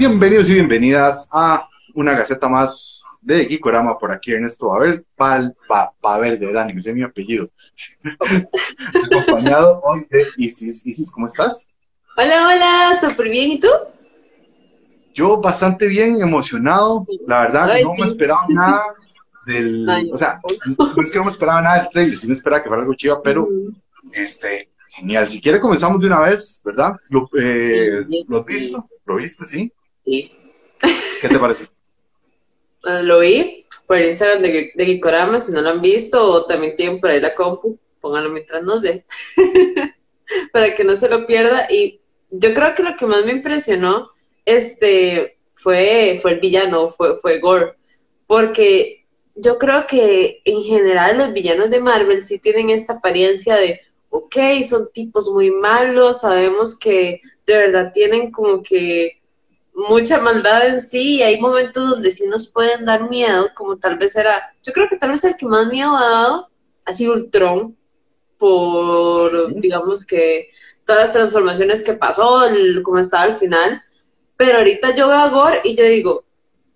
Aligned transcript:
Bienvenidos 0.00 0.48
y 0.48 0.54
bienvenidas 0.54 1.28
a 1.30 1.68
una 1.92 2.14
gaceta 2.14 2.48
más 2.48 3.04
de 3.20 3.44
Gikorama 3.44 3.98
por 3.98 4.10
aquí, 4.10 4.32
Ernesto 4.32 4.68
Babel, 4.68 5.04
Pal, 5.14 5.54
pa, 5.68 6.18
de 6.18 6.52
Dani, 6.54 6.72
que 6.72 6.78
es 6.78 6.94
mi 6.94 7.02
apellido. 7.02 7.50
Acompañado 9.04 9.78
hoy 9.82 10.06
de 10.08 10.24
Isis. 10.38 10.86
Isis, 10.86 11.10
¿cómo 11.10 11.26
estás? 11.26 11.66
Hola, 12.16 12.48
hola, 12.48 12.98
súper 12.98 13.28
bien, 13.28 13.52
¿y 13.52 13.60
tú? 13.60 13.68
Yo 15.12 15.38
bastante 15.38 15.86
bien, 15.86 16.22
emocionado, 16.22 17.06
la 17.26 17.40
verdad, 17.40 17.68
no 17.82 17.92
me 17.92 18.06
esperaba 18.06 18.40
nada 18.48 18.82
del, 19.44 19.86
o 20.10 20.16
sea, 20.16 20.40
no 20.78 21.02
es 21.02 21.10
que 21.10 21.18
no 21.18 21.24
me 21.24 21.30
esperaba 21.30 21.60
nada 21.60 21.82
del 21.82 21.90
trailer, 21.90 22.16
sí 22.16 22.26
me 22.26 22.32
esperaba 22.32 22.62
que 22.62 22.68
fuera 22.70 22.84
algo 22.84 22.94
chiva, 22.94 23.20
pero, 23.22 23.46
este, 24.14 24.70
genial. 24.88 25.26
Si 25.26 25.42
quiere 25.42 25.60
comenzamos 25.60 26.00
de 26.00 26.06
una 26.06 26.20
vez, 26.20 26.58
¿verdad? 26.64 26.96
Lo, 27.10 27.28
eh, 27.38 28.06
¿Lo 28.28 28.38
has 28.38 28.46
visto? 28.46 28.88
¿Lo 29.04 29.16
viste, 29.16 29.44
sí? 29.44 29.70
Sí. 30.04 30.32
¿Qué 31.20 31.28
te 31.28 31.38
parece? 31.38 31.68
lo 32.82 33.20
vi 33.20 33.66
por 33.86 33.98
el 33.98 34.10
Instagram 34.10 34.42
de, 34.42 34.72
de 34.74 34.86
Gikorama, 34.86 35.40
si 35.40 35.52
no 35.52 35.60
lo 35.60 35.70
han 35.70 35.82
visto, 35.82 36.24
o 36.24 36.46
también 36.46 36.76
tienen 36.76 37.00
por 37.00 37.10
ahí 37.10 37.20
la 37.20 37.34
compu, 37.34 37.78
pónganlo 38.00 38.30
mientras 38.30 38.62
nos 38.62 38.80
ve, 38.80 39.04
para 40.52 40.74
que 40.74 40.84
no 40.84 40.96
se 40.96 41.08
lo 41.08 41.26
pierda. 41.26 41.66
Y 41.70 42.00
yo 42.30 42.54
creo 42.54 42.74
que 42.74 42.82
lo 42.82 42.96
que 42.96 43.06
más 43.06 43.24
me 43.24 43.32
impresionó 43.32 44.10
este, 44.44 45.38
fue, 45.54 46.18
fue 46.22 46.32
el 46.32 46.40
villano, 46.40 46.92
fue, 46.92 47.18
fue 47.18 47.40
Gore, 47.40 47.74
porque 48.26 49.04
yo 49.34 49.58
creo 49.58 49.86
que 49.86 50.40
en 50.44 50.62
general 50.62 51.18
los 51.18 51.32
villanos 51.32 51.70
de 51.70 51.80
Marvel 51.80 52.24
sí 52.24 52.38
tienen 52.38 52.70
esta 52.70 52.94
apariencia 52.94 53.56
de, 53.56 53.80
ok, 54.10 54.36
son 54.68 54.90
tipos 54.92 55.30
muy 55.30 55.50
malos, 55.50 56.20
sabemos 56.20 56.78
que 56.78 57.20
de 57.46 57.56
verdad 57.56 57.92
tienen 57.92 58.30
como 58.30 58.62
que 58.62 59.19
mucha 59.74 60.20
maldad 60.20 60.68
en 60.68 60.80
sí 60.80 61.16
y 61.16 61.22
hay 61.22 61.40
momentos 61.40 61.88
donde 61.88 62.10
sí 62.10 62.26
nos 62.26 62.48
pueden 62.48 62.84
dar 62.84 63.08
miedo, 63.08 63.48
como 63.54 63.76
tal 63.76 63.96
vez 63.96 64.16
era, 64.16 64.54
yo 64.62 64.72
creo 64.72 64.88
que 64.88 64.96
tal 64.96 65.12
vez 65.12 65.24
el 65.24 65.36
que 65.36 65.46
más 65.46 65.68
miedo 65.68 65.96
ha 65.96 66.10
dado 66.10 66.50
ha 66.84 66.92
sido 66.92 67.14
Ultron, 67.14 67.76
por, 68.38 69.54
digamos 69.60 70.04
que, 70.04 70.50
todas 70.84 71.02
las 71.02 71.12
transformaciones 71.12 71.84
que 71.84 71.92
pasó, 71.92 72.46
el, 72.46 72.82
como 72.82 72.98
estaba 72.98 73.24
al 73.24 73.36
final, 73.36 73.80
pero 74.36 74.58
ahorita 74.58 74.96
yo 74.96 75.06
veo 75.08 75.16
a 75.16 75.28
Gore 75.28 75.60
y 75.62 75.76
yo 75.76 75.84
digo, 75.84 76.24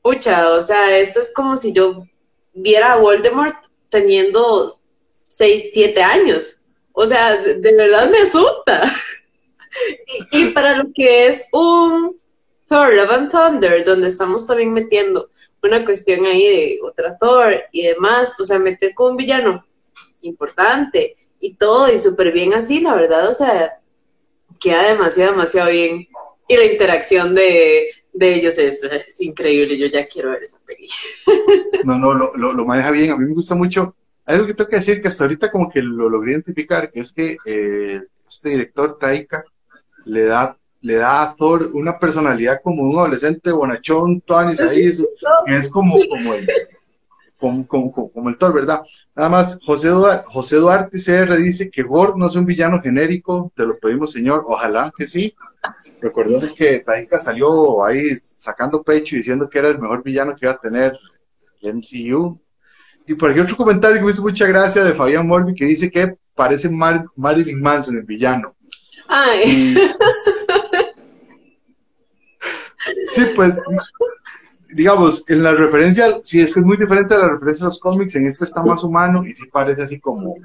pucha, 0.03 0.51
o 0.53 0.63
sea, 0.63 0.97
esto 0.99 1.21
es 1.21 1.33
como 1.35 1.57
si 1.57 1.73
yo 1.73 2.07
viera 2.53 2.93
a 2.93 2.99
Voldemort 2.99 3.57
teniendo 3.89 4.79
6, 5.29 5.71
7 5.73 6.03
años, 6.03 6.61
o 6.93 7.07
sea, 7.07 7.37
de, 7.37 7.75
verdad 7.75 8.09
me 8.09 8.19
asusta. 8.19 8.85
y 10.31 10.51
para 10.51 10.77
lo 10.77 10.93
que 10.95 11.27
es 11.27 11.49
un 11.53 12.17
Thor, 12.67 12.95
Love 12.95 13.11
and 13.11 13.31
Thunder, 13.31 13.85
donde 13.85 14.09
estamos 14.09 14.47
también 14.47 14.73
metiendo 14.73 15.29
una 15.63 15.85
cuestión 15.85 16.25
ahí 16.27 16.43
de 16.43 16.79
otra 16.83 17.17
Thor 17.19 17.55
y 17.73 17.83
demás, 17.83 18.35
o 18.39 18.45
sea, 18.45 18.59
meter 18.59 18.95
con 18.95 19.13
un 19.13 19.17
villano 19.17 19.65
importante 20.23 21.17
y 21.41 21.55
todo, 21.55 21.93
y 21.93 21.99
súper 21.99 22.33
bien 22.33 22.55
así, 22.55 22.81
la 22.81 22.95
verdad, 22.95 23.29
o 23.29 23.35
sea, 23.35 23.79
queda 24.61 24.91
demasiado, 24.91 25.33
demasiado 25.33 25.71
bien. 25.71 26.09
Y 26.47 26.57
la 26.57 26.65
interacción 26.65 27.35
de, 27.35 27.91
ellos 28.19 28.59
es, 28.59 28.81
increíble, 29.21 29.79
yo 29.79 29.87
ya 29.87 30.07
quiero 30.07 30.31
ver 30.31 30.43
esa 30.43 30.59
peli. 30.65 30.89
No, 31.85 31.99
no, 31.99 32.15
lo, 32.15 32.35
lo, 32.35 32.65
maneja 32.65 32.91
bien, 32.91 33.11
a 33.11 33.17
mí 33.19 33.27
me 33.27 33.35
gusta 33.35 33.55
mucho. 33.55 33.95
Hay 34.25 34.37
algo 34.37 34.47
que 34.47 34.55
tengo 34.55 34.71
que 34.71 34.77
decir 34.77 35.03
que 35.03 35.09
hasta 35.09 35.25
ahorita 35.25 35.51
como 35.51 35.69
que 35.69 35.83
lo 35.83 36.09
logré 36.09 36.33
identificar, 36.33 36.91
que 36.91 37.01
es 37.01 37.13
que 37.13 37.37
eh, 37.45 38.01
este 38.27 38.49
director 38.49 38.99
Taika 38.99 39.45
le 40.07 40.25
da 40.25 40.59
le 40.85 40.97
da 40.97 41.23
a 41.23 41.35
Thor 41.35 41.71
una 41.73 41.99
personalidad 41.99 42.61
como 42.63 42.83
un 42.83 42.99
adolescente 42.99 43.51
bonachón, 43.51 44.21
Tuanis 44.21 44.61
ahí, 44.61 44.85
es 45.47 45.71
como, 45.71 45.97
como, 46.11 46.35
el, 46.35 46.47
como, 47.39 47.91
como, 47.91 48.29
el 48.29 48.37
Thor, 48.37 48.53
¿verdad? 48.53 48.83
Nada 49.17 49.31
más, 49.31 49.59
José, 49.65 49.89
Duarte, 49.89 50.27
José 50.31 50.57
Duarte 50.57 50.99
CR 50.99 51.39
dice 51.39 51.71
que 51.71 51.85
Thor 51.85 52.19
no 52.19 52.27
es 52.27 52.37
un 52.37 52.45
villano 52.45 52.83
genérico, 52.83 53.51
te 53.57 53.65
lo 53.65 53.79
pedimos, 53.79 54.13
señor, 54.13 54.45
ojalá 54.47 54.93
que 54.95 55.07
sí. 55.07 55.35
Recuerden 56.03 56.43
que 56.55 56.81
Taika 56.81 57.19
salió 57.19 57.83
ahí 57.83 58.15
sacando 58.17 58.83
pecho 58.83 59.15
y 59.15 59.19
diciendo 59.19 59.49
que 59.49 59.61
era 59.61 59.71
el 59.71 59.79
mejor 59.79 60.03
villano 60.03 60.37
que 60.37 60.45
iba 60.45 60.53
a 60.53 60.59
tener 60.59 60.99
el 61.63 61.77
MCU. 61.77 62.39
Y 63.07 63.15
por 63.15 63.31
aquí 63.31 63.41
otro 63.41 63.57
comentario 63.57 63.97
que 63.97 64.05
me 64.05 64.11
hizo 64.11 64.21
mucha 64.21 64.47
gracia 64.47 64.85
de 64.85 64.93
Fabián 64.93 65.27
Morbi 65.27 65.55
que 65.55 65.65
dice 65.65 65.91
que 65.91 66.19
parece 66.35 66.69
Marilyn 66.69 67.63
Manson 67.63 67.97
el 67.97 68.03
villano. 68.03 68.55
Ay. 69.09 69.77
Sí, 73.09 73.27
pues, 73.35 73.61
digamos, 74.75 75.29
en 75.29 75.43
la 75.43 75.53
referencia, 75.53 76.19
sí, 76.23 76.41
es 76.41 76.53
que 76.53 76.61
es 76.61 76.67
muy 76.67 76.77
diferente 76.77 77.15
a 77.15 77.19
la 77.19 77.31
referencia 77.31 77.65
a 77.65 77.69
los 77.69 77.79
cómics, 77.79 78.15
en 78.17 78.27
este 78.27 78.45
está 78.45 78.63
más 78.63 78.83
humano 78.83 79.25
y 79.27 79.35
sí 79.35 79.47
parece 79.47 79.83
así 79.83 80.01
como, 80.01 80.37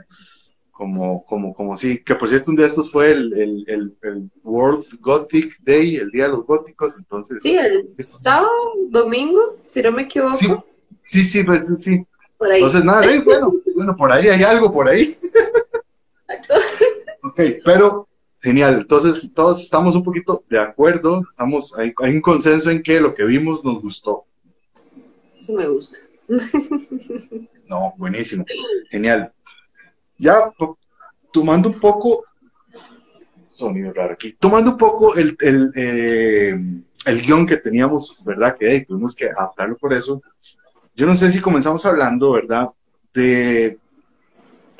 como, 0.71 1.25
como, 1.25 1.53
como 1.53 1.75
sí, 1.75 2.03
que 2.03 2.15
por 2.15 2.29
cierto 2.29 2.51
un 2.51 2.57
día 2.57 2.67
estos 2.67 2.91
fue 2.91 3.11
el, 3.11 3.33
el, 3.67 3.97
el, 4.01 4.29
World 4.43 4.85
Gothic 4.99 5.59
Day, 5.61 5.95
el 5.95 6.11
Día 6.11 6.25
de 6.25 6.29
los 6.29 6.45
Góticos, 6.45 6.97
entonces... 6.97 7.39
Sí, 7.41 7.55
el 7.55 7.93
sábado, 7.99 8.49
domingo, 8.89 9.57
si 9.63 9.81
no 9.81 9.91
me 9.91 10.03
equivoco. 10.03 10.33
Sí, 10.33 10.47
sí, 11.03 11.25
sí, 11.25 11.43
pues, 11.43 11.67
sí. 11.77 12.05
Por 12.37 12.51
ahí. 12.51 12.61
Entonces, 12.61 12.85
nada, 12.85 13.05
bueno, 13.23 13.53
bueno, 13.75 13.95
por 13.95 14.11
ahí 14.11 14.29
hay 14.29 14.43
algo, 14.43 14.71
por 14.71 14.87
ahí. 14.87 15.17
ok, 17.23 17.41
pero 17.65 18.08
Genial, 18.41 18.75
entonces 18.75 19.33
todos 19.33 19.61
estamos 19.61 19.95
un 19.95 20.03
poquito 20.03 20.43
de 20.49 20.59
acuerdo, 20.59 21.23
estamos, 21.29 21.77
hay, 21.77 21.93
hay 21.97 22.13
un 22.13 22.21
consenso 22.21 22.69
en 22.69 22.81
que 22.81 23.01
lo 23.01 23.13
que 23.13 23.25
vimos 23.25 23.63
nos 23.65 23.81
gustó. 23.81 24.25
Eso 25.37 25.53
me 25.53 25.67
gusta. 25.67 25.97
No, 27.67 27.93
buenísimo, 27.97 28.45
genial. 28.89 29.31
Ya 30.17 30.51
tomando 31.31 31.69
un 31.69 31.79
poco, 31.79 32.23
sonido 33.51 33.93
raro 33.93 34.13
aquí, 34.13 34.33
tomando 34.33 34.71
un 34.71 34.77
poco 34.77 35.15
el, 35.15 35.35
el, 35.41 35.71
eh, 35.75 36.57
el 37.05 37.21
guion 37.21 37.45
que 37.45 37.57
teníamos, 37.57 38.23
¿verdad? 38.23 38.57
Que 38.57 38.85
tuvimos 38.87 39.15
que 39.15 39.29
adaptarlo 39.29 39.75
por 39.77 39.93
eso. 39.93 40.21
Yo 40.95 41.05
no 41.05 41.15
sé 41.15 41.31
si 41.31 41.41
comenzamos 41.41 41.85
hablando, 41.85 42.31
¿verdad? 42.31 42.69
De 43.13 43.77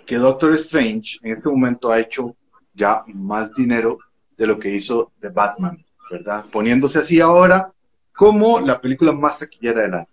que 0.06 0.16
Doctor 0.16 0.54
Strange 0.54 1.20
en 1.22 1.32
este 1.32 1.50
momento 1.50 1.92
ha 1.92 2.00
hecho 2.00 2.36
ya 2.80 3.04
más 3.08 3.54
dinero 3.54 4.00
de 4.38 4.48
lo 4.48 4.58
que 4.58 4.70
hizo 4.70 5.12
The 5.20 5.30
Batman, 5.30 5.86
¿verdad? 6.10 6.46
Poniéndose 6.52 7.00
así 7.00 7.20
ahora 7.20 7.74
como 8.16 8.60
la 8.62 8.80
película 8.80 9.12
más 9.12 9.40
taquillera 9.40 9.82
del 9.82 9.94
año. 9.94 10.08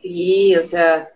Sí, 0.00 0.54
o 0.56 0.62
sea, 0.62 1.08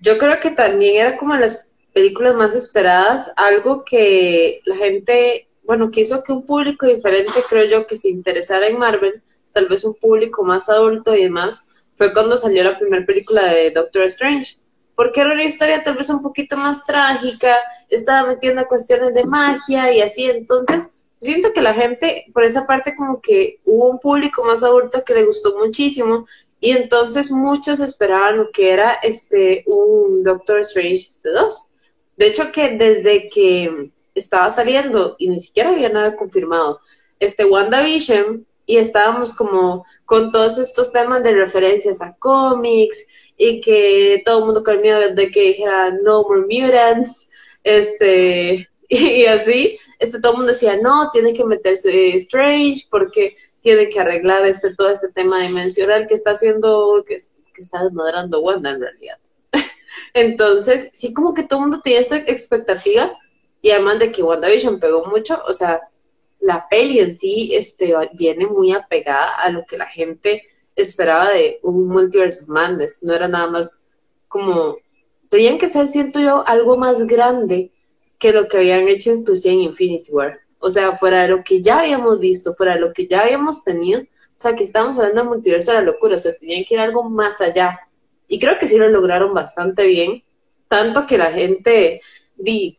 yo 0.00 0.18
creo 0.18 0.38
que 0.40 0.50
también 0.50 0.96
era 0.96 1.16
como 1.16 1.34
las 1.34 1.70
películas 1.94 2.34
más 2.34 2.54
esperadas, 2.54 3.32
algo 3.36 3.84
que 3.84 4.60
la 4.66 4.76
gente, 4.76 5.48
bueno, 5.64 5.90
que 5.90 6.02
hizo 6.02 6.22
que 6.22 6.32
un 6.32 6.46
público 6.46 6.86
diferente, 6.86 7.32
creo 7.48 7.64
yo, 7.64 7.86
que 7.86 7.96
se 7.96 8.10
interesara 8.10 8.68
en 8.68 8.78
Marvel, 8.78 9.22
tal 9.52 9.68
vez 9.68 9.84
un 9.84 9.94
público 9.94 10.44
más 10.44 10.68
adulto 10.68 11.14
y 11.16 11.22
demás, 11.22 11.64
fue 11.94 12.12
cuando 12.12 12.36
salió 12.36 12.64
la 12.64 12.78
primera 12.78 13.04
película 13.06 13.52
de 13.52 13.70
Doctor 13.70 14.02
Strange 14.04 14.56
porque 14.94 15.20
era 15.20 15.32
una 15.32 15.44
historia 15.44 15.82
tal 15.82 15.96
vez 15.96 16.10
un 16.10 16.22
poquito 16.22 16.56
más 16.56 16.84
trágica, 16.84 17.56
estaba 17.88 18.28
metiendo 18.28 18.66
cuestiones 18.66 19.14
de 19.14 19.24
magia 19.24 19.92
y 19.92 20.00
así, 20.00 20.24
entonces 20.24 20.90
siento 21.22 21.52
que 21.52 21.62
la 21.62 21.72
gente, 21.72 22.26
por 22.34 22.44
esa 22.44 22.66
parte 22.66 22.94
como 22.96 23.20
que 23.20 23.60
hubo 23.64 23.88
un 23.88 24.00
público 24.00 24.44
más 24.44 24.62
adulto 24.62 25.04
que 25.04 25.14
le 25.14 25.24
gustó 25.24 25.56
muchísimo. 25.56 26.26
Y 26.60 26.72
entonces 26.72 27.30
muchos 27.30 27.80
esperaban 27.80 28.38
lo 28.38 28.50
que 28.52 28.72
era 28.72 28.94
este 29.02 29.64
un 29.66 30.22
Doctor 30.22 30.60
Strange 30.60 31.08
este 31.08 31.30
2. 31.30 31.72
De 32.16 32.26
hecho 32.28 32.52
que 32.52 32.76
desde 32.76 33.28
que 33.30 33.90
estaba 34.14 34.50
saliendo 34.50 35.16
y 35.18 35.28
ni 35.28 35.40
siquiera 35.40 35.70
había 35.70 35.88
nada 35.88 36.16
confirmado, 36.16 36.80
este 37.18 37.44
WandaVision 37.44 38.46
y 38.66 38.76
estábamos 38.76 39.34
como 39.34 39.84
con 40.04 40.30
todos 40.30 40.58
estos 40.58 40.92
temas 40.92 41.22
de 41.22 41.32
referencias 41.32 42.00
a 42.00 42.14
cómics 42.18 43.06
y 43.36 43.60
que 43.60 44.22
todo 44.24 44.40
el 44.40 44.44
mundo 44.46 44.64
con 44.64 44.82
de 44.82 45.30
que 45.30 45.40
dijera 45.40 45.90
no 46.02 46.22
more 46.22 46.42
mutants, 46.42 47.30
este, 47.64 48.68
y, 48.88 49.24
así, 49.26 49.78
este, 49.98 50.20
todo 50.20 50.32
el 50.32 50.38
mundo 50.38 50.52
decía, 50.52 50.76
no, 50.76 51.10
tiene 51.12 51.34
que 51.34 51.44
meterse 51.44 52.14
Strange 52.16 52.86
porque 52.90 53.36
tiene 53.60 53.88
que 53.88 54.00
arreglar 54.00 54.44
este, 54.46 54.74
todo 54.74 54.90
este 54.90 55.10
tema 55.12 55.42
dimensional 55.42 56.06
que 56.06 56.14
está 56.14 56.32
haciendo, 56.32 57.04
que, 57.06 57.14
está 57.14 57.84
desmadrando 57.84 58.40
Wanda 58.40 58.70
en 58.70 58.80
realidad. 58.80 59.18
Entonces, 60.14 60.88
sí 60.92 61.12
como 61.12 61.32
que 61.32 61.44
todo 61.44 61.60
el 61.60 61.66
mundo 61.66 61.80
tiene 61.82 62.00
esta 62.00 62.16
expectativa 62.16 63.16
y 63.60 63.70
además 63.70 64.00
de 64.00 64.10
que 64.10 64.22
WandaVision 64.22 64.80
pegó 64.80 65.04
mucho, 65.06 65.40
o 65.46 65.52
sea, 65.52 65.82
la 66.40 66.66
peli 66.68 66.98
en 66.98 67.14
sí 67.14 67.54
este, 67.54 67.94
viene 68.14 68.46
muy 68.46 68.72
apegada 68.72 69.36
a 69.36 69.50
lo 69.50 69.64
que 69.64 69.78
la 69.78 69.86
gente 69.86 70.42
esperaba 70.76 71.30
de 71.30 71.58
un 71.62 71.88
Multiverse 71.88 72.42
of 72.42 72.48
Madness, 72.48 73.02
no 73.02 73.14
era 73.14 73.28
nada 73.28 73.48
más 73.48 73.82
como, 74.28 74.76
tenían 75.28 75.58
que 75.58 75.68
ser, 75.68 75.88
siento 75.88 76.20
yo, 76.20 76.46
algo 76.46 76.76
más 76.76 77.06
grande 77.06 77.70
que 78.18 78.32
lo 78.32 78.48
que 78.48 78.58
habían 78.58 78.88
hecho 78.88 79.10
inclusive 79.10 79.54
en 79.54 79.60
Infinity 79.60 80.12
War. 80.12 80.38
o 80.58 80.70
sea, 80.70 80.96
fuera 80.96 81.22
de 81.22 81.28
lo 81.28 81.42
que 81.44 81.60
ya 81.60 81.80
habíamos 81.80 82.20
visto, 82.20 82.54
fuera 82.54 82.74
de 82.74 82.80
lo 82.80 82.92
que 82.92 83.06
ya 83.06 83.22
habíamos 83.22 83.64
tenido, 83.64 84.00
o 84.00 84.38
sea, 84.42 84.54
que 84.54 84.64
estábamos 84.64 84.98
hablando 84.98 85.22
de 85.22 85.28
multiverso 85.28 85.72
de 85.72 85.78
la 85.78 85.84
locura, 85.84 86.16
o 86.16 86.18
sea, 86.18 86.32
tenían 86.38 86.64
que 86.64 86.74
ir 86.74 86.80
algo 86.80 87.08
más 87.08 87.40
allá. 87.40 87.80
Y 88.28 88.38
creo 88.38 88.58
que 88.58 88.68
sí 88.68 88.78
lo 88.78 88.88
lograron 88.88 89.34
bastante 89.34 89.84
bien, 89.86 90.22
tanto 90.68 91.06
que 91.06 91.18
la 91.18 91.32
gente 91.32 92.00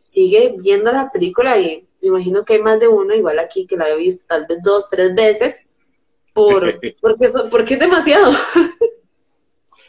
sigue 0.04 0.56
viendo 0.58 0.92
la 0.92 1.10
película 1.10 1.58
y 1.58 1.86
me 2.00 2.08
imagino 2.08 2.44
que 2.44 2.54
hay 2.54 2.62
más 2.62 2.80
de 2.80 2.88
uno, 2.88 3.14
igual 3.14 3.38
aquí, 3.38 3.66
que 3.66 3.76
la 3.76 3.88
he 3.88 3.96
visto 3.96 4.26
tal 4.28 4.46
vez 4.46 4.58
dos, 4.62 4.90
tres 4.90 5.14
veces, 5.14 5.68
por, 6.34 6.60
porque, 7.00 7.28
porque 7.50 7.74
es 7.74 7.80
demasiado. 7.80 8.32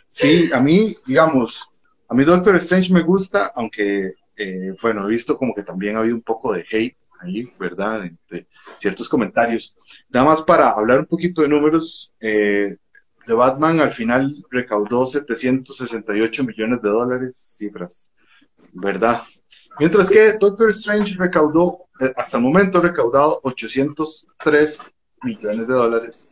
Sí, 0.07 0.49
a 0.53 0.61
mí, 0.61 0.95
digamos, 1.05 1.69
a 2.07 2.13
mí 2.13 2.23
Doctor 2.23 2.55
Strange 2.55 2.93
me 2.93 3.01
gusta, 3.01 3.51
aunque, 3.53 4.13
eh, 4.37 4.73
bueno, 4.81 5.05
he 5.05 5.09
visto 5.09 5.37
como 5.37 5.53
que 5.53 5.63
también 5.63 5.97
ha 5.97 5.99
habido 5.99 6.15
un 6.15 6.21
poco 6.21 6.53
de 6.53 6.65
hate 6.71 6.95
ahí, 7.19 7.51
¿verdad? 7.59 8.09
De, 8.29 8.47
ciertos 8.77 9.09
comentarios. 9.09 9.75
Nada 10.09 10.27
más 10.27 10.41
para 10.41 10.71
hablar 10.71 10.99
un 10.99 11.05
poquito 11.05 11.41
de 11.41 11.49
números, 11.49 12.13
eh, 12.21 12.77
de 13.27 13.33
Batman 13.33 13.79
al 13.79 13.91
final 13.91 14.35
recaudó 14.49 15.05
768 15.05 16.43
millones 16.43 16.81
de 16.81 16.89
dólares, 16.89 17.55
cifras, 17.57 18.11
¿verdad? 18.71 19.21
Mientras 19.79 20.09
que 20.09 20.33
Doctor 20.39 20.69
Strange 20.69 21.15
recaudó, 21.17 21.77
eh, 21.99 22.13
hasta 22.15 22.37
el 22.37 22.43
momento, 22.43 22.79
recaudado 22.79 23.39
803 23.43 24.81
millones 25.23 25.67
de 25.67 25.73
dólares, 25.73 26.29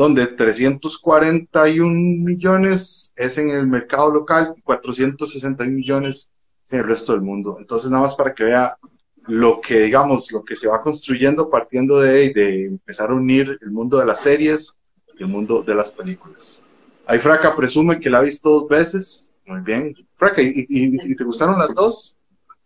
donde 0.00 0.28
341 0.28 1.90
millones 2.24 3.12
es 3.14 3.36
en 3.36 3.50
el 3.50 3.66
mercado 3.66 4.10
local 4.10 4.54
y 4.56 4.62
461 4.62 5.70
millones 5.70 6.30
en 6.70 6.78
el 6.78 6.86
resto 6.86 7.12
del 7.12 7.20
mundo. 7.20 7.58
Entonces, 7.58 7.90
nada 7.90 8.04
más 8.04 8.14
para 8.14 8.34
que 8.34 8.44
vea 8.44 8.78
lo 9.26 9.60
que, 9.60 9.80
digamos, 9.80 10.32
lo 10.32 10.42
que 10.42 10.56
se 10.56 10.68
va 10.68 10.80
construyendo 10.80 11.50
partiendo 11.50 12.00
de, 12.00 12.32
de 12.32 12.64
empezar 12.64 13.10
a 13.10 13.14
unir 13.14 13.58
el 13.60 13.70
mundo 13.70 13.98
de 13.98 14.06
las 14.06 14.22
series 14.22 14.78
y 15.18 15.22
el 15.22 15.28
mundo 15.28 15.62
de 15.62 15.74
las 15.74 15.92
películas. 15.92 16.64
Ahí 17.04 17.18
Fraca 17.18 17.54
presume 17.54 18.00
que 18.00 18.08
la 18.08 18.20
ha 18.20 18.22
visto 18.22 18.48
dos 18.48 18.68
veces. 18.68 19.30
Muy 19.44 19.60
bien. 19.60 19.94
Fraca, 20.14 20.40
¿y, 20.40 21.14
te 21.14 21.24
gustaron 21.24 21.58
las 21.58 21.74
dos? 21.74 22.16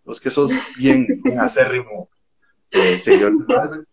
los 0.05 0.21
que 0.21 0.31
sos 0.31 0.53
bien, 0.77 1.07
bien 1.25 1.41
acérrimo 1.41 2.11
eh, 2.71 2.99
señor 2.99 3.33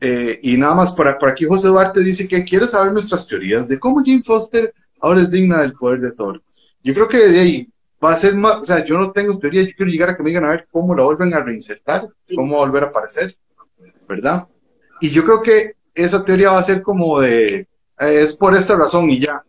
eh, 0.00 0.38
y 0.42 0.56
nada 0.56 0.74
más, 0.74 0.92
por, 0.92 1.18
por 1.18 1.28
aquí 1.28 1.44
José 1.44 1.68
Duarte 1.68 2.00
dice 2.00 2.28
que 2.28 2.44
quiere 2.44 2.68
saber 2.68 2.92
nuestras 2.92 3.26
teorías 3.26 3.66
de 3.66 3.78
cómo 3.78 4.02
Jim 4.02 4.22
Foster 4.22 4.72
ahora 5.00 5.20
es 5.20 5.30
digna 5.30 5.60
del 5.60 5.72
poder 5.72 6.00
de 6.00 6.12
Thor. 6.12 6.42
Yo 6.82 6.94
creo 6.94 7.08
que 7.08 7.18
de 7.18 7.40
ahí 7.40 7.68
va 8.02 8.12
a 8.12 8.16
ser 8.16 8.34
más, 8.36 8.58
o 8.58 8.64
sea, 8.64 8.84
yo 8.84 8.96
no 8.96 9.10
tengo 9.10 9.38
teoría, 9.38 9.62
yo 9.62 9.74
quiero 9.76 9.90
llegar 9.90 10.10
a 10.10 10.16
que 10.16 10.22
me 10.22 10.30
digan 10.30 10.44
a 10.44 10.50
ver 10.50 10.68
cómo 10.70 10.94
la 10.94 11.02
vuelven 11.02 11.34
a 11.34 11.40
reinsertar, 11.40 12.08
cómo 12.34 12.56
volver 12.56 12.84
a 12.84 12.86
aparecer, 12.86 13.36
¿verdad? 14.08 14.46
Y 15.00 15.10
yo 15.10 15.24
creo 15.24 15.42
que 15.42 15.72
esa 15.94 16.24
teoría 16.24 16.50
va 16.50 16.58
a 16.58 16.62
ser 16.62 16.80
como 16.80 17.20
de, 17.20 17.54
eh, 17.56 17.66
es 17.98 18.36
por 18.36 18.54
esta 18.54 18.76
razón 18.76 19.10
y 19.10 19.20
ya, 19.20 19.42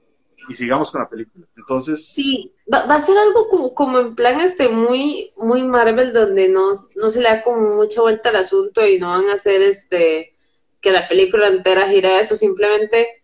y 0.48 0.54
sigamos 0.56 0.92
con 0.92 1.02
la 1.02 1.10
película. 1.10 1.45
Entonces... 1.56 2.07
Sí, 2.07 2.52
va, 2.72 2.80
a 2.80 3.00
ser 3.00 3.16
algo 3.18 3.48
como, 3.50 3.75
como, 3.75 4.00
en 4.00 4.16
plan 4.16 4.42
este 4.42 4.68
muy, 4.68 5.31
muy 5.38 5.63
Marvel, 5.63 6.12
donde 6.12 6.50
no, 6.50 6.72
no 6.95 7.12
se 7.12 7.22
le 7.22 7.30
da 7.30 7.44
como 7.44 7.75
mucha 7.75 8.02
vuelta 8.02 8.30
al 8.30 8.38
asunto 8.38 8.84
y 8.86 8.98
no 8.98 9.10
van 9.10 9.30
a 9.30 9.34
hacer 9.34 9.62
este 9.62 10.34
que 10.81 10.92
la 10.92 11.08
película 11.08 11.48
entera 11.48 11.90
gira 11.90 12.20
eso, 12.20 12.36
simplemente 12.36 13.24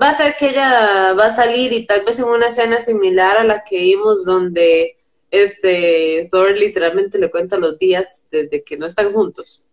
va 0.00 0.08
a 0.08 0.14
ser 0.14 0.36
que 0.38 0.48
ella 0.48 1.14
va 1.14 1.26
a 1.26 1.32
salir 1.32 1.72
y 1.72 1.86
tal 1.86 2.04
vez 2.04 2.18
en 2.18 2.26
una 2.26 2.48
escena 2.48 2.80
similar 2.80 3.38
a 3.38 3.44
la 3.44 3.64
que 3.64 3.78
vimos 3.78 4.24
donde 4.24 4.96
este 5.30 6.28
Thor 6.30 6.52
literalmente 6.52 7.18
le 7.18 7.30
cuenta 7.30 7.56
los 7.56 7.78
días 7.78 8.26
desde 8.30 8.62
que 8.62 8.76
no 8.76 8.86
están 8.86 9.12
juntos. 9.12 9.68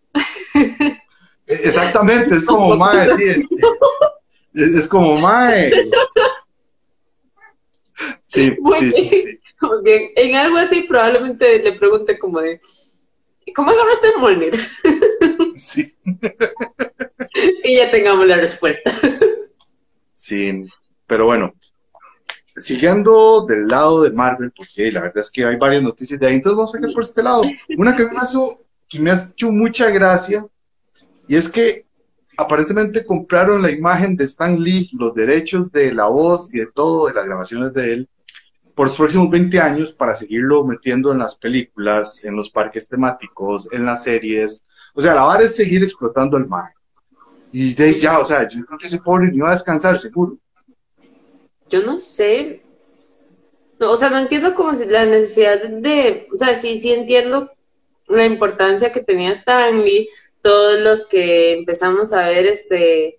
Exactamente, 1.46 2.34
es 2.34 2.44
como 2.44 2.76
Mae, 2.76 3.10
sí, 3.10 3.24
este, 3.24 3.56
es, 4.54 4.74
es, 4.76 4.88
como 4.88 5.18
Mae, 5.18 5.72
Sí, 8.22 8.56
sí, 8.78 8.92
sí, 8.92 9.40
en 10.16 10.36
algo 10.36 10.56
así 10.56 10.82
probablemente 10.88 11.58
le 11.60 11.72
pregunte 11.74 12.18
como 12.18 12.40
de, 12.40 12.60
¿cómo 13.54 13.70
agarraste 13.70 14.08
el 14.08 14.20
Molnir? 14.20 14.68
Sí. 15.62 15.94
y 17.64 17.76
ya 17.76 17.88
tengamos 17.88 18.26
la 18.26 18.36
respuesta. 18.36 18.98
sí, 20.12 20.64
pero 21.06 21.26
bueno, 21.26 21.54
siguiendo 22.56 23.46
del 23.46 23.68
lado 23.68 24.02
de 24.02 24.10
Marvel, 24.10 24.50
porque 24.50 24.90
la 24.90 25.02
verdad 25.02 25.18
es 25.18 25.30
que 25.30 25.44
hay 25.44 25.54
varias 25.54 25.84
noticias 25.84 26.18
de 26.18 26.26
ahí, 26.26 26.34
entonces 26.34 26.56
vamos 26.56 26.74
a 26.74 26.78
ir 26.78 26.92
por 26.92 27.04
este 27.04 27.22
lado. 27.22 27.42
Una 27.78 27.94
que 27.94 28.02
me, 28.02 28.10
que 28.88 28.98
me 28.98 29.12
ha 29.12 29.14
hecho 29.14 29.52
mucha 29.52 29.88
gracia, 29.90 30.44
y 31.28 31.36
es 31.36 31.48
que 31.48 31.86
aparentemente 32.36 33.06
compraron 33.06 33.62
la 33.62 33.70
imagen 33.70 34.16
de 34.16 34.24
Stan 34.24 34.60
Lee, 34.60 34.90
los 34.94 35.14
derechos 35.14 35.70
de 35.70 35.92
la 35.92 36.06
voz 36.06 36.52
y 36.52 36.58
de 36.58 36.66
todo, 36.66 37.06
de 37.06 37.14
las 37.14 37.24
grabaciones 37.24 37.72
de 37.72 37.92
él, 37.92 38.08
por 38.74 38.88
los 38.88 38.96
próximos 38.96 39.30
20 39.30 39.60
años 39.60 39.92
para 39.92 40.16
seguirlo 40.16 40.64
metiendo 40.64 41.12
en 41.12 41.18
las 41.18 41.36
películas, 41.36 42.24
en 42.24 42.34
los 42.34 42.50
parques 42.50 42.88
temáticos, 42.88 43.72
en 43.72 43.84
las 43.84 44.02
series. 44.02 44.64
O 44.94 45.00
sea, 45.00 45.14
la 45.14 45.22
vara 45.22 45.44
es 45.44 45.56
seguir 45.56 45.82
explotando 45.82 46.36
el 46.36 46.46
mar. 46.46 46.72
Y 47.52 47.74
de 47.74 47.98
ya, 47.98 48.18
o 48.18 48.24
sea, 48.24 48.48
yo 48.48 48.64
creo 48.64 48.78
que 48.78 48.86
ese 48.86 48.98
pobre 48.98 49.30
ni 49.30 49.38
va 49.38 49.50
a 49.50 49.54
descansar, 49.54 49.98
seguro. 49.98 50.38
Yo 51.68 51.82
no 51.84 52.00
sé. 52.00 52.62
o 53.80 53.96
sea, 53.96 54.10
no 54.10 54.18
entiendo 54.18 54.54
cómo 54.54 54.72
la 54.72 55.04
necesidad 55.04 55.62
de, 55.62 56.28
o 56.34 56.38
sea, 56.38 56.54
sí, 56.54 56.80
sí 56.80 56.92
entiendo 56.92 57.50
la 58.08 58.26
importancia 58.26 58.92
que 58.92 59.00
tenía 59.00 59.32
Stanley, 59.32 60.08
todos 60.40 60.80
los 60.80 61.06
que 61.06 61.54
empezamos 61.54 62.12
a 62.12 62.28
ver 62.28 62.46
este 62.46 63.18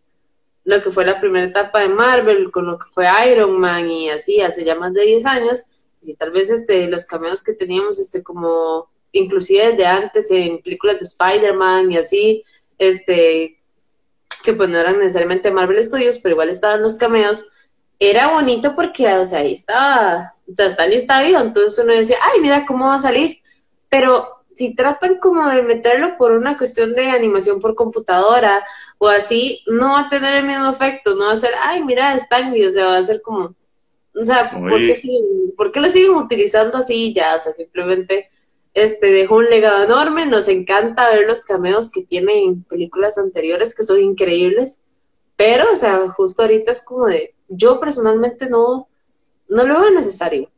lo 0.66 0.82
que 0.82 0.92
fue 0.92 1.06
la 1.06 1.20
primera 1.20 1.48
etapa 1.48 1.82
de 1.82 1.90
Marvel, 1.90 2.52
con 2.52 2.66
lo 2.66 2.80
que 2.80 2.86
fue 2.94 3.06
Iron 3.30 3.60
Man 3.60 3.90
y 3.90 4.10
así, 4.10 4.42
hace 4.42 4.64
ya 4.64 4.76
más 4.76 4.94
de 4.94 5.06
10 5.06 5.26
años, 5.26 5.66
y 6.02 6.16
tal 6.16 6.32
vez 6.32 6.50
este, 6.50 6.88
los 6.88 7.06
cameos 7.06 7.44
que 7.44 7.54
teníamos, 7.54 8.00
este, 8.00 8.24
como 8.24 8.90
inclusive 9.14 9.72
desde 9.72 9.86
antes 9.86 10.30
en 10.32 10.62
películas 10.62 11.00
de 11.00 11.06
Spider-Man 11.06 11.92
y 11.92 11.98
así, 11.98 12.44
este, 12.78 13.60
que 14.44 14.54
pues 14.54 14.70
no 14.70 14.78
eran 14.78 15.00
necesariamente 15.00 15.52
Marvel 15.52 15.84
Studios, 15.84 16.20
pero 16.22 16.34
igual 16.34 16.50
estaban 16.50 16.82
los 16.82 16.98
cameos, 16.98 17.46
era 18.00 18.34
bonito 18.34 18.76
porque, 18.76 19.08
o 19.08 19.26
sea, 19.26 19.40
ahí 19.40 19.54
estaba, 19.54 20.34
o 20.52 20.56
sea, 20.56 20.68
Stanley 20.68 20.98
estaba 20.98 21.24
vivo, 21.24 21.40
entonces 21.40 21.84
uno 21.84 21.94
decía, 21.94 22.18
ay, 22.22 22.42
mira 22.42 22.66
cómo 22.66 22.88
va 22.88 22.96
a 22.96 23.02
salir, 23.02 23.38
pero 23.90 24.28
si 24.56 24.76
tratan 24.76 25.20
como 25.20 25.48
de 25.48 25.62
meterlo 25.62 26.18
por 26.18 26.32
una 26.34 26.58
cuestión 26.58 26.94
de 26.94 27.10
animación 27.10 27.60
por 27.60 27.76
computadora 27.76 28.66
o 28.98 29.08
así, 29.08 29.62
no 29.68 29.94
va 29.94 30.02
a 30.02 30.10
tener 30.10 30.36
el 30.36 30.46
mismo 30.46 30.70
efecto, 30.70 31.16
no 31.16 31.28
va 31.28 31.34
a 31.34 31.38
ser, 31.38 31.52
ay, 31.60 31.84
mira, 31.84 32.16
está 32.16 32.40
en 32.40 32.54
o 32.54 32.72
sea, 32.72 32.86
va 32.86 32.98
a 32.98 33.04
ser 33.04 33.22
como, 33.22 33.56
o 34.16 34.26
sea, 34.26 34.52
¿por 34.52 34.78
qué, 34.78 34.96
siguen, 34.96 35.54
¿por 35.56 35.72
qué, 35.72 35.80
lo 35.80 35.90
siguen 35.90 36.16
utilizando 36.16 36.78
así 36.78 37.14
ya? 37.14 37.36
O 37.36 37.40
sea, 37.40 37.54
simplemente 37.54 38.30
este 38.74 39.08
dejó 39.08 39.36
un 39.36 39.50
legado 39.50 39.84
enorme, 39.84 40.26
nos 40.26 40.48
encanta 40.48 41.12
ver 41.12 41.28
los 41.28 41.46
cameos 41.46 41.92
que 41.92 42.04
tiene 42.04 42.44
en 42.44 42.64
películas 42.64 43.18
anteriores 43.18 43.76
que 43.76 43.84
son 43.84 44.02
increíbles, 44.02 44.82
pero, 45.36 45.72
o 45.72 45.76
sea, 45.76 46.10
justo 46.10 46.44
ahorita 46.44 46.72
es 46.72 46.84
como 46.84 47.08
de, 47.08 47.36
yo 47.48 47.80
personalmente 47.80 48.50
no, 48.50 48.88
no 49.50 49.66
lo 49.66 49.82
veo 49.82 49.92
necesario 49.92 50.50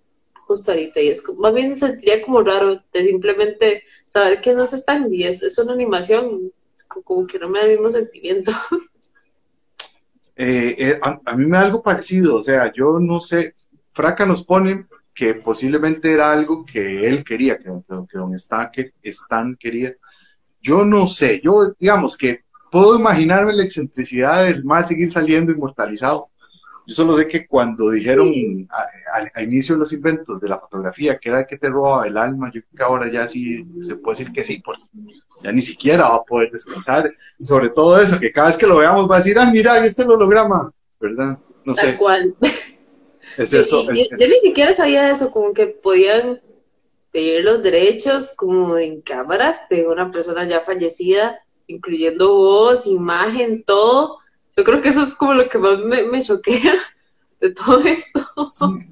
justo 0.45 0.71
ahorita. 0.71 1.01
Y 1.01 1.09
es 1.09 1.21
como, 1.21 1.41
más 1.41 1.53
bien 1.53 1.77
sentiría 1.77 2.21
como 2.23 2.41
raro 2.41 2.81
de 2.93 3.05
simplemente 3.05 3.83
saber 4.05 4.41
que 4.41 4.53
no 4.53 4.65
se 4.67 4.77
están 4.77 5.13
y 5.13 5.23
es, 5.23 5.43
es 5.43 5.57
una 5.57 5.73
animación 5.73 6.51
como 7.03 7.25
que 7.27 7.39
no 7.39 7.49
me 7.49 7.59
da 7.59 7.65
el 7.65 7.71
mismo 7.71 7.89
sentimiento. 7.89 8.51
Eh, 10.37 10.75
eh, 10.77 10.99
a, 11.01 11.33
mí 11.37 11.45
me 11.45 11.55
da 11.55 11.61
algo 11.63 11.81
parecido, 11.81 12.35
o 12.35 12.43
sea, 12.43 12.69
yo 12.73 12.99
no 12.99 13.21
sé, 13.21 13.55
Fraca 13.93 14.25
nos 14.25 14.43
pone 14.43 14.85
que 15.15 15.35
posiblemente 15.35 16.11
era 16.11 16.31
algo 16.31 16.65
que 16.65 17.07
él 17.07 17.23
quería, 17.23 17.57
que, 17.57 17.63
que 17.63 18.17
don 18.17 18.35
Stan, 18.35 18.69
que 18.71 18.91
Stan 19.01 19.55
quería. 19.57 19.95
Yo 20.61 20.83
no 20.83 21.07
sé, 21.07 21.41
yo 21.41 21.73
digamos 21.79 22.17
que 22.17 22.41
puedo 22.69 22.99
imaginarme 22.99 23.53
la 23.53 23.63
excentricidad 23.63 24.43
del 24.43 24.65
más 24.65 24.89
seguir 24.89 25.09
saliendo 25.09 25.51
inmortalizado, 25.51 26.29
yo 26.87 26.93
solo 26.93 27.17
sé 27.17 27.27
que 27.27 27.47
cuando 27.47 27.89
dijeron 27.89 28.29
a, 29.33 29.41
inicio 29.41 29.75
de 29.75 29.79
los 29.79 29.93
inventos 29.93 30.39
de 30.39 30.49
la 30.49 30.59
fotografía 30.59 31.17
que 31.17 31.29
era 31.29 31.45
que 31.45 31.57
te 31.57 31.69
robaba 31.69 32.05
el 32.05 32.17
alma, 32.17 32.51
yo 32.53 32.61
creo 32.61 32.77
que 32.77 32.83
ahora 32.83 33.11
ya 33.11 33.27
sí 33.27 33.65
se 33.81 33.95
puede 33.95 34.19
decir 34.19 34.33
que 34.33 34.43
sí, 34.43 34.61
porque 34.63 34.83
ya 35.43 35.51
ni 35.51 35.63
siquiera 35.63 36.09
va 36.09 36.15
a 36.17 36.23
poder 36.23 36.51
descansar. 36.51 37.11
Y 37.39 37.45
sobre 37.45 37.69
todo 37.69 37.99
eso, 37.99 38.19
que 38.19 38.31
cada 38.31 38.47
vez 38.47 38.57
que 38.57 38.67
lo 38.67 38.77
veamos 38.77 39.09
va 39.09 39.15
a 39.15 39.19
decir, 39.19 39.37
ah, 39.39 39.49
mira, 39.49 39.77
este 39.83 40.03
es 40.03 40.07
el 40.07 40.11
holograma, 40.13 40.71
¿verdad? 40.99 41.39
No 41.63 41.73
Tal 41.73 41.85
sé. 41.85 41.97
cual. 41.97 42.35
Es 43.37 43.53
eso. 43.53 43.83
yo, 43.83 44.27
ni 44.27 44.39
siquiera 44.39 44.75
sabía 44.75 45.09
eso, 45.11 45.31
como 45.31 45.53
que 45.53 45.67
podían 45.67 46.41
pedir 47.11 47.43
los 47.43 47.63
derechos 47.63 48.33
como 48.35 48.77
en 48.77 49.01
cámaras 49.01 49.67
de 49.69 49.87
una 49.87 50.11
persona 50.11 50.47
ya 50.47 50.61
fallecida, 50.61 51.39
incluyendo 51.67 52.33
voz, 52.33 52.85
imagen, 52.87 53.63
todo 53.63 54.19
yo 54.57 54.63
creo 54.63 54.81
que 54.81 54.89
eso 54.89 55.01
es 55.01 55.15
como 55.15 55.33
lo 55.33 55.49
que 55.49 55.57
más 55.57 55.79
me, 55.79 56.21
choquea 56.21 56.75
de 57.41 57.51
todo 57.51 57.79
esto. 57.79 58.21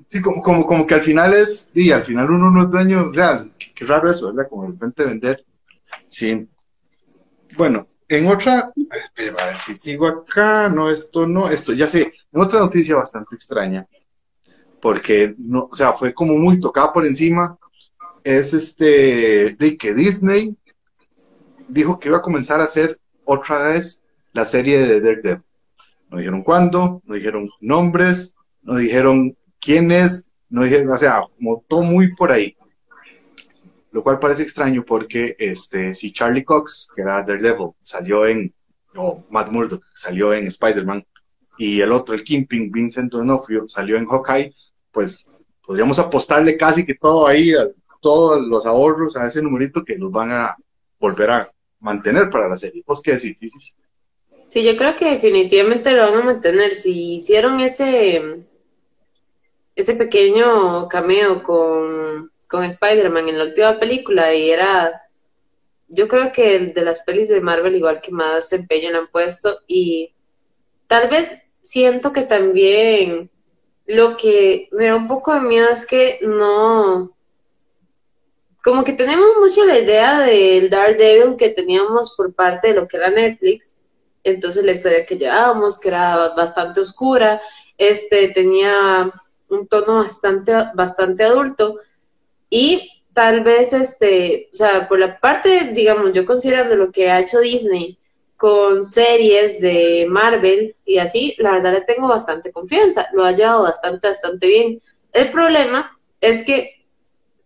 Sí, 0.07 0.21
como, 0.21 0.41
como, 0.41 0.65
como, 0.65 0.85
que 0.85 0.95
al 0.95 1.01
final 1.01 1.33
es, 1.33 1.69
y 1.73 1.91
al 1.91 2.03
final 2.03 2.29
uno 2.29 2.51
no 2.51 2.63
es 2.63 2.69
dueño, 2.69 3.09
o 3.09 3.13
sea, 3.13 3.47
qué, 3.57 3.85
raro 3.85 4.12
eso, 4.12 4.27
¿verdad? 4.27 4.50
Como 4.50 4.63
de 4.63 4.71
repente 4.71 5.05
vender 5.05 5.45
Sí. 6.07 6.47
Bueno, 7.55 7.88
en 8.09 8.27
otra, 8.27 8.71
a 8.71 9.45
ver 9.45 9.57
si 9.57 9.75
sigo 9.75 10.07
acá, 10.07 10.69
no, 10.69 10.89
esto 10.89 11.27
no, 11.27 11.47
esto, 11.47 11.71
ya 11.73 11.88
sé, 11.88 12.13
en 12.31 12.41
otra 12.41 12.59
noticia 12.59 12.95
bastante 12.95 13.35
extraña, 13.35 13.88
porque, 14.83 15.33
no, 15.37 15.69
o 15.71 15.75
sea, 15.75 15.93
fue 15.93 16.13
como 16.13 16.35
muy 16.35 16.59
tocada 16.59 16.91
por 16.91 17.05
encima, 17.05 17.57
es 18.21 18.53
este, 18.53 19.55
de 19.57 19.77
que 19.79 19.93
Disney 19.93 20.57
dijo 21.69 21.97
que 21.97 22.09
iba 22.09 22.17
a 22.17 22.21
comenzar 22.21 22.59
a 22.59 22.65
hacer 22.65 22.99
otra 23.23 23.69
vez 23.69 24.01
la 24.33 24.43
serie 24.43 24.85
de 24.85 24.99
Daredevil. 24.99 25.45
No 26.09 26.17
dijeron 26.17 26.43
cuándo, 26.43 27.01
no 27.05 27.15
dijeron 27.15 27.49
nombres, 27.61 28.35
no 28.61 28.75
dijeron 28.75 29.37
quiénes, 29.57 30.25
no 30.49 30.63
dijeron, 30.65 30.89
o 30.89 30.97
sea, 30.97 31.21
como 31.37 31.63
todo 31.65 31.83
muy 31.83 32.13
por 32.17 32.33
ahí. 32.33 32.57
Lo 33.89 34.03
cual 34.03 34.19
parece 34.19 34.43
extraño 34.43 34.83
porque 34.83 35.37
este, 35.39 35.93
si 35.93 36.11
Charlie 36.11 36.43
Cox, 36.43 36.89
que 36.93 37.03
era 37.03 37.23
Daredevil, 37.23 37.69
salió 37.79 38.27
en, 38.27 38.53
o 38.97 39.23
Matt 39.29 39.49
Murdock 39.49 39.85
salió 39.95 40.33
en 40.33 40.47
Spider-Man, 40.47 41.05
y 41.57 41.79
el 41.79 41.93
otro, 41.93 42.15
el 42.15 42.25
Kingpin, 42.25 42.69
Vincent 42.69 43.09
D'Onofrio, 43.13 43.65
salió 43.69 43.95
en 43.95 44.07
Hawkeye, 44.07 44.53
pues 44.93 45.29
podríamos 45.65 46.00
apostarle 46.00 46.55
casi 46.55 46.85
que 46.85 46.95
todo 46.95 47.27
ahí, 47.27 47.51
todos 48.01 48.39
los 48.41 48.65
ahorros 48.65 49.17
a 49.17 49.27
ese 49.27 49.41
numerito 49.41 49.83
que 49.83 49.97
los 49.97 50.12
van 50.12 50.31
a 50.31 50.55
volver 51.00 51.31
a 51.31 51.50
mantener 51.79 52.29
para 52.29 52.47
la 52.47 52.55
serie. 52.55 52.83
¿Vos 52.85 53.01
qué 53.01 53.13
decís? 53.13 53.38
Sí, 53.38 53.50
sí, 53.50 53.59
sí. 53.59 53.73
Sí, 54.47 54.63
yo 54.63 54.77
creo 54.77 54.95
que 54.95 55.09
definitivamente 55.09 55.91
lo 55.91 56.03
van 56.03 56.21
a 56.21 56.25
mantener. 56.25 56.75
Si 56.75 57.15
hicieron 57.15 57.59
ese, 57.59 58.45
ese 59.75 59.95
pequeño 59.95 60.88
cameo 60.88 61.41
con, 61.41 62.31
con 62.47 62.63
Spider-Man 62.63 63.29
en 63.29 63.38
la 63.39 63.45
última 63.45 63.79
película 63.79 64.33
y 64.35 64.51
era, 64.51 65.01
yo 65.88 66.07
creo 66.07 66.31
que 66.31 66.71
de 66.73 66.81
las 66.83 67.01
pelis 67.01 67.29
de 67.29 67.41
Marvel 67.41 67.75
igual 67.75 68.00
que 68.00 68.12
más 68.12 68.53
empeño 68.53 68.91
le 68.91 69.00
han 69.00 69.07
puesto 69.07 69.59
y 69.65 70.13
tal 70.88 71.09
vez 71.09 71.35
siento 71.62 72.13
que 72.13 72.21
también 72.21 73.31
lo 73.85 74.17
que 74.17 74.69
me 74.71 74.87
da 74.87 74.95
un 74.95 75.07
poco 75.07 75.33
de 75.33 75.41
miedo 75.41 75.69
es 75.69 75.85
que 75.85 76.19
no, 76.21 77.13
como 78.63 78.85
que 78.85 78.93
tenemos 78.93 79.27
mucho 79.41 79.65
la 79.65 79.77
idea 79.77 80.21
del 80.21 80.69
Daredevil 80.69 81.35
que 81.35 81.49
teníamos 81.49 82.15
por 82.15 82.33
parte 82.33 82.69
de 82.69 82.75
lo 82.75 82.87
que 82.87 82.95
era 82.95 83.09
Netflix. 83.09 83.75
Entonces 84.23 84.63
la 84.63 84.71
historia 84.71 85.05
que 85.05 85.17
llevábamos, 85.17 85.77
que 85.77 85.89
era 85.89 86.29
bastante 86.29 86.79
oscura, 86.79 87.41
este 87.77 88.29
tenía 88.29 89.11
un 89.49 89.67
tono 89.67 90.03
bastante, 90.03 90.53
bastante 90.73 91.25
adulto. 91.25 91.77
Y 92.49 93.03
tal 93.13 93.43
vez, 93.43 93.73
este, 93.73 94.49
o 94.53 94.55
sea, 94.55 94.87
por 94.87 94.97
la 94.97 95.19
parte, 95.19 95.71
digamos, 95.73 96.13
yo 96.13 96.25
considerando 96.25 96.77
lo 96.77 96.89
que 96.89 97.11
ha 97.11 97.19
hecho 97.19 97.41
Disney 97.41 97.97
con 98.43 98.83
series 98.83 99.62
de 99.62 100.05
Marvel 100.09 100.75
y 100.83 100.97
así, 100.97 101.33
la 101.38 101.51
verdad 101.53 101.71
le 101.71 101.81
tengo 101.85 102.09
bastante 102.09 102.51
confianza, 102.51 103.07
lo 103.13 103.23
ha 103.23 103.31
llevado 103.31 103.63
bastante, 103.63 104.09
bastante 104.09 104.47
bien. 104.47 104.81
El 105.13 105.31
problema 105.31 105.97
es 106.19 106.43
que 106.43 106.83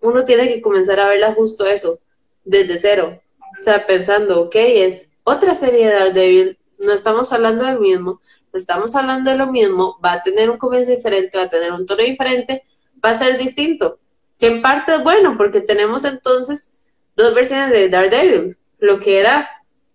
uno 0.01 0.25
tiene 0.25 0.47
que 0.47 0.59
comenzar 0.59 0.99
a 0.99 1.09
verla 1.09 1.35
justo 1.35 1.67
eso, 1.67 1.99
desde 2.43 2.79
cero. 2.79 3.21
O 3.59 3.63
sea, 3.63 3.85
pensando, 3.85 4.41
ok, 4.41 4.55
es 4.55 5.11
otra 5.23 5.53
serie 5.53 5.85
de 5.85 5.93
Daredevil, 5.93 6.57
no 6.79 6.93
estamos 6.93 7.31
hablando 7.31 7.65
del 7.65 7.79
mismo, 7.79 8.19
estamos 8.51 8.95
hablando 8.95 9.29
de 9.29 9.37
lo 9.37 9.51
mismo, 9.51 9.99
va 10.03 10.13
a 10.13 10.23
tener 10.23 10.49
un 10.49 10.57
comienzo 10.57 10.89
diferente, 10.89 11.37
va 11.37 11.43
a 11.43 11.49
tener 11.51 11.73
un 11.73 11.85
tono 11.85 12.01
diferente, 12.01 12.63
va 13.05 13.11
a 13.11 13.15
ser 13.15 13.37
distinto. 13.37 13.99
Que 14.39 14.47
en 14.47 14.63
parte 14.63 14.95
es 14.95 15.03
bueno, 15.03 15.35
porque 15.37 15.61
tenemos 15.61 16.05
entonces 16.05 16.79
dos 17.15 17.35
versiones 17.35 17.69
de 17.69 17.87
Daredevil, 17.87 18.57
lo 18.79 18.99
que 18.99 19.19
era 19.19 19.47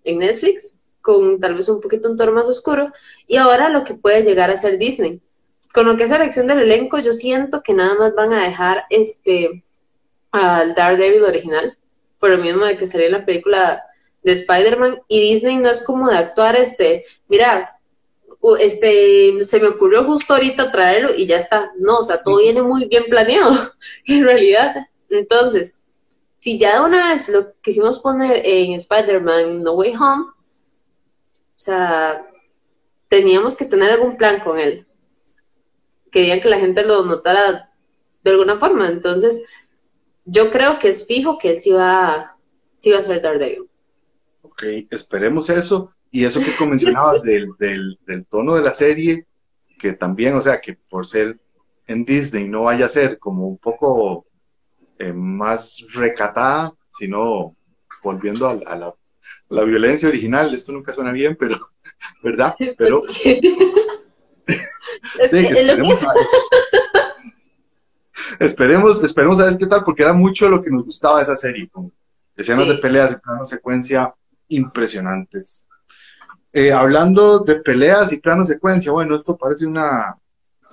en 0.05 0.19
Netflix, 0.19 0.79
con 1.03 1.41
tal 1.41 1.55
vez 1.55 1.69
un 1.69 1.81
poquito 1.81 2.11
un 2.11 2.17
tono 2.17 2.33
más 2.33 2.49
oscuro, 2.49 2.93
y 3.27 3.37
ahora 3.37 3.69
lo 3.69 3.85
que 3.85 3.95
puede 3.95 4.23
llegar 4.23 4.51
a 4.51 4.57
ser 4.57 4.79
Disney. 4.79 5.21
Con 5.75 5.87
lo 5.87 5.97
que 5.97 6.05
es 6.05 6.11
la 6.11 6.17
elección 6.17 6.47
del 6.47 6.61
elenco, 6.61 6.99
yo 6.99 7.13
siento 7.13 7.63
que 7.63 7.75
nada 7.75 7.95
más 7.95 8.15
van 8.15 8.33
a 8.33 8.45
dejar 8.45 8.85
este 8.91 9.63
al 10.31 10.75
Daredevil 10.75 11.25
original, 11.25 11.77
por 12.19 12.31
lo 12.31 12.39
mismo 12.39 12.65
de 12.65 12.77
que 12.79 12.87
salió 12.87 13.07
en 13.07 13.13
la 13.13 13.27
película 13.27 13.83
de 14.23 14.33
Spider-Man 14.33 15.03
y 15.09 15.33
Disney 15.33 15.59
no 15.59 15.69
es 15.69 15.83
como 15.85 16.09
de 16.09 16.17
actuar, 16.17 16.57
este, 16.57 17.05
mira, 17.29 17.77
este, 18.59 19.45
se 19.45 19.61
me 19.61 19.69
ocurrió 19.69 20.05
justo 20.05 20.35
ahorita 20.35 20.73
traerlo 20.73 21.15
y 21.15 21.27
ya 21.27 21.37
está. 21.37 21.71
No, 21.79 21.99
o 21.99 22.03
sea, 22.03 22.23
todo 22.23 22.39
viene 22.39 22.63
muy 22.63 22.87
bien 22.87 23.05
planeado, 23.09 23.55
en 24.07 24.25
realidad. 24.25 24.87
Entonces, 25.11 25.81
si 26.39 26.59
ya 26.59 26.81
de 26.81 26.87
una 26.87 27.13
vez 27.13 27.29
lo 27.29 27.53
quisimos 27.63 28.01
poner 28.01 28.43
en 28.45 28.73
Spider-Man 28.73 29.63
No 29.63 29.75
Way 29.75 29.95
Home, 29.97 30.25
sea, 31.65 32.27
teníamos 33.09 33.57
que 33.57 33.65
tener 33.65 33.91
algún 33.91 34.17
plan 34.17 34.41
con 34.41 34.59
él. 34.59 34.87
Querían 36.11 36.41
que 36.41 36.49
la 36.49 36.59
gente 36.59 36.83
lo 36.83 37.05
notara 37.05 37.71
de 38.23 38.31
alguna 38.31 38.59
forma. 38.59 38.89
Entonces, 38.89 39.43
yo 40.25 40.51
creo 40.51 40.79
que 40.79 40.89
es 40.89 41.07
fijo 41.07 41.39
que 41.39 41.51
él 41.51 41.59
sí 41.59 41.71
va, 41.71 42.37
sí 42.75 42.91
va 42.91 42.99
a 42.99 43.03
ser 43.03 43.21
Daredevil. 43.21 43.69
Ok, 44.43 44.63
esperemos 44.91 45.49
eso. 45.51 45.93
Y 46.11 46.25
eso 46.25 46.41
que 46.41 46.67
mencionabas 46.67 47.23
del, 47.23 47.49
del, 47.59 48.27
tono 48.29 48.55
de 48.55 48.63
la 48.63 48.73
serie, 48.73 49.27
que 49.79 49.93
también, 49.93 50.35
o 50.35 50.41
sea, 50.41 50.61
que 50.61 50.75
por 50.75 51.07
ser 51.07 51.39
en 51.87 52.05
Disney 52.05 52.49
no 52.49 52.65
vaya 52.65 52.87
a 52.87 52.89
ser 52.89 53.19
como 53.19 53.47
un 53.47 53.59
poco 53.59 54.27
eh, 54.99 55.13
más 55.13 55.85
recatada, 55.93 56.73
sino 56.91 57.57
volviendo 58.03 58.47
a, 58.49 58.55
la, 58.55 58.95
la, 59.53 59.65
violencia 59.65 60.09
original. 60.09 60.55
Esto 60.55 60.73
nunca 60.73 60.93
suena 60.93 61.13
bien, 61.13 61.37
pero, 61.39 61.57
¿verdad? 62.23 62.55
Pero... 62.77 63.03
esperemos, 65.19 66.03
a 66.03 66.15
ver, 66.15 66.27
esperemos, 68.41 69.03
esperemos 69.05 69.41
a 69.41 69.47
ver 69.47 69.59
qué 69.59 69.67
tal, 69.67 69.85
porque 69.85 70.03
era 70.03 70.13
mucho 70.13 70.49
lo 70.49 70.63
que 70.63 70.71
nos 70.71 70.85
gustaba 70.85 71.19
de 71.19 71.25
esa 71.25 71.37
serie, 71.37 71.69
como 71.71 71.93
escenas 72.37 72.67
de 72.69 72.79
peleas 72.79 73.13
y 73.13 73.17
plano 73.17 73.45
secuencia 73.45 74.15
impresionantes. 74.49 75.67
Eh, 76.53 76.73
hablando 76.73 77.41
de 77.41 77.57
peleas 77.57 78.13
y 78.13 78.19
plano 78.19 78.45
secuencia, 78.45 78.93
bueno, 78.93 79.15
esto 79.15 79.37
parece 79.37 79.67
una, 79.67 80.19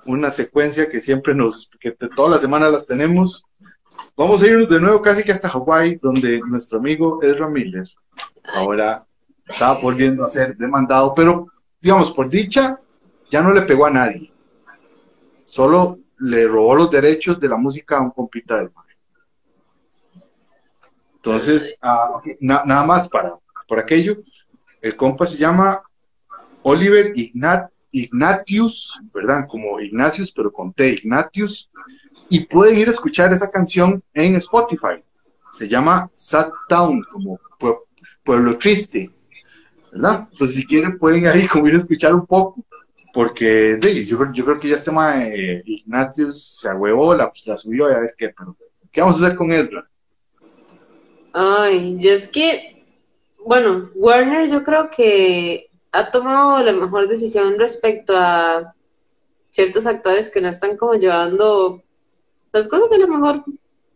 una 0.05 0.31
secuencia 0.31 0.89
que 0.89 1.01
siempre 1.01 1.33
nos, 1.33 1.69
que 1.79 1.91
todas 1.91 2.31
las 2.31 2.41
semanas 2.41 2.71
las 2.71 2.85
tenemos. 2.85 3.45
Vamos 4.17 4.41
a 4.41 4.47
irnos 4.47 4.67
de 4.67 4.79
nuevo 4.79 5.01
casi 5.01 5.23
que 5.23 5.31
hasta 5.31 5.49
Hawái, 5.49 5.99
donde 6.01 6.41
nuestro 6.45 6.79
amigo 6.79 7.21
Ezra 7.21 7.47
Miller 7.47 7.87
ahora 8.43 9.05
está 9.47 9.73
volviendo 9.73 10.23
a 10.23 10.29
ser 10.29 10.55
demandado, 10.57 11.13
pero 11.13 11.47
digamos, 11.81 12.11
por 12.11 12.29
dicha, 12.29 12.79
ya 13.29 13.41
no 13.41 13.51
le 13.51 13.61
pegó 13.63 13.85
a 13.85 13.91
nadie. 13.91 14.31
Solo 15.45 15.99
le 16.19 16.47
robó 16.47 16.75
los 16.75 16.91
derechos 16.91 17.39
de 17.39 17.49
la 17.49 17.57
música 17.57 17.97
a 17.97 18.01
un 18.01 18.11
compita 18.11 18.57
del 18.57 18.71
mar. 18.71 18.85
Entonces, 21.15 21.77
ah, 21.81 22.21
nada 22.39 22.83
más 22.83 23.09
para, 23.09 23.35
por 23.67 23.79
aquello. 23.79 24.17
El 24.81 24.95
compa 24.95 25.27
se 25.27 25.37
llama 25.37 25.81
Oliver 26.63 27.11
Ignat, 27.15 27.71
Ignatius, 27.91 29.01
¿verdad? 29.13 29.45
Como 29.47 29.79
Ignacius, 29.79 30.31
pero 30.31 30.51
con 30.51 30.71
T, 30.71 30.89
Ignatius. 30.89 31.69
Y 32.29 32.45
pueden 32.45 32.77
ir 32.77 32.87
a 32.87 32.91
escuchar 32.91 33.33
esa 33.33 33.49
canción 33.49 34.01
en 34.13 34.35
Spotify. 34.35 35.03
Se 35.51 35.67
llama 35.67 36.09
Sad 36.13 36.51
Town, 36.69 37.03
como 37.11 37.39
Pueblo 38.29 38.59
Triste, 38.59 39.09
¿verdad? 39.91 40.27
Entonces, 40.31 40.57
si 40.57 40.67
quieren, 40.67 40.99
pueden 40.99 41.25
ahí 41.25 41.47
como 41.51 41.67
ir 41.67 41.73
a 41.73 41.77
escuchar 41.77 42.13
un 42.13 42.27
poco, 42.27 42.63
porque 43.11 43.79
yo, 44.07 44.19
creo 44.45 44.59
que 44.59 44.67
ya 44.67 44.75
este 44.75 44.91
tema 44.91 45.15
de 45.15 45.63
Ignatius 45.65 46.59
se 46.59 46.69
ahuevó, 46.69 47.15
la, 47.15 47.31
la 47.47 47.57
subió, 47.57 47.85
a 47.87 48.01
ver 48.01 48.13
qué, 48.15 48.29
pero 48.29 48.55
¿qué 48.91 49.01
vamos 49.01 49.19
a 49.19 49.25
hacer 49.25 49.35
con 49.35 49.51
Ezra? 49.51 49.89
Ay, 51.33 51.97
yo 51.97 52.11
es 52.11 52.27
que 52.27 52.83
bueno, 53.43 53.89
Warner 53.95 54.47
yo 54.47 54.63
creo 54.63 54.91
que 54.91 55.71
ha 55.91 56.11
tomado 56.11 56.63
la 56.63 56.71
mejor 56.71 57.07
decisión 57.07 57.57
respecto 57.57 58.15
a 58.15 58.75
ciertos 59.49 59.87
actores 59.87 60.29
que 60.29 60.39
no 60.39 60.49
están 60.49 60.77
como 60.77 60.93
llevando 60.93 61.81
las 62.51 62.67
cosas 62.67 62.91
de 62.91 62.99
la 62.99 63.07
mejor 63.07 63.43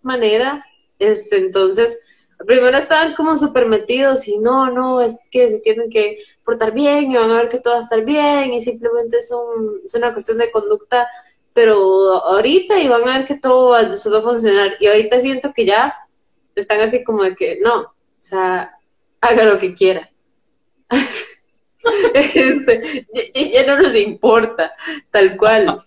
manera. 0.01 0.65
Este, 0.97 1.37
entonces, 1.37 1.99
primero 2.45 2.77
estaban 2.77 3.13
como 3.15 3.37
súper 3.37 3.67
metidos 3.67 4.27
y 4.27 4.37
no, 4.37 4.69
no, 4.69 5.01
es 5.01 5.19
que 5.31 5.51
se 5.51 5.59
tienen 5.59 5.89
que 5.89 6.19
portar 6.43 6.73
bien 6.73 7.11
y 7.11 7.15
van 7.15 7.31
a 7.31 7.37
ver 7.37 7.49
que 7.49 7.59
todo 7.59 7.73
va 7.73 7.79
a 7.79 7.83
estar 7.83 8.03
bien 8.03 8.53
y 8.53 8.61
simplemente 8.61 9.17
es, 9.17 9.31
un, 9.31 9.81
es 9.85 9.95
una 9.95 10.13
cuestión 10.13 10.37
de 10.37 10.51
conducta, 10.51 11.07
pero 11.53 11.75
ahorita 11.75 12.79
y 12.79 12.87
van 12.87 13.07
a 13.07 13.19
ver 13.19 13.27
que 13.27 13.35
todo 13.35 13.71
va, 13.71 13.81
a 13.81 14.21
funcionar. 14.21 14.75
Y 14.79 14.87
ahorita 14.87 15.21
siento 15.21 15.53
que 15.53 15.65
ya 15.65 15.95
están 16.55 16.81
así 16.81 17.03
como 17.03 17.23
de 17.23 17.35
que 17.35 17.59
no, 17.61 17.81
o 17.81 17.93
sea, 18.17 18.71
haga 19.21 19.43
lo 19.45 19.59
que 19.59 19.73
quiera. 19.73 20.09
este, 22.13 23.07
ya, 23.33 23.65
no 23.65 23.81
nos 23.81 23.95
importa, 23.95 24.73
tal 25.11 25.37
cual. 25.37 25.83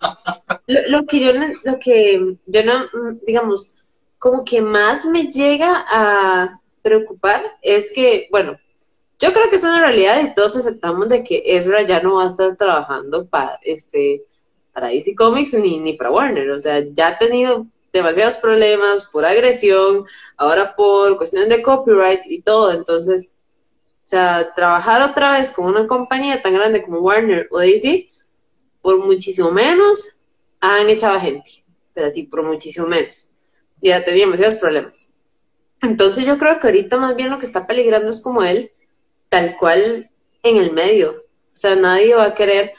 Lo, 0.67 1.05
que 1.05 1.19
yo, 1.19 1.31
lo 1.33 1.79
que 1.79 2.37
yo 2.45 2.63
no, 2.63 2.85
digamos, 3.25 3.77
como 4.19 4.43
que 4.43 4.61
más 4.61 5.05
me 5.05 5.31
llega 5.31 5.85
a 5.87 6.59
preocupar 6.81 7.43
es 7.61 7.91
que, 7.93 8.27
bueno, 8.31 8.57
yo 9.19 9.33
creo 9.33 9.49
que 9.49 9.55
es 9.55 9.63
una 9.63 9.81
realidad 9.81 10.21
y 10.21 10.35
todos 10.35 10.57
aceptamos 10.57 11.09
de 11.09 11.23
que 11.23 11.43
Ezra 11.45 11.81
ya 11.81 12.01
no 12.01 12.15
va 12.15 12.25
a 12.25 12.27
estar 12.27 12.55
trabajando 12.55 13.27
para 13.27 13.59
este 13.63 14.23
para 14.73 14.89
DC 14.89 15.15
Comics 15.15 15.53
ni, 15.55 15.79
ni 15.79 15.93
para 15.93 16.11
Warner. 16.11 16.51
O 16.51 16.59
sea, 16.59 16.83
ya 16.93 17.07
ha 17.07 17.17
tenido 17.17 17.65
demasiados 17.91 18.37
problemas 18.37 19.05
por 19.05 19.25
agresión, 19.25 20.05
ahora 20.37 20.75
por 20.75 21.17
cuestiones 21.17 21.49
de 21.49 21.63
copyright 21.63 22.21
y 22.25 22.43
todo. 22.43 22.71
Entonces, 22.71 23.39
o 24.05 24.07
sea, 24.07 24.53
trabajar 24.55 25.01
otra 25.01 25.31
vez 25.31 25.51
con 25.51 25.65
una 25.65 25.87
compañía 25.87 26.41
tan 26.41 26.53
grande 26.53 26.83
como 26.83 26.99
Warner 26.99 27.47
o 27.49 27.57
DC, 27.59 28.07
por 28.81 29.03
muchísimo 29.03 29.49
menos, 29.51 30.15
han 30.59 30.89
echado 30.89 31.15
a 31.15 31.21
gente. 31.21 31.63
Pero 31.93 32.07
así, 32.07 32.23
por 32.23 32.43
muchísimo 32.43 32.85
menos. 32.85 33.31
Ya 33.81 34.03
tenía 34.03 34.25
demasiados 34.25 34.57
problemas. 34.57 35.13
Entonces 35.81 36.25
yo 36.25 36.37
creo 36.37 36.59
que 36.59 36.67
ahorita 36.67 36.97
más 36.97 37.15
bien 37.15 37.29
lo 37.29 37.39
que 37.39 37.45
está 37.45 37.67
peligrando 37.67 38.09
es 38.09 38.21
como 38.21 38.43
él, 38.43 38.71
tal 39.29 39.55
cual 39.57 40.09
en 40.43 40.57
el 40.57 40.71
medio. 40.71 41.11
O 41.11 41.59
sea, 41.59 41.75
nadie 41.75 42.15
va 42.15 42.25
a 42.25 42.35
querer 42.35 42.71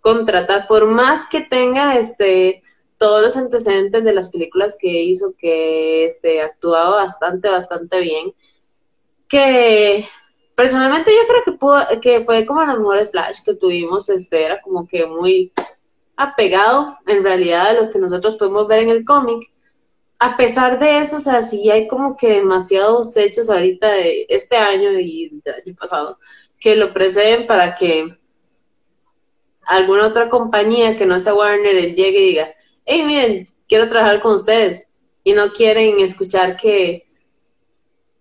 contratar, 0.00 0.66
por 0.68 0.86
más 0.86 1.26
que 1.28 1.40
tenga 1.40 1.96
este 1.98 2.62
todos 2.98 3.22
los 3.22 3.36
antecedentes 3.36 4.04
de 4.04 4.14
las 4.14 4.30
películas 4.30 4.76
que 4.80 4.88
hizo, 4.88 5.34
que 5.36 6.06
este, 6.06 6.40
actuaba 6.40 6.96
bastante, 6.96 7.48
bastante 7.48 8.00
bien, 8.00 8.32
que 9.28 10.06
personalmente 10.54 11.10
yo 11.10 11.28
creo 11.28 11.44
que 11.44 11.52
pudo, 11.52 11.78
que 12.00 12.24
fue 12.24 12.46
como 12.46 12.62
la 12.62 12.76
mejor 12.76 12.98
de 12.98 13.06
Flash 13.06 13.38
que 13.44 13.54
tuvimos, 13.54 14.08
este, 14.08 14.44
era 14.44 14.60
como 14.62 14.86
que 14.86 15.06
muy 15.06 15.52
apegado 16.16 16.96
en 17.06 17.22
realidad 17.22 17.66
a 17.66 17.72
lo 17.74 17.90
que 17.90 17.98
nosotros 17.98 18.36
podemos 18.36 18.66
ver 18.66 18.80
en 18.80 18.90
el 18.90 19.04
cómic. 19.04 19.50
A 20.18 20.36
pesar 20.36 20.78
de 20.78 20.98
eso, 21.00 21.16
o 21.16 21.20
sea, 21.20 21.42
sí 21.42 21.70
hay 21.70 21.86
como 21.88 22.16
que 22.16 22.34
demasiados 22.34 23.16
hechos 23.16 23.50
ahorita 23.50 23.92
de 23.92 24.26
este 24.28 24.56
año 24.56 24.98
y 24.98 25.40
del 25.44 25.54
año 25.54 25.74
pasado 25.78 26.18
que 26.58 26.74
lo 26.74 26.92
preceden 26.92 27.46
para 27.46 27.74
que 27.74 28.16
alguna 29.66 30.06
otra 30.06 30.30
compañía 30.30 30.96
que 30.96 31.06
no 31.06 31.20
sea 31.20 31.34
Warner 31.34 31.94
llegue 31.94 32.20
y 32.20 32.28
diga, 32.28 32.48
hey, 32.84 33.04
miren, 33.04 33.46
quiero 33.68 33.88
trabajar 33.88 34.20
con 34.20 34.34
ustedes. 34.34 34.88
Y 35.24 35.32
no 35.32 35.52
quieren 35.52 36.00
escuchar 36.00 36.56
que, 36.56 37.06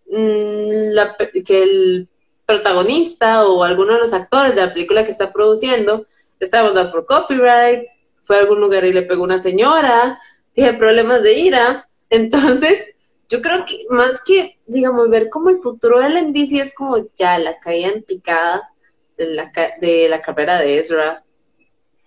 mm, 0.07 1.43
que 1.45 1.63
el 1.63 2.09
protagonista 2.45 3.45
o 3.47 3.63
alguno 3.63 3.93
de 3.93 3.99
los 3.99 4.13
actores 4.13 4.55
de 4.55 4.61
la 4.65 4.73
película 4.73 5.05
que 5.05 5.11
está 5.11 5.31
produciendo 5.31 6.05
está 6.39 6.57
demandado 6.57 6.91
por 6.91 7.05
copyright, 7.05 7.87
fue 8.23 8.37
a 8.37 8.39
algún 8.39 8.59
lugar 8.59 8.83
y 8.85 8.93
le 8.93 9.03
pegó 9.03 9.23
una 9.23 9.37
señora, 9.37 10.19
tiene 10.55 10.77
problemas 10.77 11.21
de 11.21 11.37
ira. 11.37 11.87
Entonces, 12.09 12.87
yo 13.29 13.41
creo 13.41 13.65
que 13.65 13.85
más 13.89 14.21
que, 14.25 14.57
digamos, 14.65 15.09
ver 15.09 15.29
como 15.29 15.49
el 15.49 15.59
futuro 15.59 15.99
del 15.99 16.31
NDC 16.31 16.59
es 16.61 16.75
como 16.75 16.97
ya 17.15 17.37
la 17.37 17.59
caída 17.59 17.89
en 17.89 18.03
picada 18.03 18.69
de 19.17 19.27
la, 19.27 19.51
de 19.79 20.09
la 20.09 20.21
carrera 20.21 20.59
de 20.59 20.79
Ezra 20.79 21.23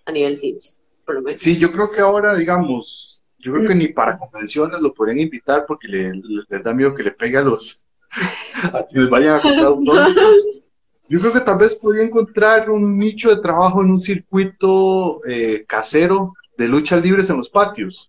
a 0.05 0.11
nivel 0.11 0.39
cine. 0.39 0.59
Sí, 1.35 1.57
yo 1.57 1.71
creo 1.71 1.91
que 1.91 2.01
ahora, 2.01 2.35
digamos, 2.35 3.23
yo 3.39 3.53
creo 3.53 3.67
que 3.67 3.75
ni 3.75 3.87
para 3.87 4.17
convenciones 4.17 4.81
lo 4.81 4.93
podrían 4.93 5.19
invitar 5.19 5.65
porque 5.65 5.87
le, 5.87 6.11
les 6.49 6.63
da 6.63 6.73
miedo 6.73 6.93
que 6.93 7.03
le 7.03 7.11
pegue 7.11 7.37
a 7.37 7.41
los, 7.41 7.83
a 8.63 8.85
les 8.93 9.09
vayan 9.09 9.35
a 9.35 9.41
comprar 9.41 9.65
autónomos. 9.65 10.61
Yo 11.07 11.19
creo 11.19 11.33
que 11.33 11.39
tal 11.39 11.57
vez 11.57 11.73
podría 11.73 12.03
encontrar 12.03 12.69
un 12.69 12.97
nicho 12.97 13.33
de 13.33 13.41
trabajo 13.41 13.81
en 13.81 13.89
un 13.89 13.99
circuito 13.99 15.19
eh, 15.25 15.65
casero 15.67 16.33
de 16.55 16.67
luchas 16.67 17.01
libres 17.01 17.29
en 17.31 17.37
los 17.37 17.49
patios, 17.49 18.08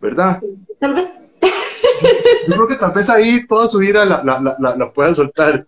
¿verdad? 0.00 0.40
Tal 0.78 0.94
vez. 0.94 1.08
Yo, 2.46 2.54
creo 2.54 2.68
que 2.68 2.76
tal 2.76 2.92
vez 2.92 3.08
ahí 3.10 3.46
toda 3.46 3.68
su 3.68 3.82
ira 3.82 4.04
la, 4.04 4.22
la, 4.24 4.56
la, 4.58 4.76
la 4.76 4.92
pueda 4.92 5.14
soltar. 5.14 5.66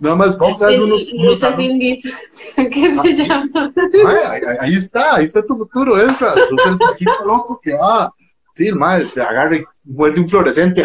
Nada 0.00 0.14
más 0.14 0.36
vamos 0.36 0.62
a 0.62 0.68
unos. 0.68 1.10
unos 1.12 1.40
¿Qué 2.56 3.14
se 3.14 3.22
ah, 3.22 3.44
llama? 3.52 3.72
ahí, 4.60 4.74
está, 4.74 5.16
ahí 5.16 5.24
está 5.24 5.44
tu 5.44 5.56
futuro, 5.56 5.96
Ezra. 5.98 6.34
Sos 6.48 6.66
el 6.66 6.78
poquito 6.78 7.12
loco 7.26 7.60
que 7.62 7.74
va. 7.74 8.12
Sí, 8.52 8.68
el 8.68 8.76
madre 8.76 9.06
te 9.14 9.22
agarra 9.22 9.56
y 9.56 9.64
muerde 9.84 10.20
un 10.20 10.28
fluorescente. 10.28 10.84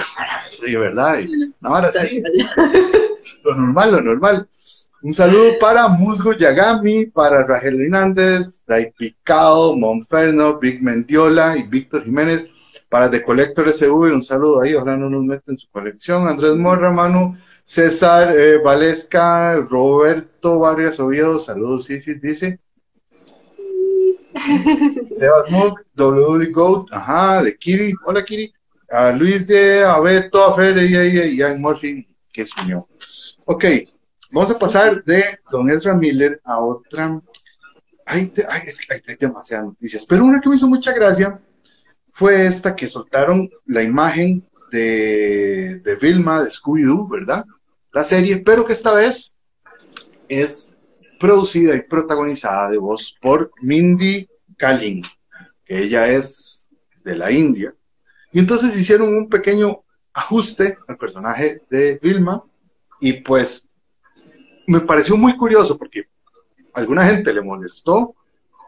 De 0.61 0.77
verdad. 0.77 1.19
Y, 1.19 1.53
nada 1.59 1.87
así. 1.87 2.21
Lo 3.43 3.55
normal, 3.55 3.91
lo 3.91 4.01
normal. 4.01 4.47
Un 5.01 5.13
saludo 5.13 5.59
para 5.59 5.89
Musgo 5.89 6.31
Yagami, 6.31 7.07
para 7.07 7.45
Rachel 7.45 7.81
Hernández, 7.81 8.61
Dai 8.65 8.89
Picado, 8.97 9.75
Monferno, 9.75 10.57
Big 10.59 10.81
Mendiola 10.81 11.57
y 11.57 11.63
Víctor 11.63 12.05
Jiménez. 12.05 12.52
Para 12.93 13.09
The 13.09 13.23
Collector 13.23 13.67
SV, 13.73 14.13
un 14.13 14.21
saludo 14.21 14.61
ahí, 14.61 14.75
ojalá 14.75 14.95
no 14.95 15.09
nos 15.09 15.23
meten 15.23 15.55
en 15.55 15.57
su 15.57 15.67
colección. 15.71 16.27
Andrés 16.27 16.55
Morra, 16.55 16.91
Manu, 16.91 17.35
César 17.63 18.37
eh, 18.37 18.59
Valesca, 18.59 19.55
Roberto 19.67 20.59
Vargas 20.59 20.99
Oviedo, 20.99 21.39
saludos, 21.39 21.85
sí, 21.85 21.99
sí, 21.99 22.19
dice. 22.19 22.59
Sebas 25.09 25.49
Mook, 25.49 25.81
WW 25.95 26.51
Goat, 26.51 26.93
ajá, 26.93 27.41
de 27.41 27.57
Kiri, 27.57 27.95
hola 28.05 28.23
Kiri. 28.23 28.53
A 28.91 29.11
Luis 29.11 29.47
de 29.47 29.83
Abeto, 29.83 30.45
a 30.45 30.53
Fer 30.53 30.77
y 30.77 30.95
a 30.95 31.25
Ian 31.25 31.59
Murphy, 31.59 32.05
que 32.31 32.45
se 32.45 32.61
unió. 32.61 32.87
Ok, 33.45 33.65
vamos 34.31 34.51
a 34.51 34.59
pasar 34.59 35.03
de 35.03 35.39
Don 35.49 35.67
Ezra 35.67 35.95
Miller 35.95 36.39
a 36.43 36.59
otra. 36.59 37.19
Ay, 38.05 38.31
es 38.67 38.85
que 38.85 38.93
hay 38.93 39.15
demasiadas 39.15 39.65
noticias, 39.65 40.05
pero 40.05 40.25
una 40.25 40.39
que 40.39 40.47
me 40.47 40.57
hizo 40.57 40.67
mucha 40.67 40.93
gracia 40.93 41.41
fue 42.13 42.45
esta 42.45 42.75
que 42.75 42.87
soltaron 42.87 43.49
la 43.65 43.81
imagen 43.81 44.47
de, 44.71 45.79
de 45.83 45.95
Vilma, 45.95 46.43
de 46.43 46.49
Scooby-Doo, 46.49 47.09
¿verdad? 47.09 47.45
La 47.91 48.03
serie, 48.03 48.37
pero 48.37 48.65
que 48.65 48.73
esta 48.73 48.93
vez 48.93 49.35
es 50.29 50.71
producida 51.19 51.75
y 51.75 51.81
protagonizada 51.81 52.69
de 52.69 52.77
voz 52.77 53.15
por 53.19 53.51
Mindy 53.61 54.27
Kaling, 54.57 55.03
que 55.65 55.79
ella 55.79 56.07
es 56.07 56.67
de 57.03 57.15
la 57.15 57.31
India. 57.31 57.75
Y 58.31 58.39
entonces 58.39 58.75
hicieron 58.77 59.15
un 59.15 59.27
pequeño 59.27 59.83
ajuste 60.13 60.77
al 60.87 60.97
personaje 60.97 61.61
de 61.69 61.99
Vilma 62.01 62.43
y 62.99 63.13
pues 63.13 63.69
me 64.67 64.79
pareció 64.81 65.17
muy 65.17 65.35
curioso 65.35 65.77
porque 65.77 66.03
alguna 66.73 67.05
gente 67.05 67.33
le 67.33 67.41
molestó 67.41 68.15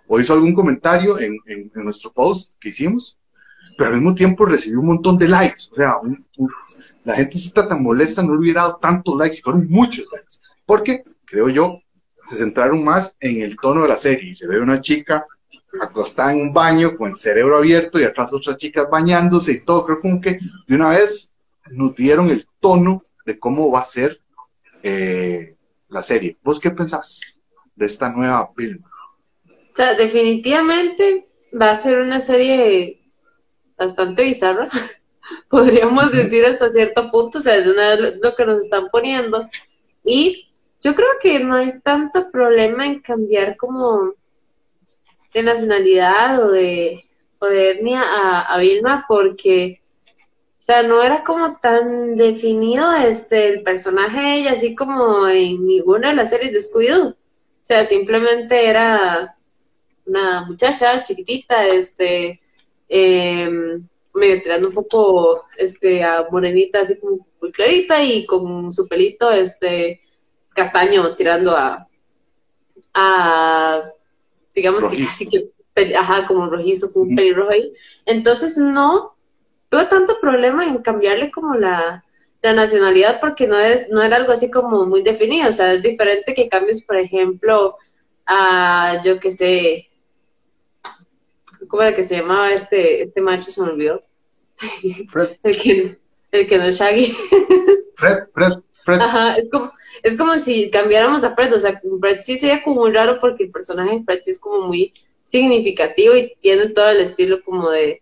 o 0.07 0.19
hizo 0.19 0.33
algún 0.33 0.53
comentario 0.53 1.19
en, 1.19 1.37
en 1.45 1.71
nuestro 1.75 2.11
post 2.11 2.53
que 2.59 2.69
hicimos 2.69 3.17
pero 3.77 3.89
al 3.89 3.95
mismo 3.95 4.15
tiempo 4.15 4.45
recibió 4.45 4.79
un 4.79 4.87
montón 4.87 5.17
de 5.17 5.27
likes. 5.27 5.65
O 5.71 5.75
sea, 5.75 5.95
la 7.03 7.15
gente 7.15 7.37
está 7.37 7.67
tan 7.67 7.83
molesta, 7.83 8.23
no 8.23 8.33
le 8.33 8.39
hubiera 8.39 8.61
dado 8.61 8.77
tantos 8.77 9.17
likes, 9.17 9.37
y 9.37 9.41
fueron 9.41 9.69
muchos 9.69 10.05
likes. 10.11 10.37
Porque, 10.65 11.03
creo 11.25 11.49
yo, 11.49 11.79
se 12.23 12.35
centraron 12.35 12.83
más 12.83 13.15
en 13.19 13.41
el 13.41 13.55
tono 13.57 13.83
de 13.83 13.89
la 13.89 13.97
serie. 13.97 14.31
Y 14.31 14.35
se 14.35 14.47
ve 14.47 14.59
una 14.59 14.81
chica 14.81 15.25
acostada 15.81 16.33
en 16.33 16.41
un 16.41 16.53
baño 16.53 16.95
con 16.95 17.09
el 17.09 17.15
cerebro 17.15 17.57
abierto 17.57 17.99
y 17.99 18.03
atrás 18.03 18.33
otras 18.33 18.57
chicas 18.57 18.87
bañándose 18.89 19.51
y 19.51 19.61
todo. 19.61 19.85
Creo 19.85 19.99
como 19.99 20.21
que 20.21 20.39
de 20.67 20.75
una 20.75 20.89
vez 20.89 21.31
nos 21.71 21.95
dieron 21.95 22.29
el 22.29 22.45
tono 22.59 23.03
de 23.25 23.37
cómo 23.37 23.71
va 23.71 23.81
a 23.81 23.85
ser 23.85 24.19
eh, 24.83 25.55
la 25.89 26.01
serie. 26.01 26.37
¿Vos 26.43 26.59
qué 26.59 26.71
pensás 26.71 27.39
de 27.75 27.85
esta 27.85 28.09
nueva 28.09 28.49
film? 28.55 28.83
O 29.45 29.75
sea, 29.75 29.95
definitivamente 29.95 31.27
va 31.59 31.71
a 31.71 31.75
ser 31.75 31.99
una 31.99 32.21
serie 32.21 33.04
bastante 33.77 34.23
bizarra, 34.23 34.69
podríamos 35.49 36.11
decir 36.11 36.45
hasta 36.45 36.71
cierto 36.71 37.11
punto, 37.11 37.37
o 37.37 37.41
sea, 37.41 37.55
es 37.55 37.67
una 37.67 37.95
lo 37.95 38.35
que 38.35 38.45
nos 38.45 38.61
están 38.61 38.89
poniendo. 38.89 39.47
Y 40.03 40.49
yo 40.81 40.93
creo 40.95 41.09
que 41.21 41.39
no 41.39 41.55
hay 41.55 41.79
tanto 41.81 42.29
problema 42.31 42.85
en 42.85 42.99
cambiar 43.01 43.57
como 43.57 44.13
de 45.33 45.43
nacionalidad 45.43 46.43
o 46.43 46.51
de, 46.51 47.09
o 47.39 47.45
de 47.47 47.71
etnia 47.71 48.01
a, 48.01 48.53
a 48.53 48.57
Vilma 48.59 49.05
porque, 49.07 49.81
o 50.61 50.63
sea, 50.63 50.83
no 50.83 51.01
era 51.01 51.23
como 51.23 51.57
tan 51.57 52.15
definido 52.15 52.93
este 52.93 53.49
el 53.49 53.63
personaje 53.63 54.19
de 54.19 54.35
ella, 54.39 54.51
así 54.53 54.75
como 54.75 55.27
en 55.27 55.65
ninguna 55.65 56.09
de 56.09 56.15
las 56.15 56.29
series 56.29 56.53
de 56.53 56.59
Scooby-Doo. 56.59 57.09
O 57.11 57.15
sea, 57.67 57.83
simplemente 57.83 58.67
era 58.67 59.35
una 60.05 60.45
muchacha 60.45 61.01
chiquitita, 61.01 61.67
este, 61.67 62.39
eh, 62.89 63.49
medio 64.13 64.41
tirando 64.41 64.69
un 64.69 64.73
poco 64.73 65.45
este, 65.57 66.03
a 66.03 66.25
morenita, 66.31 66.79
así 66.81 66.99
como 66.99 67.27
muy 67.41 67.51
clarita 67.51 68.01
y 68.03 68.25
con 68.25 68.71
su 68.71 68.87
pelito 68.87 69.29
este, 69.31 70.01
castaño 70.53 71.15
tirando 71.15 71.51
a, 71.51 71.87
a 72.93 73.83
digamos 74.53 74.87
que 74.87 74.97
casi 74.97 75.29
que, 75.29 75.95
ajá, 75.95 76.27
como 76.27 76.47
rojizo, 76.47 76.91
como 76.93 77.05
un 77.05 77.15
pelirrojo 77.15 77.51
ahí. 77.51 77.73
Entonces 78.05 78.57
no 78.57 79.15
tuve 79.69 79.85
tanto 79.87 80.15
problema 80.21 80.65
en 80.65 80.77
cambiarle 80.77 81.29
como 81.31 81.55
la, 81.55 82.03
la 82.41 82.53
nacionalidad 82.53 83.19
porque 83.19 83.47
no, 83.47 83.59
es, 83.59 83.89
no 83.89 84.01
era 84.01 84.15
algo 84.15 84.31
así 84.31 84.49
como 84.49 84.85
muy 84.85 85.01
definido, 85.03 85.49
o 85.49 85.53
sea, 85.53 85.73
es 85.73 85.83
diferente 85.83 86.33
que 86.33 86.47
cambies, 86.47 86.83
por 86.83 86.95
ejemplo, 86.95 87.75
a, 88.25 89.01
yo 89.03 89.19
que 89.19 89.31
sé, 89.31 89.89
¿Cómo 91.67 91.83
era 91.83 91.95
que 91.95 92.03
se 92.03 92.17
llamaba 92.17 92.51
este, 92.51 93.03
este 93.03 93.21
macho? 93.21 93.51
Se 93.51 93.61
me 93.61 93.69
olvidó. 93.69 94.01
Fred. 95.07 95.37
el, 95.43 95.59
que, 95.59 95.97
el 96.31 96.47
que 96.47 96.57
no 96.57 96.63
es 96.65 96.77
Shaggy. 96.77 97.15
Fred, 97.93 98.23
Fred. 98.33 99.01
Ajá, 99.01 99.35
es 99.35 99.49
como, 99.49 99.71
es 100.03 100.17
como 100.17 100.35
si 100.35 100.69
cambiáramos 100.69 101.23
a 101.23 101.33
Fred, 101.33 101.53
o 101.53 101.59
sea, 101.59 101.81
Fred 101.99 102.21
sí 102.21 102.37
sería 102.37 102.63
como 102.63 102.81
muy 102.81 102.91
raro 102.91 103.19
porque 103.19 103.45
el 103.45 103.51
personaje 103.51 103.97
de 103.97 104.03
Fred 104.03 104.19
sí 104.23 104.31
es 104.31 104.39
como 104.39 104.67
muy 104.67 104.93
significativo 105.23 106.15
y 106.15 106.35
tiene 106.39 106.69
todo 106.69 106.89
el 106.89 107.01
estilo 107.01 107.41
como 107.43 107.69
de 107.69 108.01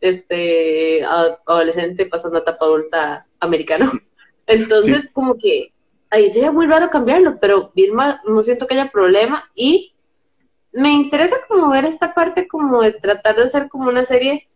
este 0.00 1.04
adolescente 1.04 2.06
pasando 2.06 2.38
a 2.38 2.42
etapa 2.42 2.64
adulta 2.64 3.26
americano. 3.40 3.92
Entonces, 4.46 5.10
como 5.12 5.36
que 5.36 5.72
ahí 6.10 6.30
sería 6.30 6.52
muy 6.52 6.66
raro 6.66 6.88
cambiarlo, 6.90 7.38
pero 7.40 7.72
Vilma 7.74 8.20
no 8.26 8.42
siento 8.42 8.66
que 8.66 8.74
haya 8.74 8.92
problema 8.92 9.50
y 9.54 9.95
me 10.76 10.92
interesa 10.92 11.36
como 11.48 11.70
ver 11.70 11.86
esta 11.86 12.12
parte 12.12 12.46
como 12.46 12.82
de 12.82 12.92
tratar 12.92 13.36
de 13.36 13.44
hacer 13.44 13.68
como 13.68 13.88
una 13.88 14.04
serie 14.04 14.46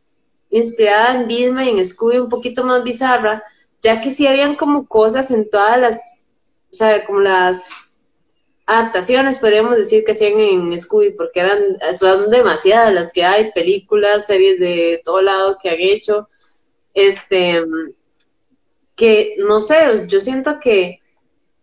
inspirada 0.50 1.14
en 1.14 1.26
Vilma 1.26 1.64
y 1.64 1.70
en 1.70 1.86
Scooby 1.86 2.18
un 2.18 2.28
poquito 2.28 2.62
más 2.62 2.84
bizarra, 2.84 3.42
ya 3.80 4.02
que 4.02 4.12
sí 4.12 4.26
habían 4.26 4.56
como 4.56 4.86
cosas 4.86 5.30
en 5.30 5.48
todas 5.48 5.80
las, 5.80 6.26
o 6.70 6.74
sea, 6.74 7.06
como 7.06 7.20
las 7.20 7.70
adaptaciones, 8.66 9.38
podríamos 9.38 9.76
decir 9.76 10.04
que 10.04 10.12
hacían 10.12 10.38
en 10.38 10.78
Scooby, 10.78 11.12
porque 11.12 11.40
eran, 11.40 11.78
son 11.94 12.30
demasiadas 12.30 12.92
las 12.92 13.12
que 13.12 13.24
hay, 13.24 13.50
películas, 13.52 14.26
series 14.26 14.60
de 14.60 15.00
todo 15.02 15.22
lado 15.22 15.56
que 15.62 15.70
han 15.70 15.80
hecho, 15.80 16.28
este, 16.92 17.64
que 18.94 19.36
no 19.38 19.62
sé, 19.62 20.04
yo 20.06 20.20
siento 20.20 20.60
que 20.60 21.00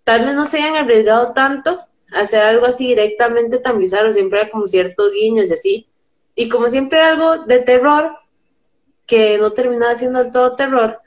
tal 0.03 0.25
vez 0.25 0.33
no 0.33 0.47
se 0.47 0.57
hayan 0.57 0.77
arriesgado 0.77 1.33
tanto 1.33 1.86
hacer 2.11 2.43
algo 2.43 2.65
así 2.65 2.87
directamente 2.87 3.59
tan 3.59 3.79
bizarro, 3.79 4.11
siempre 4.13 4.41
hay 4.41 4.49
como 4.49 4.67
ciertos 4.67 5.11
guiños 5.11 5.49
y 5.49 5.53
así, 5.53 5.87
y 6.35 6.49
como 6.49 6.69
siempre 6.69 7.01
algo 7.01 7.45
de 7.45 7.59
terror, 7.59 8.15
que 9.05 9.37
no 9.37 9.53
terminaba 9.53 9.95
siendo 9.95 10.23
del 10.23 10.31
todo 10.31 10.55
terror, 10.55 10.99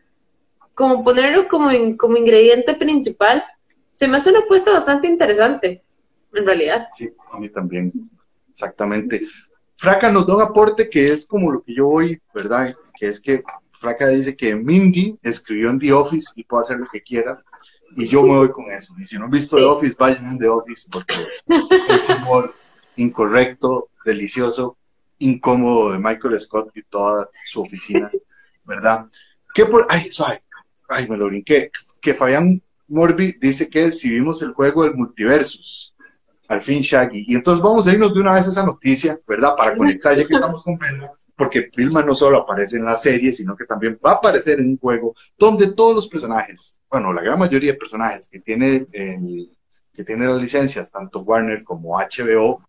como 0.74 1.04
ponerlo 1.04 1.46
como, 1.48 1.70
como 1.96 2.16
ingrediente 2.16 2.74
principal, 2.74 3.44
se 3.92 4.08
me 4.08 4.16
hace 4.16 4.30
una 4.30 4.40
apuesta 4.40 4.72
bastante 4.72 5.06
interesante 5.06 5.82
en 6.32 6.46
realidad. 6.46 6.88
Sí, 6.92 7.10
a 7.30 7.38
mí 7.38 7.48
también, 7.48 7.92
exactamente. 8.50 9.20
Fraca 9.76 10.10
nos 10.10 10.26
da 10.26 10.36
un 10.36 10.42
aporte 10.42 10.88
que 10.88 11.06
es 11.06 11.26
como 11.26 11.50
lo 11.50 11.62
que 11.62 11.74
yo 11.74 11.86
voy, 11.86 12.20
¿verdad? 12.34 12.74
Que 12.98 13.06
es 13.06 13.20
que 13.20 13.42
Fraca 13.70 14.08
dice 14.08 14.36
que 14.36 14.54
Mindy 14.54 15.18
escribió 15.22 15.70
en 15.70 15.78
The 15.78 15.92
Office 15.92 16.32
y 16.36 16.44
puede 16.44 16.62
hacer 16.62 16.78
lo 16.78 16.86
que 16.86 17.02
quiera, 17.02 17.42
y 17.96 18.07
yo 18.07 18.22
me 18.22 18.37
voy 18.37 18.50
con 18.50 18.70
eso. 18.70 18.94
Y 18.98 19.05
si 19.05 19.18
no 19.18 19.24
han 19.24 19.31
visto 19.31 19.57
The 19.57 19.64
Office, 19.64 19.96
vayan 19.98 20.33
en 20.33 20.38
The 20.38 20.48
Office, 20.48 20.88
porque 20.90 21.14
es 21.88 22.09
humor 22.11 22.55
incorrecto, 22.96 23.88
delicioso, 24.05 24.76
incómodo 25.18 25.92
de 25.92 25.98
Michael 25.98 26.40
Scott 26.40 26.76
y 26.76 26.83
toda 26.83 27.29
su 27.44 27.62
oficina, 27.62 28.11
¿verdad? 28.64 29.07
Que 29.55 29.66
por, 29.66 29.87
ay, 29.88 30.11
suave, 30.11 30.42
ay, 30.88 31.09
me 31.09 31.16
lo 31.16 31.26
brinqué, 31.26 31.70
que 32.00 32.14
Fabián 32.14 32.62
Morbi 32.88 33.37
dice 33.40 33.68
que 33.68 33.90
si 33.90 34.11
vimos 34.11 34.42
el 34.42 34.53
juego 34.53 34.85
del 34.85 34.94
multiversus, 34.94 35.94
al 36.48 36.61
fin 36.61 36.81
Shaggy. 36.81 37.26
Y 37.29 37.37
entonces 37.37 37.62
vamos 37.62 37.87
a 37.87 37.92
irnos 37.92 38.12
de 38.12 38.20
una 38.20 38.33
vez 38.33 38.46
a 38.48 38.50
esa 38.50 38.66
noticia, 38.66 39.18
¿verdad? 39.26 39.55
Para 39.57 39.76
conectar, 39.76 40.16
ya 40.16 40.26
que 40.26 40.35
estamos 40.35 40.64
con 40.64 40.76
porque 41.40 41.70
Vilma 41.74 42.03
no 42.03 42.14
solo 42.14 42.37
aparece 42.37 42.76
en 42.76 42.85
la 42.85 42.98
serie, 42.98 43.33
sino 43.33 43.57
que 43.57 43.64
también 43.64 43.98
va 44.05 44.11
a 44.11 44.14
aparecer 44.16 44.61
en 44.61 44.68
un 44.72 44.79
juego 44.79 45.14
donde 45.38 45.72
todos 45.72 45.94
los 45.94 46.07
personajes, 46.07 46.79
bueno, 46.90 47.14
la 47.14 47.22
gran 47.22 47.38
mayoría 47.38 47.72
de 47.72 47.79
personajes 47.79 48.29
que 48.29 48.40
tiene, 48.40 48.87
que 49.90 50.05
tiene 50.05 50.26
las 50.26 50.38
licencias, 50.38 50.90
tanto 50.90 51.20
Warner 51.20 51.64
como 51.64 51.98
HBO, 51.98 52.62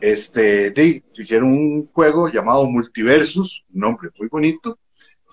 este, 0.00 0.72
se 1.06 1.22
hicieron 1.22 1.50
un 1.50 1.90
juego 1.92 2.30
llamado 2.30 2.64
Multiversus, 2.64 3.66
un 3.74 3.80
nombre 3.80 4.08
muy 4.18 4.28
bonito, 4.28 4.78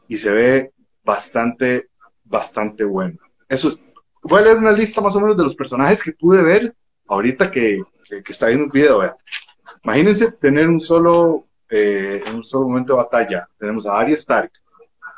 y 0.10 0.18
se 0.18 0.34
ve 0.34 0.74
bastante, 1.02 1.92
bastante 2.26 2.84
bueno. 2.84 3.20
Eso 3.48 3.70
es, 3.70 3.82
voy 4.22 4.40
a 4.40 4.44
leer 4.44 4.58
una 4.58 4.74
lista 4.74 5.00
más 5.00 5.16
o 5.16 5.22
menos 5.22 5.38
de 5.38 5.44
los 5.44 5.56
personajes 5.56 6.04
que 6.04 6.12
pude 6.12 6.44
ver 6.44 6.76
ahorita 7.08 7.50
que, 7.50 7.82
que, 8.04 8.34
está 8.34 8.48
viendo 8.48 8.66
un 8.66 8.70
video. 8.70 9.16
Imagínense 9.82 10.34
tener 10.34 10.68
un 10.68 10.82
solo, 10.82 11.48
eh, 11.72 12.22
un 12.34 12.44
solo 12.44 12.68
momento 12.68 12.94
de 12.94 13.04
batalla. 13.04 13.48
Tenemos 13.58 13.88
a 13.88 13.98
Arya 13.98 14.16
Stark, 14.16 14.52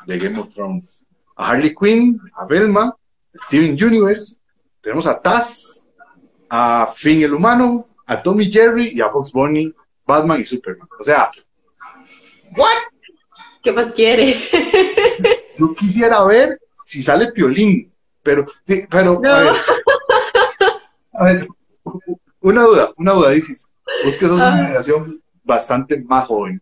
de 0.06 0.18
Game 0.18 0.38
of 0.38 0.54
Thrones, 0.54 1.04
a 1.36 1.50
Harley 1.50 1.74
Quinn, 1.74 2.20
a 2.34 2.46
Velma, 2.46 2.96
Steven 3.34 3.72
Universe, 3.72 4.36
tenemos 4.80 5.06
a 5.06 5.20
Taz, 5.20 5.84
a 6.48 6.86
Finn 6.94 7.22
el 7.22 7.34
Humano, 7.34 7.88
a 8.06 8.22
Tommy 8.22 8.50
Jerry 8.50 8.92
y 8.94 9.00
a 9.00 9.10
Fox 9.10 9.32
Bunny, 9.32 9.74
Batman 10.06 10.40
y 10.40 10.44
Superman. 10.44 10.88
O 11.00 11.02
sea, 11.02 11.30
¿what? 12.56 12.68
¿Qué 13.62 13.72
más 13.72 13.90
quiere? 13.92 14.36
Yo 15.58 15.74
quisiera 15.74 16.22
ver 16.24 16.60
si 16.84 17.02
sale 17.02 17.32
Piolín, 17.32 17.92
pero, 18.22 18.44
pero, 18.90 19.20
a 19.24 19.40
ver, 19.40 19.54
a 21.14 21.24
ver, 21.24 21.46
una 22.40 22.62
duda, 22.62 22.92
una 22.96 23.12
duda, 23.12 23.30
dices, 23.30 23.68
vos 24.04 24.18
que 24.18 24.28
sos 24.28 24.38
una 24.38 24.56
generación 24.56 25.23
bastante 25.44 26.00
más 26.02 26.26
joven. 26.26 26.60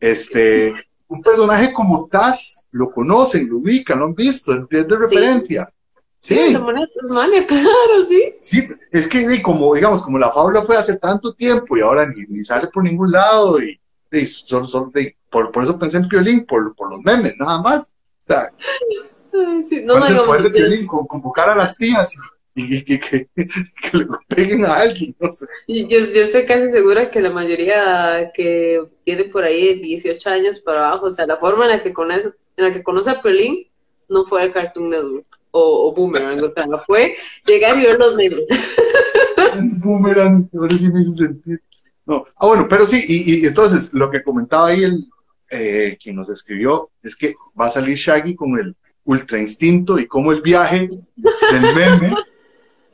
Este, 0.00 0.74
un 1.08 1.22
personaje 1.22 1.72
como 1.72 2.06
Taz, 2.06 2.60
lo 2.70 2.90
conocen, 2.90 3.48
lo 3.48 3.58
ubican, 3.58 3.98
lo 3.98 4.06
han 4.06 4.14
visto, 4.14 4.52
entiende 4.52 4.96
referencia. 4.96 5.72
Sí. 6.20 6.34
sí. 6.34 6.54
claro, 7.46 8.04
sí. 8.06 8.34
Sí, 8.40 8.68
es 8.92 9.08
que 9.08 9.40
como, 9.40 9.74
digamos, 9.74 10.02
como 10.02 10.18
la 10.18 10.30
fábula 10.30 10.62
fue 10.62 10.76
hace 10.76 10.98
tanto 10.98 11.32
tiempo 11.32 11.76
y 11.76 11.80
ahora 11.80 12.06
ni, 12.06 12.44
sale 12.44 12.68
por 12.68 12.82
ningún 12.82 13.12
lado 13.12 13.58
y, 13.60 13.80
solo, 14.26 14.90
por, 15.30 15.52
por, 15.52 15.64
eso 15.64 15.78
pensé 15.78 15.98
en 15.98 16.08
Piolín, 16.08 16.44
por, 16.44 16.74
por 16.74 16.90
los 16.90 17.00
memes, 17.00 17.36
nada 17.38 17.62
más. 17.62 17.92
O 18.20 18.24
sea, 18.24 18.52
sí. 19.68 19.82
no, 19.84 19.98
no, 19.98 20.06
el 20.06 20.16
poder 20.26 20.42
de 20.42 20.50
Piolín, 20.50 20.86
convocar 20.86 21.50
a 21.50 21.56
las 21.56 21.76
tías 21.76 22.14
y 22.14 22.18
y 22.58 22.84
que, 22.84 23.00
que, 23.00 23.28
le 23.92 24.06
peguen 24.28 24.64
a 24.64 24.76
alguien, 24.76 25.14
no 25.20 25.30
sé. 25.30 25.46
Yo, 25.68 25.98
yo 25.98 26.22
estoy 26.22 26.44
casi 26.46 26.70
segura 26.70 27.10
que 27.10 27.20
la 27.20 27.30
mayoría 27.30 28.30
que 28.34 28.82
tiene 29.04 29.24
por 29.24 29.44
ahí 29.44 29.76
de 29.76 29.82
18 29.82 30.30
años 30.30 30.60
para 30.60 30.88
abajo, 30.88 31.06
o 31.06 31.10
sea, 31.10 31.26
la 31.26 31.36
forma 31.36 31.64
en 31.64 31.70
la 31.70 31.82
que 31.82 31.92
conoce, 31.92 32.30
en 32.56 32.64
la 32.64 32.72
que 32.72 32.82
conoce 32.82 33.10
a 33.10 33.22
Perlin 33.22 33.66
no 34.08 34.24
fue 34.26 34.44
el 34.44 34.52
Cartoon 34.52 34.90
Network 34.90 35.26
o, 35.50 35.88
o 35.88 35.94
Boomerang, 35.94 36.42
o 36.42 36.48
sea, 36.48 36.66
no 36.66 36.78
fue 36.80 37.14
llegar 37.46 37.78
y 37.78 37.84
ver 37.84 37.98
los 37.98 38.14
memes. 38.14 38.44
Boomerang, 39.78 40.48
ahora 40.54 40.76
sí 40.76 40.92
me 40.92 41.00
hizo 41.00 41.12
sentir. 41.12 41.60
No. 42.04 42.24
Ah, 42.36 42.46
bueno, 42.46 42.66
pero 42.68 42.86
sí, 42.86 43.04
y, 43.06 43.42
y 43.42 43.46
entonces 43.46 43.92
lo 43.92 44.10
que 44.10 44.22
comentaba 44.22 44.68
ahí 44.68 44.82
el, 44.82 45.04
eh, 45.50 45.96
quien 46.02 46.16
nos 46.16 46.28
escribió 46.28 46.90
es 47.02 47.16
que 47.16 47.34
va 47.58 47.66
a 47.66 47.70
salir 47.70 47.96
Shaggy 47.96 48.34
con 48.34 48.58
el 48.58 48.76
ultra 49.04 49.38
instinto 49.38 49.98
y 49.98 50.06
como 50.06 50.30
el 50.32 50.42
viaje 50.42 50.88
del 51.16 51.74
meme 51.74 52.14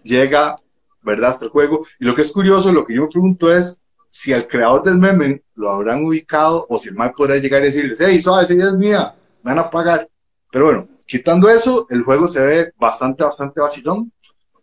llega, 0.04 0.56
¿verdad?, 1.02 1.30
hasta 1.30 1.46
el 1.46 1.50
juego. 1.50 1.84
Y 1.98 2.04
lo 2.04 2.14
que 2.14 2.22
es 2.22 2.30
curioso, 2.30 2.72
lo 2.72 2.86
que 2.86 2.94
yo 2.94 3.02
me 3.02 3.08
pregunto 3.08 3.52
es 3.52 3.80
si 4.08 4.32
al 4.32 4.46
creador 4.46 4.84
del 4.84 4.98
meme 4.98 5.42
lo 5.56 5.70
habrán 5.70 6.04
ubicado 6.04 6.66
o 6.68 6.78
si 6.78 6.90
el 6.90 6.94
mal 6.94 7.12
podrá 7.12 7.36
llegar 7.36 7.62
y 7.62 7.66
decirles, 7.66 7.98
hey, 8.00 8.22
suave, 8.22 8.44
esa 8.44 8.54
idea 8.54 8.68
es 8.68 8.74
mía, 8.74 9.14
me 9.42 9.50
van 9.50 9.58
a 9.58 9.70
pagar. 9.70 10.08
Pero 10.52 10.66
bueno, 10.66 10.88
quitando 11.06 11.48
eso, 11.48 11.86
el 11.90 12.02
juego 12.02 12.28
se 12.28 12.46
ve 12.46 12.72
bastante, 12.78 13.24
bastante 13.24 13.60
vacilón. 13.60 14.12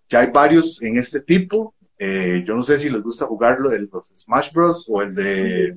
Ya 0.08 0.20
hay 0.22 0.32
varios 0.32 0.82
en 0.82 0.98
este 0.98 1.20
tipo. 1.20 1.76
Eh, 1.98 2.44
yo 2.46 2.56
no 2.56 2.64
sé 2.64 2.80
si 2.80 2.90
les 2.90 3.04
gusta 3.04 3.26
jugarlo, 3.26 3.72
el 3.72 3.90
los 3.92 4.08
Smash 4.16 4.52
Bros. 4.54 4.88
o 4.90 5.02
el 5.02 5.14
de 5.14 5.76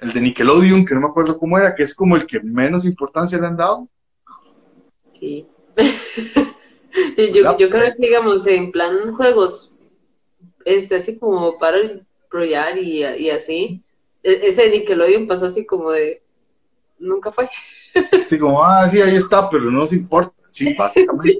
el 0.00 0.12
de 0.12 0.20
Nickelodeon, 0.20 0.84
que 0.84 0.94
no 0.94 1.00
me 1.00 1.08
acuerdo 1.08 1.38
cómo 1.38 1.58
era, 1.58 1.74
que 1.74 1.82
es 1.82 1.94
como 1.94 2.16
el 2.16 2.26
que 2.26 2.40
menos 2.40 2.84
importancia 2.84 3.38
le 3.38 3.46
han 3.46 3.56
dado. 3.56 3.88
Sí. 5.18 5.46
Sí, 7.16 7.32
yo, 7.32 7.56
yo 7.58 7.70
creo 7.70 7.94
que, 7.94 8.02
digamos, 8.02 8.46
en 8.46 8.72
plan 8.72 9.14
juegos, 9.14 9.76
este, 10.64 10.96
así 10.96 11.18
como 11.18 11.58
para 11.58 11.78
el 11.78 12.02
y, 12.76 13.04
y 13.04 13.30
así, 13.30 13.82
e, 14.22 14.48
ese 14.48 14.70
Nickelodeon 14.70 15.26
pasó 15.26 15.46
así 15.46 15.66
como 15.66 15.90
de, 15.90 16.22
nunca 16.98 17.32
fue. 17.32 17.48
Sí, 18.26 18.38
como, 18.38 18.64
ah, 18.64 18.88
sí, 18.88 19.00
ahí 19.00 19.16
está, 19.16 19.50
pero 19.50 19.64
no 19.64 19.80
nos 19.80 19.92
importa. 19.92 20.32
Sí, 20.48 20.74
básicamente. 20.78 21.38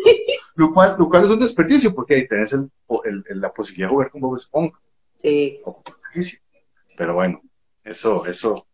Lo, 0.57 0.73
cual, 0.73 0.96
lo 0.99 1.09
cual 1.09 1.25
es 1.25 1.31
un 1.31 1.38
desperdicio, 1.38 1.94
porque 1.94 2.14
ahí 2.14 2.27
tenés 2.27 2.53
el, 2.53 2.68
el, 3.05 3.40
la 3.40 3.53
posibilidad 3.53 3.88
de 3.88 3.92
jugar 3.92 4.11
con 4.11 4.20
Bob 4.20 4.37
Esponja. 4.37 4.81
Sí. 5.16 5.61
Pero 6.96 7.14
bueno, 7.14 7.40
eso, 7.85 8.27
eso, 8.27 8.66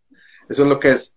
eso 0.49 0.63
es 0.63 0.69
lo 0.69 0.81
que 0.81 0.91
es. 0.91 1.17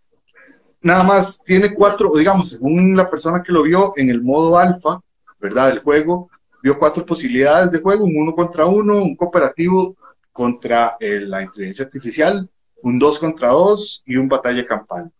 Nada 0.82 1.04
más 1.04 1.44
tiene 1.44 1.74
cuatro, 1.74 2.12
digamos, 2.16 2.50
según 2.50 2.96
la 2.96 3.10
persona 3.10 3.44
que 3.44 3.52
lo 3.52 3.64
vio 3.64 3.94
en 3.96 4.10
el 4.10 4.22
modo 4.22 4.58
alfa, 4.58 5.02
¿verdad? 5.40 5.72
El 5.72 5.80
juego 5.80 6.30
vio 6.62 6.78
cuatro 6.78 7.06
posibilidades 7.06 7.72
de 7.72 7.80
juego, 7.80 8.06
un 8.06 8.18
uno 8.18 8.36
contra 8.36 8.66
uno, 8.66 8.98
un 8.98 9.16
cooperativo 9.16 9.96
contra 10.32 10.98
eh, 11.00 11.22
la 11.22 11.42
inteligencia 11.42 11.86
artificial, 11.86 12.50
un 12.82 13.00
dos 13.00 13.20
contra 13.20 13.50
dos 13.50 14.04
y 14.06 14.16
un 14.16 14.28
batalla 14.28 14.66
campal. 14.66 15.12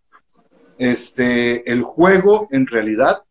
Este, 0.78 1.70
el 1.70 1.82
juego 1.82 2.48
en 2.52 2.66
realidad 2.66 3.24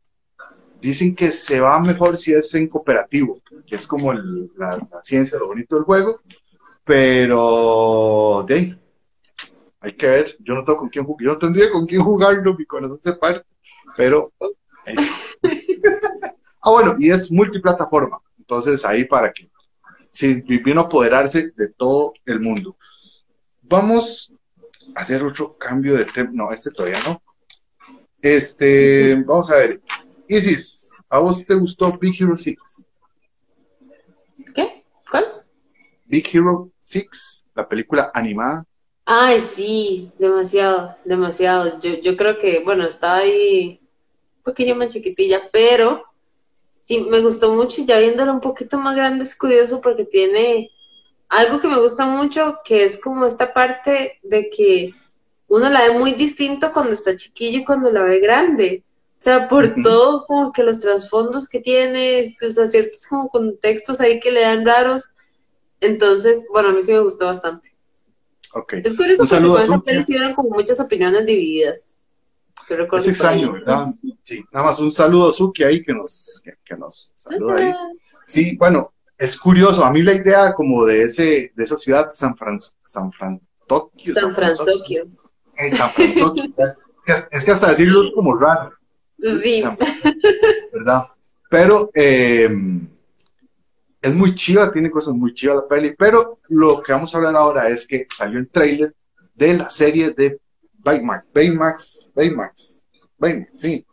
dicen 0.81 1.15
que 1.15 1.33
se 1.33 1.61
va 1.61 1.81
mejor 1.81 2.17
si 2.17 2.35
es 2.35 2.55
en 2.55 2.69
cooperativo, 2.69 3.41
que 3.67 3.75
es 3.75 3.87
como 3.87 4.13
la, 4.13 4.79
ciencia, 5.03 5.39
lo 5.39 5.49
bonito 5.49 5.77
del 5.77 5.85
juego, 5.85 6.21
pero 6.85 8.45
de 8.47 8.77
hay 9.81 9.93
que 9.93 10.09
ver, 10.09 10.37
yo 10.41 10.55
no 10.55 10.65
tengo 10.65 10.79
con 10.79 10.89
quién 10.89 11.05
jugar, 11.05 11.25
yo 11.25 11.33
no 11.33 11.39
tendría 11.39 11.71
con 11.71 11.87
quién 11.87 12.03
jugarlo, 12.03 12.57
mi 12.57 12.67
corazón 12.67 12.99
se 13.01 13.13
parte, 13.13 13.47
pero 13.97 14.33
Ah, 16.63 16.71
bueno, 16.71 16.97
y 16.99 17.11
es 17.11 17.31
multiplataforma. 17.31 18.21
Entonces, 18.39 18.85
ahí 18.85 19.05
para 19.05 19.33
que 19.33 19.49
si 20.11 20.35
vino 20.41 20.81
a 20.81 20.85
apoderarse 20.85 21.53
de 21.57 21.69
todo 21.69 22.13
el 22.27 22.41
mundo. 22.41 22.77
Vamos 23.63 24.33
a 24.95 25.01
hacer 25.01 25.23
otro 25.23 25.57
cambio 25.57 25.97
de 25.97 26.07
tema. 26.07 26.31
No, 26.33 26.53
este 26.53 26.71
todavía 26.71 26.99
no. 27.07 27.23
Este, 28.21 29.15
vamos 29.27 29.51
a 29.51 29.57
ver. 29.57 29.81
Isis, 30.27 30.97
¿a 31.09 31.19
vos 31.21 31.47
te 31.47 31.55
gustó 31.55 31.97
Big 31.99 32.21
Hero 32.21 32.37
6? 32.37 32.57
¿Qué? 34.55 34.85
¿Cuál? 35.11 35.25
Big 36.05 36.29
Hero 36.33 36.71
6, 36.81 37.47
la 37.55 37.69
película 37.69 38.11
animada. 38.13 38.65
Ay, 39.05 39.41
sí, 39.41 40.13
demasiado, 40.19 40.97
demasiado. 41.05 41.81
Yo, 41.81 41.95
yo 42.03 42.17
creo 42.17 42.39
que, 42.39 42.63
bueno, 42.65 42.85
estaba 42.85 43.19
ahí 43.19 43.81
un 44.39 44.43
poquillo 44.43 44.75
más 44.75 44.93
chiquitilla, 44.93 45.49
pero 45.51 46.05
sí, 46.89 47.03
me 47.03 47.21
gustó 47.21 47.53
mucho 47.53 47.83
y 47.83 47.87
ya 47.87 47.99
viéndolo 47.99 48.33
un 48.33 48.41
poquito 48.41 48.79
más 48.79 48.97
grande 48.97 49.25
es 49.25 49.37
curioso 49.37 49.83
porque 49.83 50.07
tiene 50.07 50.71
algo 51.29 51.61
que 51.61 51.69
me 51.69 51.79
gusta 51.79 52.07
mucho, 52.07 52.61
que 52.65 52.83
es 52.83 53.03
como 53.03 53.27
esta 53.27 53.53
parte 53.53 54.19
de 54.23 54.49
que 54.49 54.91
uno 55.49 55.69
la 55.69 55.87
ve 55.87 55.99
muy 55.99 56.15
distinto 56.15 56.73
cuando 56.73 56.93
está 56.93 57.15
chiquillo 57.15 57.59
y 57.59 57.65
cuando 57.67 57.91
la 57.91 58.05
ve 58.05 58.21
grande. 58.21 58.85
O 59.11 59.21
sea, 59.21 59.51
por 59.51 59.75
todo 59.83 60.25
como 60.27 60.51
que 60.51 60.63
los 60.63 60.81
trasfondos 60.81 61.47
que 61.47 61.61
tiene, 61.61 62.35
o 62.47 62.51
sea, 62.51 62.67
ciertos 62.69 63.07
como 63.07 63.29
contextos 63.29 64.01
ahí 64.01 64.19
que 64.19 64.31
le 64.31 64.41
dan 64.41 64.65
raros. 64.65 65.11
Entonces, 65.81 66.47
bueno, 66.51 66.71
a 66.71 66.73
mí 66.73 66.83
sí 66.83 66.93
me 66.93 67.01
gustó 67.01 67.27
bastante. 67.27 67.75
Okay. 68.55 68.81
Es 68.83 68.95
curioso 68.95 69.25
porque 69.29 69.47
con 69.47 69.61
esa 69.61 69.81
peli 69.81 70.01
hicieron 70.01 70.35
como 70.35 70.51
muchas 70.51 70.81
opiniones 70.81 71.27
divididas. 71.27 71.98
Es 72.93 73.09
extraño, 73.09 73.53
¿verdad? 73.53 73.89
Sí, 74.21 74.45
nada 74.53 74.67
más 74.67 74.79
un 74.79 74.93
saludo 74.93 75.31
a 75.31 75.33
Suki 75.33 75.65
ahí 75.65 75.83
que 75.83 75.93
nos, 75.93 76.43
que, 76.65 76.77
nos 76.77 77.13
saluda 77.17 77.57
ahí. 77.57 77.73
Sí, 78.27 78.57
bueno, 78.57 78.93
es 79.17 79.39
curioso, 79.39 79.85
a 79.85 79.91
mí 79.91 80.03
la 80.03 80.15
idea 80.15 80.53
como 80.53 80.85
de 80.85 81.05
ese, 81.05 81.53
de 81.55 81.65
esa 81.65 81.77
ciudad, 81.77 82.11
San 82.13 82.37
Fran, 82.37 82.59
San 82.85 83.11
Fran, 83.13 83.41
Tokio. 83.67 84.15
San, 84.15 84.35
Francisco. 84.35 84.69
Eh, 85.57 85.71
San 85.77 85.93
Francisco. 85.93 86.35
es, 87.31 87.45
que, 87.45 87.51
hasta 87.51 87.71
decirlo 87.71 88.03
es 88.03 88.13
como 88.13 88.37
raro. 88.37 88.73
Sí. 89.43 89.65
¿Verdad? 90.73 91.09
Pero 91.51 91.91
eh, 91.95 92.49
es 94.01 94.15
muy 94.15 94.35
chiva, 94.35 94.71
tiene 94.71 94.91
cosas 94.91 95.15
muy 95.15 95.35
chivas 95.35 95.57
la 95.57 95.69
peli, 95.69 95.95
pero 95.97 96.39
lo 96.49 96.83
que 96.83 96.93
vamos 96.93 97.13
a 97.13 97.19
hablar 97.19 97.37
ahora 97.37 97.69
es 97.69 97.87
que 97.87 98.07
salió 98.09 98.39
el 98.39 98.49
trailer 98.49 98.95
de 99.35 99.55
la 99.55 99.71
serie 99.71 100.11
de 100.11 100.39
Baymax, 100.89 101.27
Baymax, 101.35 102.11
Baymax, 102.15 102.87
Baymax, 103.19 103.51
sí. 103.61 103.85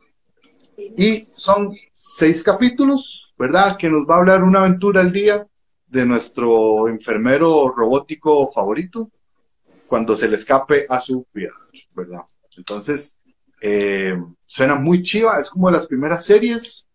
Y 0.77 1.21
son 1.23 1.75
seis 1.91 2.41
capítulos, 2.41 3.34
¿verdad? 3.38 3.75
Que 3.77 3.89
nos 3.89 4.08
va 4.08 4.15
a 4.15 4.17
hablar 4.19 4.43
una 4.43 4.60
aventura 4.60 5.01
al 5.01 5.12
día 5.12 5.45
de 5.88 6.05
nuestro 6.05 6.88
enfermero 6.88 7.69
robótico 7.69 8.49
favorito 8.49 9.12
cuando 9.88 10.15
se 10.15 10.29
le 10.29 10.38
escape 10.38 10.86
a 10.88 11.01
su 11.01 11.27
vida, 11.34 11.51
¿verdad? 11.97 12.21
Entonces, 12.55 13.17
eh, 13.62 14.17
suena 14.45 14.75
muy 14.75 15.01
chiva, 15.01 15.38
es 15.38 15.49
como 15.49 15.67
de 15.67 15.73
las 15.73 15.88
primeras 15.88 16.25
series 16.25 16.88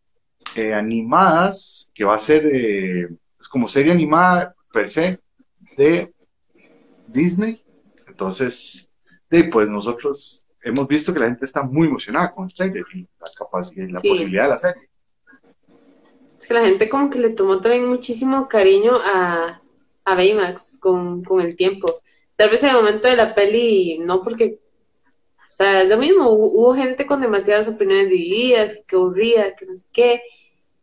eh, 0.57 0.73
animadas 0.73 1.91
que 1.95 2.05
va 2.05 2.15
a 2.15 2.19
ser, 2.19 2.47
eh, 2.47 3.07
es 3.39 3.49
como 3.49 3.69
serie 3.69 3.93
animada 3.93 4.55
per 4.73 4.89
se 4.89 5.21
de 5.77 6.15
Disney. 7.07 7.63
Entonces, 8.09 8.90
pues 9.51 9.69
nosotros 9.69 10.47
hemos 10.63 10.89
visto 10.89 11.13
que 11.13 11.21
la 11.21 11.27
gente 11.27 11.45
está 11.45 11.63
muy 11.63 11.87
emocionada 11.89 12.33
con 12.33 12.45
el 12.45 12.55
trailer 12.55 12.85
y 12.95 13.03
la 13.03 13.27
capacidad 13.37 13.87
y 13.87 13.93
la 13.93 14.01
posibilidad 14.01 14.45
de 14.45 14.49
la 14.49 14.59
serie. 14.59 14.89
Es 16.39 16.47
que 16.47 16.55
la 16.55 16.65
gente 16.65 16.89
como 16.89 17.11
que 17.11 17.19
le 17.19 17.31
tomó 17.31 17.61
también 17.61 17.87
muchísimo 17.87 18.49
cariño 18.49 18.93
a, 18.97 19.61
a 20.05 20.15
Baymax 20.15 20.79
con, 20.81 21.23
con 21.23 21.41
el 21.41 21.55
tiempo. 21.55 21.87
Tal 22.37 22.51
vez 22.51 22.63
en 22.63 22.71
el 22.71 22.77
momento 22.77 23.07
de 23.07 23.17
la 23.17 23.35
peli, 23.35 23.99
no 23.99 24.23
porque 24.23 24.59
o 25.51 25.53
sea, 25.53 25.83
es 25.83 25.89
lo 25.89 25.99
mismo, 25.99 26.31
hubo, 26.31 26.75
gente 26.75 27.07
con 27.07 27.21
demasiadas 27.21 27.67
opiniones 27.67 28.09
divididas, 28.09 28.83
que 28.87 28.95
aburría, 28.95 29.57
que 29.57 29.67
no 29.67 29.77
sé 29.77 29.85
qué, 29.93 30.23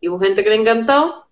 y 0.02 0.10
hubo 0.10 0.20
gente 0.20 0.44
que 0.44 0.50
le 0.50 0.58
encantó, 0.58 1.24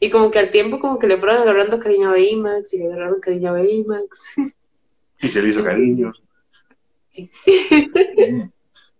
y 0.00 0.10
como 0.10 0.32
que 0.32 0.40
al 0.40 0.50
tiempo 0.50 0.80
como 0.80 0.98
que 0.98 1.06
le 1.06 1.18
fueron 1.18 1.36
agarrando 1.36 1.78
cariño 1.78 2.08
a 2.08 2.12
Baymax, 2.12 2.74
y 2.74 2.78
le 2.78 2.86
agarraron 2.86 3.20
cariño 3.20 3.50
a 3.50 3.52
Baymax. 3.52 4.24
Y 5.20 5.28
se 5.28 5.40
le 5.40 5.50
hizo 5.50 5.62
cariño. 5.64 6.10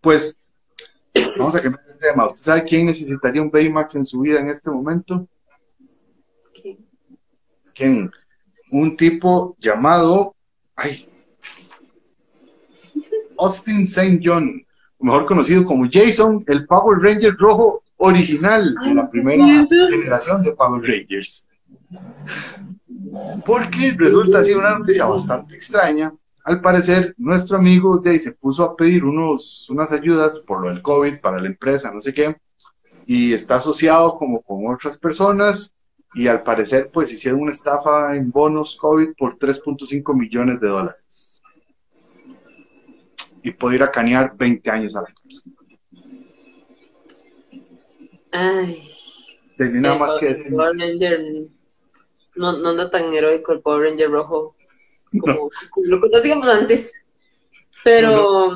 Pues 0.00 0.38
vamos 1.36 1.54
a 1.54 1.60
cambiar 1.60 1.84
de 1.86 1.94
tema. 1.94 2.26
¿Usted 2.26 2.40
sabe 2.40 2.64
quién 2.64 2.86
necesitaría 2.86 3.42
un 3.42 3.50
Baymax 3.50 3.96
en 3.96 4.06
su 4.06 4.20
vida 4.20 4.40
en 4.40 4.48
este 4.48 4.70
momento? 4.70 5.26
¿Quién? 6.54 6.78
¿Quién? 7.74 8.10
Un 8.70 8.96
tipo 8.96 9.56
llamado, 9.58 10.34
ay, 10.76 11.08
Austin 13.38 13.82
St. 13.84 14.20
John, 14.22 14.64
mejor 14.98 15.26
conocido 15.26 15.64
como 15.64 15.88
Jason, 15.90 16.44
el 16.46 16.66
Power 16.66 16.98
Ranger 16.98 17.34
rojo 17.36 17.82
original 17.96 18.74
de 18.84 18.94
la 18.94 19.08
primera 19.08 19.66
generación 19.90 20.42
de 20.42 20.52
Power 20.52 20.82
Rangers. 20.82 21.46
Porque 23.44 23.94
resulta 23.96 24.40
así 24.40 24.52
una 24.52 24.78
noticia 24.78 25.06
bastante 25.06 25.54
extraña, 25.54 26.12
al 26.48 26.62
parecer, 26.62 27.14
nuestro 27.18 27.58
amigo 27.58 27.98
de 27.98 28.18
se 28.18 28.32
puso 28.32 28.64
a 28.64 28.74
pedir 28.74 29.04
unos, 29.04 29.68
unas 29.68 29.92
ayudas 29.92 30.38
por 30.38 30.62
lo 30.62 30.70
del 30.70 30.80
COVID 30.80 31.20
para 31.20 31.38
la 31.38 31.46
empresa, 31.46 31.92
no 31.92 32.00
sé 32.00 32.14
qué, 32.14 32.38
y 33.04 33.34
está 33.34 33.56
asociado 33.56 34.14
como 34.14 34.40
con 34.40 34.66
otras 34.66 34.96
personas 34.96 35.76
y 36.14 36.26
al 36.26 36.42
parecer 36.42 36.88
pues 36.90 37.12
hicieron 37.12 37.42
una 37.42 37.52
estafa 37.52 38.16
en 38.16 38.30
bonos 38.30 38.78
COVID 38.78 39.08
por 39.14 39.36
3.5 39.36 40.18
millones 40.18 40.58
de 40.58 40.68
dólares. 40.68 41.42
Y 43.42 43.50
puede 43.50 43.76
ir 43.76 43.82
a 43.82 43.90
canear 43.90 44.34
20 44.34 44.70
años 44.70 44.96
a 44.96 45.02
la 45.02 45.08
cárcel. 45.08 45.52
Ay. 48.32 48.88
Tenía 49.58 49.82
nada 49.82 49.98
más 49.98 50.14
que 50.14 50.28
decir. 50.28 50.50
no, 50.50 50.64
no 52.36 52.68
anda 52.70 52.90
tan 52.90 53.12
heroico 53.12 53.52
el 53.52 53.60
Power 53.60 53.90
Ranger 53.90 54.10
rojo 54.10 54.54
como, 55.20 55.50
lo 55.84 56.00
que 56.00 56.16
hacíamos 56.16 56.48
antes. 56.48 56.92
Pero, 57.84 58.52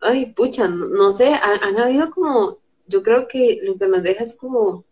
ay, 0.00 0.32
pucha, 0.32 0.68
no, 0.68 1.12
sé, 1.12 1.32
han, 1.34 1.78
habido 1.78 2.10
como, 2.10 2.58
yo 2.86 3.02
creo 3.02 3.26
que 3.26 3.60
lo 3.62 3.76
que 3.76 3.88
nos 3.88 4.02
deja 4.02 4.24
es 4.24 4.38
como, 4.38 4.84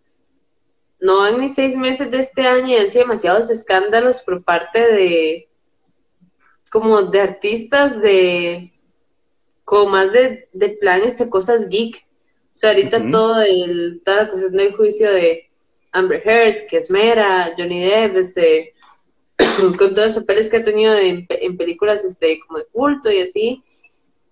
no 1.01 1.19
van 1.19 1.41
ni 1.41 1.51
seis 1.51 1.77
meses 1.77 2.11
de 2.11 2.21
este 2.21 2.47
año 2.47 2.69
y 2.69 2.77
han 2.77 2.91
sido 2.91 3.05
demasiados 3.05 3.51
escándalos 3.51 4.21
por 4.21 4.43
parte 4.43 4.81
de, 4.81 5.49
como 6.71 7.03
de 7.03 7.21
artistas 7.21 8.01
de, 8.01 8.73
como 9.65 9.91
más 9.91 10.13
de, 10.13 10.49
de 10.53 10.71
planes 10.71 11.19
de 11.19 11.29
cosas 11.29 11.69
geek. 11.69 12.07
O 12.07 12.59
sea, 12.59 12.71
ahorita 12.71 13.11
todo 13.11 13.43
el, 13.43 14.01
toda 14.03 14.23
la 14.23 14.31
cuestión 14.31 14.57
del 14.57 14.75
juicio 14.75 15.13
de 15.13 15.51
Amber 15.93 16.23
Heard, 16.25 16.67
que 16.67 16.79
es 16.79 16.91
Mera, 16.91 17.53
Johnny 17.57 17.85
Depp, 17.85 18.17
este, 18.17 18.75
con 19.79 19.95
todos 19.95 20.15
los 20.15 20.15
papeles 20.17 20.49
que 20.49 20.59
ha 20.59 20.65
tenido 20.65 20.95
en, 20.97 21.27
películas 21.57 22.05
este, 22.05 22.41
como 22.47 22.59
de 22.59 22.67
culto 22.73 23.11
y 23.11 23.21
así. 23.21 23.63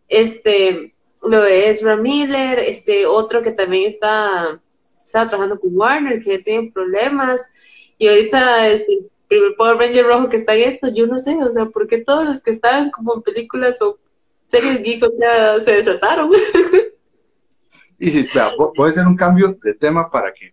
Este, 0.08 0.94
lo 1.22 1.42
de 1.42 1.68
Ezra 1.68 1.96
Miller, 1.96 2.58
este 2.58 3.06
otro 3.06 3.42
que 3.42 3.52
también 3.52 3.88
está, 3.88 4.60
está 4.98 5.26
trabajando 5.26 5.58
con 5.58 5.76
Warner, 5.76 6.22
que 6.22 6.38
tiene 6.40 6.70
problemas. 6.72 7.42
Y 7.98 8.08
ahorita 8.08 8.68
este, 8.68 8.92
el 8.94 9.10
primer 9.28 9.54
Power 9.56 9.76
Ranger 9.76 10.06
rojo 10.06 10.28
que 10.28 10.36
está 10.36 10.54
en 10.54 10.68
esto, 10.70 10.88
yo 10.88 11.06
no 11.06 11.18
sé, 11.18 11.36
o 11.42 11.52
sea, 11.52 11.66
porque 11.66 11.98
todos 11.98 12.24
los 12.24 12.42
que 12.42 12.50
estaban 12.50 12.90
como 12.90 13.14
en 13.16 13.22
películas 13.22 13.80
o 13.82 13.98
series 14.46 14.82
geek, 14.82 15.02
o 15.02 15.10
sea, 15.18 15.60
se 15.60 15.72
desataron. 15.72 16.30
Y 17.96 18.10
si, 18.10 18.18
espera, 18.18 18.52
voy 18.56 18.88
a 18.88 18.90
hacer 18.90 19.06
un 19.06 19.16
cambio 19.16 19.54
de 19.62 19.72
tema 19.72 20.10
para 20.10 20.32
que 20.34 20.52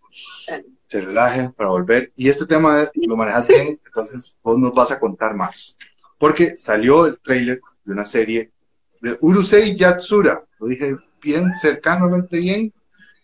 se 0.91 0.99
relaje 0.99 1.49
para 1.55 1.69
volver. 1.69 2.11
Y 2.17 2.27
este 2.27 2.45
tema 2.45 2.91
lo 2.95 3.15
manejas 3.15 3.47
bien, 3.47 3.79
entonces 3.85 4.35
vos 4.43 4.57
nos 4.57 4.73
vas 4.73 4.91
a 4.91 4.99
contar 4.99 5.33
más. 5.33 5.77
Porque 6.17 6.57
salió 6.57 7.05
el 7.05 7.17
trailer 7.21 7.61
de 7.85 7.93
una 7.93 8.03
serie 8.03 8.51
de 8.99 9.17
Urusei 9.21 9.77
Yatsura. 9.77 10.43
Lo 10.59 10.67
dije 10.67 10.97
bien, 11.23 11.53
cercanamente 11.53 12.37
bien. 12.39 12.73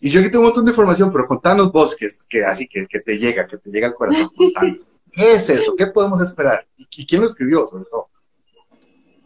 Y 0.00 0.08
yo 0.08 0.20
aquí 0.20 0.30
tengo 0.30 0.40
un 0.40 0.46
montón 0.46 0.64
de 0.64 0.70
información, 0.70 1.12
pero 1.12 1.26
contanos 1.26 1.70
vos 1.70 1.94
que, 1.94 2.08
que 2.26 2.42
así 2.42 2.66
que, 2.66 2.86
que 2.86 3.00
te 3.00 3.18
llega, 3.18 3.46
que 3.46 3.58
te 3.58 3.70
llega 3.70 3.88
al 3.88 3.94
corazón. 3.94 4.30
¿Qué 5.12 5.32
es 5.34 5.50
eso? 5.50 5.76
¿Qué 5.76 5.88
podemos 5.88 6.22
esperar? 6.22 6.66
¿Y, 6.74 7.06
quién 7.06 7.20
lo 7.20 7.26
escribió, 7.26 7.66
sobre 7.66 7.84
todo? 7.84 8.08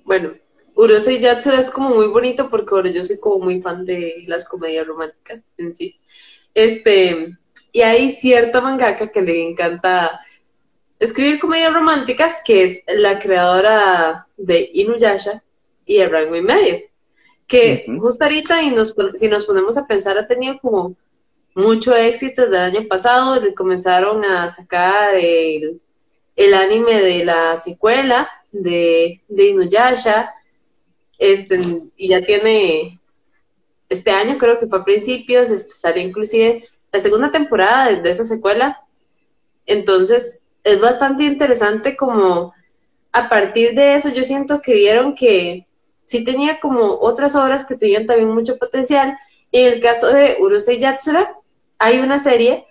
Bueno, 0.04 0.32
Urusei 0.74 1.20
Yatsura 1.20 1.60
es 1.60 1.70
como 1.70 1.94
muy 1.94 2.08
bonito 2.08 2.50
porque 2.50 2.74
ahora 2.74 2.90
yo 2.90 3.04
soy 3.04 3.20
como 3.20 3.44
muy 3.44 3.62
fan 3.62 3.84
de 3.84 4.24
las 4.26 4.48
comedias 4.48 4.84
románticas 4.84 5.46
en 5.58 5.72
sí. 5.72 6.00
Este, 6.54 7.38
y 7.72 7.80
hay 7.80 8.12
cierta 8.12 8.60
mangaka 8.60 9.10
que 9.10 9.22
le 9.22 9.42
encanta 9.42 10.20
escribir 10.98 11.40
comedias 11.40 11.72
románticas, 11.72 12.42
que 12.44 12.64
es 12.64 12.82
la 12.86 13.18
creadora 13.18 14.26
de 14.36 14.70
Inuyasha 14.74 15.42
y 15.86 15.96
El 15.96 16.10
Rango 16.10 16.36
y 16.36 16.42
Medio. 16.42 16.80
Que 17.46 17.84
justo 17.98 18.24
ahorita, 18.24 18.62
y 18.62 18.70
nos, 18.70 18.94
si 19.14 19.28
nos 19.28 19.46
ponemos 19.46 19.76
a 19.78 19.86
pensar, 19.86 20.16
ha 20.18 20.26
tenido 20.26 20.58
como 20.60 20.94
mucho 21.54 21.94
éxito 21.96 22.48
del 22.48 22.60
año 22.60 22.88
pasado, 22.88 23.40
le 23.40 23.54
comenzaron 23.54 24.24
a 24.24 24.48
sacar 24.48 25.14
el, 25.16 25.80
el 26.36 26.54
anime 26.54 27.00
de 27.00 27.24
la 27.24 27.56
secuela 27.56 28.28
de, 28.52 29.22
de 29.28 29.44
Inuyasha, 29.48 30.32
este, 31.18 31.60
y 31.96 32.08
ya 32.08 32.22
tiene, 32.24 33.00
este 33.88 34.10
año 34.10 34.38
creo 34.38 34.58
que 34.58 34.66
fue 34.66 34.78
a 34.78 34.84
principios, 34.84 35.50
este, 35.50 35.74
salió 35.74 36.02
inclusive 36.02 36.64
la 36.92 37.00
segunda 37.00 37.30
temporada 37.30 37.90
de, 37.90 38.10
esa 38.10 38.24
secuela, 38.24 38.80
entonces 39.66 40.44
es 40.62 40.80
bastante 40.80 41.24
interesante 41.24 41.96
como 41.96 42.52
a 43.12 43.28
partir 43.28 43.74
de 43.74 43.96
eso 43.96 44.10
yo 44.10 44.24
siento 44.24 44.60
que 44.60 44.74
vieron 44.74 45.14
que 45.14 45.66
sí 46.04 46.24
tenía 46.24 46.60
como 46.60 46.98
otras 47.00 47.34
obras 47.34 47.64
que 47.64 47.76
tenían 47.76 48.06
también 48.06 48.30
mucho 48.30 48.58
potencial. 48.58 49.16
Y 49.50 49.60
en 49.60 49.74
el 49.74 49.80
caso 49.80 50.12
de 50.12 50.36
Urusei 50.40 50.78
Yatsura, 50.78 51.34
hay 51.78 51.98
una 51.98 52.18
serie 52.20 52.66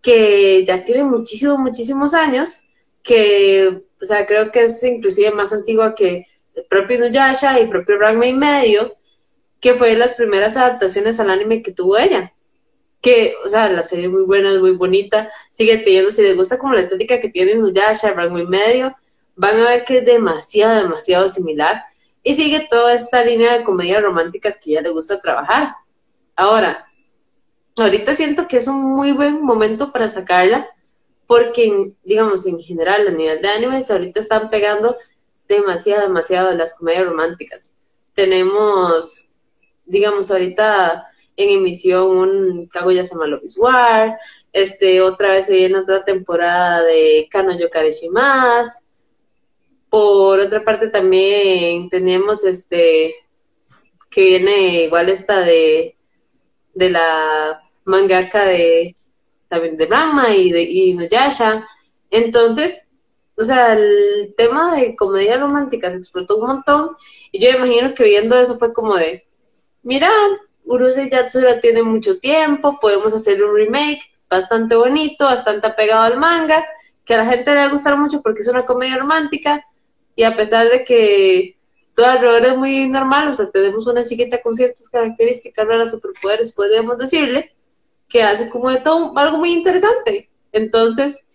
que 0.00 0.64
ya 0.64 0.84
tiene 0.84 1.04
muchísimos, 1.04 1.58
muchísimos 1.58 2.14
años, 2.14 2.64
que, 3.02 3.82
o 4.00 4.04
sea, 4.04 4.26
creo 4.26 4.50
que 4.50 4.64
es 4.64 4.82
inclusive 4.82 5.30
más 5.30 5.52
antigua 5.52 5.94
que 5.94 6.26
el 6.54 6.64
propio 6.64 6.96
Inuyasha 6.96 7.58
y 7.58 7.62
el 7.62 7.68
propio 7.68 7.98
Ranma 7.98 8.26
y 8.26 8.32
medio, 8.32 8.92
que 9.60 9.74
fue 9.74 9.90
de 9.90 9.96
las 9.96 10.14
primeras 10.14 10.56
adaptaciones 10.56 11.20
al 11.20 11.30
anime 11.30 11.62
que 11.62 11.72
tuvo 11.72 11.96
ella. 11.96 12.32
Que, 13.02 13.34
o 13.44 13.48
sea, 13.48 13.68
la 13.68 13.82
serie 13.82 14.06
es 14.06 14.10
muy 14.10 14.22
buena, 14.22 14.54
es 14.54 14.60
muy 14.60 14.76
bonita, 14.76 15.28
sigue 15.50 15.78
pidiendo, 15.78 16.10
si 16.12 16.22
les 16.22 16.36
gusta 16.36 16.58
como 16.58 16.72
la 16.72 16.80
estética 16.80 17.20
que 17.20 17.28
tiene 17.28 17.52
Inuyasha, 17.52 18.12
Ranma 18.12 18.40
y 18.40 18.46
medio, 18.46 18.96
van 19.36 19.58
a 19.58 19.70
ver 19.70 19.84
que 19.84 19.98
es 19.98 20.06
demasiado, 20.06 20.82
demasiado 20.82 21.28
similar 21.28 21.82
y 22.22 22.36
sigue 22.36 22.68
toda 22.70 22.94
esta 22.94 23.24
línea 23.24 23.58
de 23.58 23.64
comedias 23.64 24.02
románticas 24.02 24.58
que 24.62 24.72
ya 24.72 24.80
le 24.80 24.90
gusta 24.90 25.20
trabajar. 25.20 25.74
Ahora, 26.36 26.86
ahorita 27.76 28.14
siento 28.14 28.46
que 28.46 28.58
es 28.58 28.68
un 28.68 28.80
muy 28.94 29.12
buen 29.12 29.42
momento 29.42 29.92
para 29.92 30.08
sacarla, 30.08 30.68
porque, 31.26 31.92
digamos, 32.04 32.46
en 32.46 32.60
general, 32.60 33.08
a 33.08 33.10
nivel 33.10 33.40
de 33.40 33.48
animes, 33.48 33.90
ahorita 33.90 34.20
están 34.20 34.50
pegando 34.50 34.96
demasiado, 35.48 36.02
demasiado 36.02 36.54
las 36.54 36.76
comedias 36.78 37.06
románticas. 37.06 37.74
Tenemos, 38.14 39.28
digamos, 39.86 40.30
ahorita 40.30 41.08
en 41.44 41.50
emisión 41.50 42.16
un 42.16 42.66
Kaguya 42.66 43.04
Sama 43.04 43.26
Love 43.26 43.42
War, 43.58 44.18
este, 44.52 45.00
otra 45.00 45.32
vez 45.32 45.46
se 45.46 45.56
viene 45.56 45.78
otra 45.78 46.04
temporada 46.04 46.82
de 46.82 47.28
Kano 47.30 47.58
Yokareshimas, 47.58 48.86
por 49.90 50.40
otra 50.40 50.64
parte 50.64 50.88
también 50.88 51.90
tenemos 51.90 52.44
este 52.44 53.14
que 54.10 54.20
viene 54.22 54.84
igual 54.84 55.08
esta 55.08 55.40
de, 55.40 55.96
de 56.74 56.90
la 56.90 57.62
mangaka 57.84 58.46
de 58.46 58.94
también 59.48 59.76
de 59.76 59.86
Brahma 59.86 60.34
y 60.34 60.50
de 60.50 60.62
y 60.62 60.94
Nuyasha. 60.94 61.66
Entonces, 62.10 62.86
o 63.36 63.42
sea, 63.42 63.74
el 63.74 64.34
tema 64.36 64.76
de 64.76 64.96
comedia 64.96 65.38
romántica 65.38 65.90
se 65.90 65.98
explotó 65.98 66.36
un 66.36 66.46
montón 66.46 66.96
y 67.30 67.42
yo 67.42 67.50
imagino 67.50 67.94
que 67.94 68.04
viendo 68.04 68.36
eso 68.38 68.58
fue 68.58 68.72
como 68.72 68.94
de, 68.94 69.26
mira, 69.82 70.10
Urusei 70.64 71.10
Yatsura 71.10 71.60
tiene 71.60 71.82
mucho 71.82 72.18
tiempo, 72.18 72.78
podemos 72.80 73.12
hacer 73.14 73.42
un 73.42 73.54
remake 73.54 74.02
bastante 74.28 74.74
bonito, 74.74 75.24
bastante 75.24 75.66
apegado 75.66 76.02
al 76.02 76.18
manga, 76.18 76.64
que 77.04 77.14
a 77.14 77.18
la 77.18 77.26
gente 77.26 77.50
le 77.50 77.56
va 77.56 77.64
a 77.64 77.70
gustar 77.70 77.98
mucho 77.98 78.22
porque 78.22 78.42
es 78.42 78.48
una 78.48 78.64
comedia 78.64 78.96
romántica 78.96 79.64
y 80.14 80.22
a 80.22 80.36
pesar 80.36 80.68
de 80.68 80.84
que 80.84 81.56
todo 81.94 82.06
alrededor 82.06 82.46
es 82.46 82.56
muy 82.56 82.88
normal, 82.88 83.28
o 83.28 83.34
sea, 83.34 83.50
tenemos 83.50 83.86
una 83.86 84.04
chiquita 84.04 84.40
con 84.40 84.54
ciertas 84.54 84.88
características 84.88 85.66
raras, 85.66 85.90
superpoderes, 85.90 86.52
podríamos 86.52 86.96
decirle, 86.98 87.54
que 88.08 88.22
hace 88.22 88.48
como 88.48 88.70
de 88.70 88.80
todo 88.80 89.16
algo 89.16 89.38
muy 89.38 89.52
interesante. 89.52 90.30
Entonces, 90.52 91.26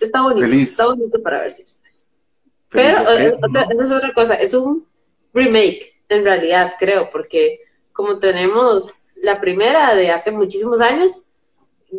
está 0.00 0.22
bonito, 0.22 0.46
está 0.46 0.86
bonito 0.86 1.22
para 1.22 1.40
ver 1.40 1.52
si 1.52 1.62
es 1.62 2.06
Pero, 2.70 3.08
esa 3.08 3.82
es 3.82 3.92
otra 3.92 4.12
cosa, 4.14 4.34
es 4.34 4.54
un 4.54 4.86
remake, 5.32 5.92
en 6.08 6.24
realidad, 6.24 6.74
creo, 6.78 7.10
porque 7.10 7.60
como 7.94 8.18
tenemos 8.18 8.92
la 9.22 9.40
primera 9.40 9.94
de 9.94 10.10
hace 10.10 10.30
muchísimos 10.30 10.82
años, 10.82 11.28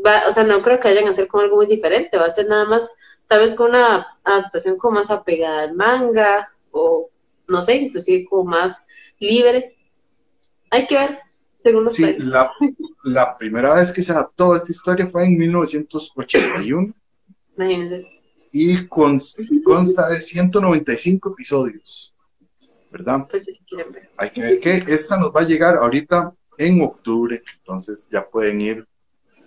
va, 0.05 0.27
o 0.27 0.31
sea, 0.31 0.43
no 0.43 0.61
creo 0.61 0.79
que 0.79 0.89
vayan 0.89 1.07
a 1.07 1.11
hacer 1.11 1.27
como 1.27 1.43
algo 1.43 1.55
muy 1.55 1.65
diferente, 1.65 2.17
va 2.17 2.25
a 2.25 2.31
ser 2.31 2.47
nada 2.47 2.65
más 2.65 2.91
tal 3.27 3.39
vez 3.39 3.55
con 3.55 3.69
una 3.69 4.05
adaptación 4.23 4.77
como 4.77 4.99
más 4.99 5.09
apegada 5.09 5.63
al 5.63 5.73
manga 5.73 6.51
o 6.71 7.09
no 7.47 7.61
sé, 7.61 7.75
inclusive 7.75 8.25
como 8.29 8.51
más 8.51 8.77
libre. 9.19 9.75
Hay 10.69 10.85
que 10.87 10.95
ver, 10.95 11.19
según 11.63 11.85
los 11.85 11.95
Sí, 11.95 12.15
la, 12.19 12.51
la, 13.03 13.37
primera 13.37 13.73
vez 13.75 13.91
que 13.91 14.01
se 14.01 14.11
adaptó 14.11 14.55
esta 14.55 14.71
historia 14.71 15.07
fue 15.07 15.25
en 15.25 15.37
1981. 15.37 16.93
Imagínense. 17.55 18.11
Y 18.51 18.87
consta 18.87 20.09
de 20.09 20.21
195 20.21 21.31
episodios. 21.31 22.14
¿Verdad? 22.95 23.27
Pues 23.29 23.45
ver. 23.45 24.09
Hay 24.17 24.29
que 24.29 24.41
ver 24.41 24.59
que 24.61 24.85
esta 24.87 25.17
nos 25.17 25.35
va 25.35 25.41
a 25.41 25.45
llegar 25.45 25.75
ahorita 25.75 26.33
en 26.57 26.81
octubre, 26.81 27.43
entonces 27.57 28.07
ya 28.09 28.25
pueden 28.25 28.61
ir 28.61 28.87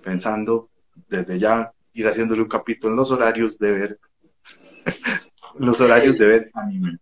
pensando 0.04 0.68
desde 1.08 1.38
ya 1.38 1.72
ir 1.94 2.06
haciéndole 2.06 2.42
un 2.42 2.48
capítulo 2.48 2.92
en 2.92 2.98
los 2.98 3.10
horarios 3.10 3.58
de 3.58 3.72
ver, 3.72 4.00
los 5.58 5.80
horarios 5.80 6.18
de 6.18 6.26
ver 6.26 6.50
anime. 6.52 6.98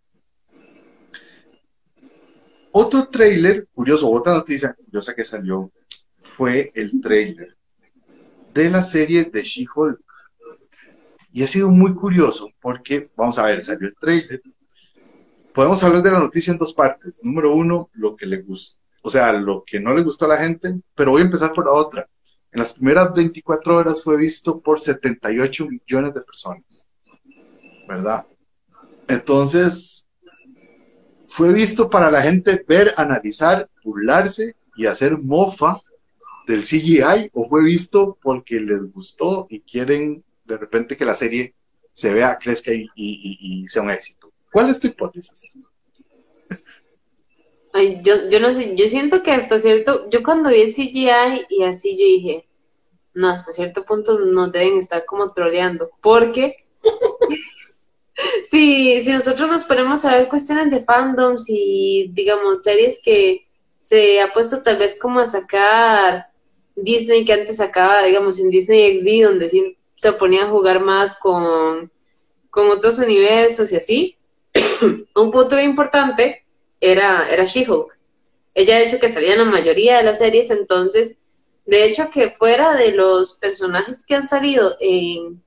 Otro 2.71 3.09
trailer 3.09 3.67
curioso, 3.75 4.09
otra 4.09 4.35
noticia 4.35 4.73
curiosa 4.73 5.17
que 5.17 5.25
salió 5.25 5.73
fue 6.37 6.71
el 6.75 7.01
trailer 7.01 7.57
de 8.55 8.71
la 8.71 8.85
serie 8.85 9.25
de 9.25 9.43
She-Hulk. 9.43 10.01
Y 11.33 11.43
ha 11.43 11.49
sido 11.49 11.71
muy 11.71 11.93
curioso 11.93 12.49
porque, 12.61 13.11
vamos 13.17 13.37
a 13.37 13.47
ver, 13.47 13.61
salió 13.63 13.89
el 13.89 13.97
trailer. 13.97 14.41
Podemos 15.57 15.83
hablar 15.83 16.03
de 16.03 16.12
la 16.12 16.21
noticia 16.21 16.53
en 16.53 16.59
dos 16.59 16.73
partes. 16.73 17.19
Número 17.25 17.53
uno, 17.53 17.90
lo 17.95 18.14
que 18.14 18.27
le 18.27 18.42
gustó, 18.42 18.79
o 19.03 19.11
sea, 19.11 19.33
lo 19.33 19.64
que 19.66 19.81
no 19.81 19.92
le 19.92 20.05
gustó 20.05 20.27
a 20.27 20.29
la 20.29 20.37
gente, 20.37 20.81
pero 20.95 21.11
voy 21.11 21.23
a 21.23 21.25
empezar 21.25 21.53
por 21.53 21.66
la 21.66 21.73
otra 21.73 22.09
en 22.57 22.61
las 22.61 22.73
primeras 22.73 23.12
24 23.12 23.77
horas 23.77 24.03
fue 24.03 24.16
visto 24.16 24.61
por 24.61 24.81
78 24.81 25.66
millones 25.66 26.14
de 26.14 26.23
personas, 26.23 26.88
¿verdad? 27.87 28.27
Entonces, 29.09 30.07
fue 31.29 31.53
visto 31.53 31.90
para 31.90 32.11
la 32.11 32.23
gente 32.23 32.64
ver, 32.66 32.95
analizar, 32.97 33.69
burlarse 33.85 34.57
y 34.75 34.87
hacer 34.87 35.19
mofa 35.19 35.79
del 36.47 36.62
CGI 36.62 37.29
o 37.35 37.47
fue 37.47 37.62
visto 37.62 38.16
porque 38.23 38.59
les 38.59 38.90
gustó 38.90 39.47
y 39.51 39.61
quieren 39.61 40.25
de 40.47 40.57
repente 40.57 40.97
que 40.97 41.05
la 41.05 41.14
serie 41.14 41.55
se 41.92 42.14
vea, 42.14 42.38
crezca 42.38 42.71
y, 42.73 43.66
sea 43.69 43.83
un 43.83 43.90
éxito. 43.90 44.26
¿Cuál 44.53 44.71
es 44.71 44.81
tu 44.81 44.87
hipótesis? 44.87 45.53
Ay, 47.73 48.01
yo, 48.03 48.31
yo 48.31 48.41
no 48.41 48.55
sé, 48.55 48.75
yo 48.75 48.87
siento 48.87 49.23
que 49.23 49.33
hasta 49.33 49.59
cierto, 49.59 50.09
yo 50.09 50.23
cuando 50.23 50.49
vi 50.49 50.73
CGI 50.73 51.47
y 51.51 51.63
así 51.63 51.93
yo 51.99 52.05
dije, 52.05 52.47
no, 53.13 53.29
hasta 53.29 53.53
cierto 53.53 53.85
punto 53.85 54.19
nos 54.19 54.53
deben 54.53 54.79
estar 54.79 55.05
como 55.05 55.31
troleando, 55.33 55.91
porque 56.01 56.65
si, 58.51 59.03
si 59.03 59.13
nosotros 59.13 59.51
nos 59.51 59.65
ponemos 59.65 60.05
a 60.05 60.13
ver 60.13 60.29
cuestiones 60.29 60.71
de 60.71 60.85
fandoms 60.85 61.47
y, 61.49 62.11
digamos, 62.13 62.63
series 62.63 63.01
que 63.03 63.47
se 63.79 64.21
ha 64.21 64.33
puesto 64.33 64.63
tal 64.63 64.79
vez 64.79 64.99
como 64.99 65.21
a 65.21 65.27
sacar 65.27 66.27
Disney, 66.75 67.25
que 67.25 67.33
antes 67.33 67.57
sacaba, 67.57 68.05
digamos, 68.05 68.39
en 68.39 68.51
Disney 68.51 68.99
XD, 68.99 69.29
donde 69.29 69.49
sí 69.49 69.77
se 69.97 70.13
ponía 70.13 70.45
a 70.45 70.51
jugar 70.51 70.81
más 70.81 71.19
con, 71.19 71.91
con 72.51 72.69
otros 72.69 72.99
universos 72.99 73.73
y 73.73 73.77
así, 73.77 74.16
un 75.14 75.31
punto 75.31 75.61
importante 75.61 76.45
era, 76.81 77.28
era 77.31 77.45
She-Hulk. 77.45 77.99
Ella 78.55 78.76
ha 78.76 78.81
hecho 78.81 78.99
que 78.99 79.09
salían 79.09 79.39
la 79.39 79.45
mayoría 79.45 79.99
de 79.99 80.05
las 80.05 80.18
series, 80.18 80.51
entonces 80.51 81.16
de 81.66 81.85
hecho, 81.85 82.11
que 82.11 82.31
fuera 82.31 82.76
de 82.76 82.93
los 82.93 83.39
personajes 83.39 84.05
que 84.07 84.14
han 84.14 84.26
salido 84.26 84.76
en 84.81 85.43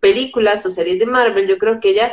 películas 0.00 0.64
o 0.66 0.70
series 0.70 0.98
de 0.98 1.06
Marvel, 1.06 1.48
yo 1.48 1.56
creo 1.56 1.80
que 1.80 1.90
ella 1.90 2.12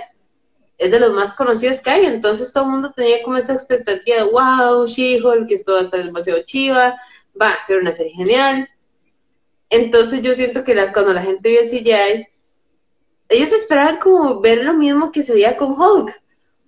es 0.77 0.89
de 0.89 0.99
los 0.99 1.13
más 1.13 1.35
conocidos 1.35 1.81
que 1.81 1.89
hay, 1.89 2.05
entonces 2.05 2.53
todo 2.53 2.63
el 2.63 2.69
mundo 2.69 2.93
tenía 2.95 3.21
como 3.21 3.35
esa 3.35 3.53
expectativa 3.53 4.23
de, 4.23 4.31
wow, 4.31 4.87
She-Hulk, 4.87 5.51
esto 5.51 5.73
va 5.73 5.79
a 5.79 5.83
estar 5.83 6.01
demasiado 6.01 6.41
chiva, 6.41 6.95
va 7.39 7.49
a 7.49 7.61
ser 7.61 7.81
una 7.81 7.91
serie 7.91 8.13
genial. 8.13 8.69
Entonces 9.69 10.21
yo 10.21 10.33
siento 10.33 10.63
que 10.63 10.73
cuando 10.93 11.13
la 11.13 11.21
gente 11.21 11.49
vio 11.49 11.61
CGI, 11.61 12.27
ellos 13.27 13.51
esperaban 13.51 13.97
como 13.97 14.39
ver 14.39 14.63
lo 14.63 14.73
mismo 14.73 15.11
que 15.11 15.21
se 15.21 15.33
veía 15.33 15.57
con 15.57 15.79
Hulk. 15.79 16.09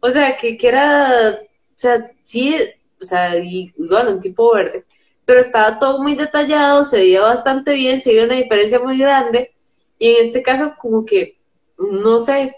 O 0.02 0.10
sea, 0.10 0.38
que, 0.38 0.58
que 0.58 0.68
era, 0.68 1.40
o 1.40 1.78
sea, 1.78 2.12
sí, 2.24 2.56
o 3.00 3.06
sea, 3.06 3.38
igual 3.38 4.10
un 4.10 4.20
tipo 4.20 4.54
verde 4.54 4.86
pero 5.26 5.40
estaba 5.40 5.80
todo 5.80 6.02
muy 6.02 6.16
detallado, 6.16 6.84
se 6.84 6.98
veía 6.98 7.22
bastante 7.22 7.74
bien, 7.74 8.02
se 8.02 8.10
veía 8.10 8.26
una 8.26 8.36
diferencia 8.36 8.80
muy 8.80 8.98
grande, 8.98 9.54
y 9.98 10.10
en 10.10 10.26
este 10.26 10.44
caso 10.44 10.76
como 10.78 11.06
que, 11.06 11.38
no 11.78 12.20
sé, 12.20 12.56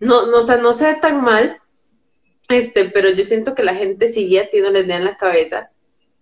no, 0.00 0.26
no, 0.26 0.38
o 0.38 0.42
sea, 0.42 0.56
no 0.56 0.72
se 0.72 0.86
ve 0.86 0.94
tan 1.00 1.22
mal, 1.22 1.58
este, 2.48 2.90
pero 2.90 3.10
yo 3.10 3.22
siento 3.22 3.54
que 3.54 3.62
la 3.62 3.76
gente 3.76 4.10
seguía 4.10 4.50
teniendo 4.50 4.72
la 4.72 4.84
idea 4.84 4.96
en 4.96 5.04
la 5.04 5.16
cabeza 5.16 5.70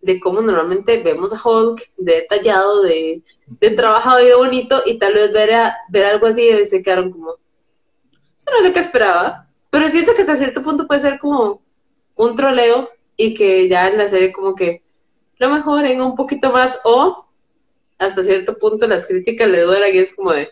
de 0.02 0.20
cómo 0.20 0.42
normalmente 0.42 1.02
vemos 1.02 1.32
a 1.32 1.48
Hulk 1.48 1.92
detallado, 1.96 2.82
de, 2.82 3.22
de 3.46 3.70
trabajado 3.70 4.20
y 4.20 4.26
de 4.26 4.34
bonito, 4.34 4.82
y 4.84 4.98
tal 4.98 5.14
vez 5.14 5.32
ver, 5.32 5.50
ver 5.88 6.04
algo 6.04 6.26
así 6.26 6.46
y 6.46 6.66
se 6.66 6.82
quedaron 6.82 7.10
como, 7.10 7.36
eso 8.38 8.50
no 8.50 8.58
es 8.58 8.64
lo 8.64 8.72
que 8.74 8.80
esperaba. 8.80 9.46
Pero 9.70 9.88
siento 9.88 10.14
que 10.14 10.22
hasta 10.22 10.36
cierto 10.36 10.62
punto 10.62 10.86
puede 10.86 11.00
ser 11.00 11.18
como 11.18 11.62
un 12.16 12.36
troleo 12.36 12.90
y 13.16 13.34
que 13.34 13.68
ya 13.68 13.88
en 13.88 13.98
la 13.98 14.08
serie 14.08 14.32
como 14.32 14.54
que 14.54 14.82
lo 15.38 15.50
mejoren 15.50 16.00
un 16.00 16.16
poquito 16.16 16.52
más 16.52 16.78
o 16.84 17.26
hasta 17.98 18.24
cierto 18.24 18.58
punto 18.58 18.86
las 18.86 19.06
críticas 19.06 19.48
le 19.48 19.62
duelen 19.62 19.94
y 19.94 19.98
es 19.98 20.14
como 20.14 20.32
de, 20.32 20.48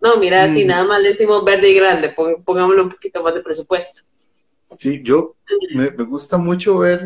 no, 0.00 0.18
mira, 0.18 0.52
si 0.52 0.64
mm. 0.64 0.68
nada 0.68 0.84
más 0.84 1.00
le 1.00 1.10
decimos 1.10 1.44
verde 1.44 1.70
y 1.70 1.74
grande, 1.74 2.14
pongámosle 2.44 2.82
un 2.82 2.90
poquito 2.90 3.22
más 3.22 3.34
de 3.34 3.42
presupuesto. 3.42 4.02
Sí, 4.76 5.00
yo 5.02 5.36
me, 5.74 5.88
gusta 6.04 6.36
mucho 6.36 6.78
ver 6.78 7.02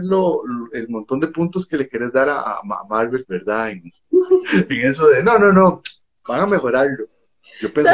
el 0.73 0.89
montón 0.89 1.21
de 1.21 1.29
puntos 1.29 1.67
que 1.67 1.77
le 1.77 1.89
quieres 1.89 2.11
dar 2.13 2.29
a, 2.31 2.61
Marvel, 2.89 3.25
¿verdad? 3.29 3.71
En, 3.71 3.83
eso 4.87 5.09
de, 5.09 5.23
no, 5.23 5.39
no, 5.39 5.53
no, 5.53 5.83
van 6.27 6.41
a 6.41 6.47
mejorarlo. 6.47 7.07
Yo 7.61 7.73
pensé 7.73 7.93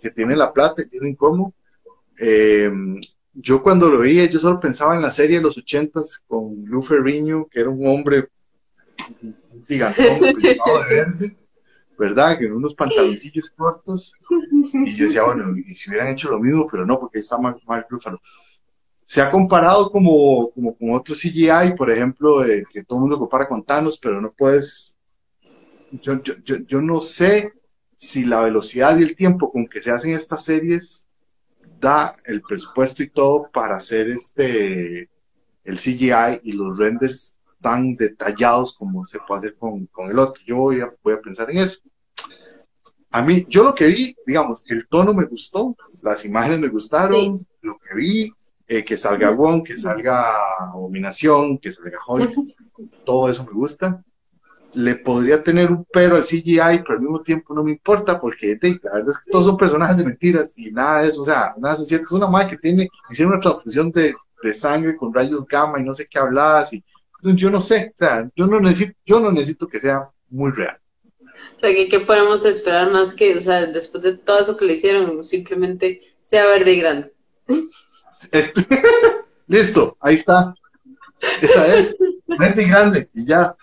que, 0.00 0.10
tiene 0.10 0.36
la 0.36 0.52
plata 0.52 0.82
y 0.82 0.88
tienen 0.88 1.14
cómo. 1.14 1.54
Eh, 2.18 2.70
yo 3.32 3.62
cuando 3.62 3.88
lo 3.88 4.00
vi, 4.00 4.28
yo 4.28 4.38
solo 4.38 4.60
pensaba 4.60 4.94
en 4.94 5.02
la 5.02 5.10
serie 5.10 5.38
de 5.38 5.42
los 5.42 5.58
ochentas 5.58 6.22
con 6.26 6.64
Lou 6.66 6.82
Ferrigno, 6.82 7.48
que 7.50 7.60
era 7.60 7.68
un 7.68 7.86
hombre 7.86 8.28
gigantón, 9.66 10.20
de 10.42 10.58
verde 10.88 11.36
¿verdad? 11.98 12.38
Que 12.38 12.46
en 12.46 12.54
unos 12.54 12.74
pantaloncillos 12.74 13.50
cortos. 13.50 14.14
Y 14.72 14.94
yo 14.94 15.04
decía, 15.04 15.24
bueno, 15.24 15.56
y 15.56 15.74
si 15.74 15.90
hubieran 15.90 16.08
hecho 16.08 16.30
lo 16.30 16.40
mismo, 16.40 16.66
pero 16.70 16.84
no, 16.84 16.98
porque 16.98 17.20
está 17.20 17.38
mal, 17.38 17.56
mal 17.66 17.86
Se 19.04 19.20
ha 19.22 19.30
comparado 19.30 19.90
como, 19.90 20.50
como 20.50 20.74
con 20.74 20.92
otro 20.92 21.14
CGI, 21.14 21.74
por 21.76 21.90
ejemplo, 21.90 22.44
que 22.70 22.84
todo 22.84 22.98
el 22.98 23.02
mundo 23.02 23.18
compara 23.18 23.48
con 23.48 23.62
Thanos, 23.62 23.98
pero 23.98 24.20
no 24.20 24.32
puedes. 24.32 24.96
Yo, 25.92 26.20
yo, 26.22 26.34
yo, 26.44 26.56
yo 26.66 26.82
no 26.82 27.00
sé 27.00 27.52
si 27.96 28.24
la 28.24 28.40
velocidad 28.40 28.98
y 28.98 29.02
el 29.02 29.14
tiempo 29.14 29.50
con 29.50 29.66
que 29.66 29.80
se 29.80 29.92
hacen 29.92 30.14
estas 30.14 30.44
series 30.44 31.03
da 31.80 32.16
el 32.24 32.42
presupuesto 32.42 33.02
y 33.02 33.10
todo 33.10 33.50
para 33.52 33.76
hacer 33.76 34.08
este 34.08 35.08
el 35.64 35.76
CGI 35.76 36.40
y 36.42 36.52
los 36.52 36.78
renders 36.78 37.36
tan 37.60 37.94
detallados 37.94 38.74
como 38.74 39.06
se 39.06 39.18
puede 39.20 39.38
hacer 39.38 39.56
con, 39.56 39.86
con 39.86 40.10
el 40.10 40.18
otro. 40.18 40.42
Yo 40.46 40.56
voy 40.56 40.80
a, 40.80 40.92
voy 41.02 41.14
a, 41.14 41.20
pensar 41.20 41.50
en 41.50 41.58
eso. 41.58 41.80
A 43.10 43.22
mí, 43.22 43.46
yo 43.48 43.64
lo 43.64 43.74
que 43.74 43.86
vi, 43.86 44.14
digamos, 44.26 44.64
el 44.68 44.86
tono 44.86 45.14
me 45.14 45.24
gustó, 45.24 45.74
las 46.02 46.24
imágenes 46.26 46.60
me 46.60 46.68
gustaron, 46.68 47.46
lo 47.62 47.78
que 47.78 47.94
vi, 47.94 48.32
eh, 48.66 48.84
que 48.84 48.96
salga 48.96 49.30
Wong, 49.30 49.62
que 49.62 49.78
salga 49.78 50.34
Abominación, 50.58 51.58
que 51.58 51.72
salga 51.72 51.98
Hulk, 52.06 52.34
todo 53.04 53.30
eso 53.30 53.44
me 53.46 53.52
gusta. 53.52 54.04
Le 54.74 54.96
podría 54.96 55.42
tener 55.42 55.70
un 55.70 55.86
pero 55.92 56.16
al 56.16 56.24
CGI, 56.24 56.82
pero 56.82 56.94
al 56.94 57.00
mismo 57.00 57.22
tiempo 57.22 57.54
no 57.54 57.62
me 57.62 57.70
importa, 57.70 58.20
porque 58.20 58.58
la 58.82 58.94
verdad 58.94 59.10
es 59.10 59.18
que 59.18 59.30
todos 59.30 59.46
son 59.46 59.56
personajes 59.56 59.96
de 59.96 60.04
mentiras 60.04 60.54
y 60.56 60.72
nada 60.72 61.02
de 61.02 61.08
eso, 61.08 61.22
o 61.22 61.24
sea, 61.24 61.54
nada 61.58 61.70
de 61.70 61.74
eso 61.74 61.82
es 61.82 61.88
cierto. 61.88 62.06
Es 62.06 62.12
una 62.12 62.28
madre 62.28 62.50
que 62.50 62.58
tiene, 62.58 62.88
hicieron 63.10 63.34
una 63.34 63.42
transfusión 63.42 63.90
de, 63.92 64.14
de 64.42 64.52
sangre 64.52 64.96
con 64.96 65.14
rayos 65.14 65.46
gamma 65.46 65.80
y 65.80 65.84
no 65.84 65.92
sé 65.92 66.06
qué 66.10 66.18
hablas 66.18 66.72
y 66.72 66.84
yo 67.32 67.50
no 67.50 67.60
sé, 67.60 67.92
o 67.94 67.96
sea, 67.96 68.28
yo 68.36 68.46
no 68.46 68.60
necesito, 68.60 68.98
yo 69.06 69.20
no 69.20 69.32
necesito 69.32 69.66
que 69.66 69.80
sea 69.80 70.10
muy 70.28 70.52
real. 70.52 70.78
O 71.56 71.60
sea, 71.60 71.70
¿qué, 71.70 72.00
podemos 72.00 72.44
esperar 72.44 72.90
más 72.90 73.14
que, 73.14 73.36
o 73.36 73.40
sea, 73.40 73.66
después 73.66 74.02
de 74.02 74.18
todo 74.18 74.40
eso 74.40 74.56
que 74.56 74.66
le 74.66 74.74
hicieron, 74.74 75.24
simplemente 75.24 76.00
sea 76.22 76.46
verde 76.46 76.72
y 76.72 76.80
grande? 76.80 77.12
Listo, 79.46 79.96
ahí 80.00 80.16
está. 80.16 80.54
Esa 81.40 81.74
es, 81.74 81.96
verde 82.26 82.62
y 82.62 82.68
grande, 82.68 83.08
y 83.14 83.26
ya. 83.26 83.56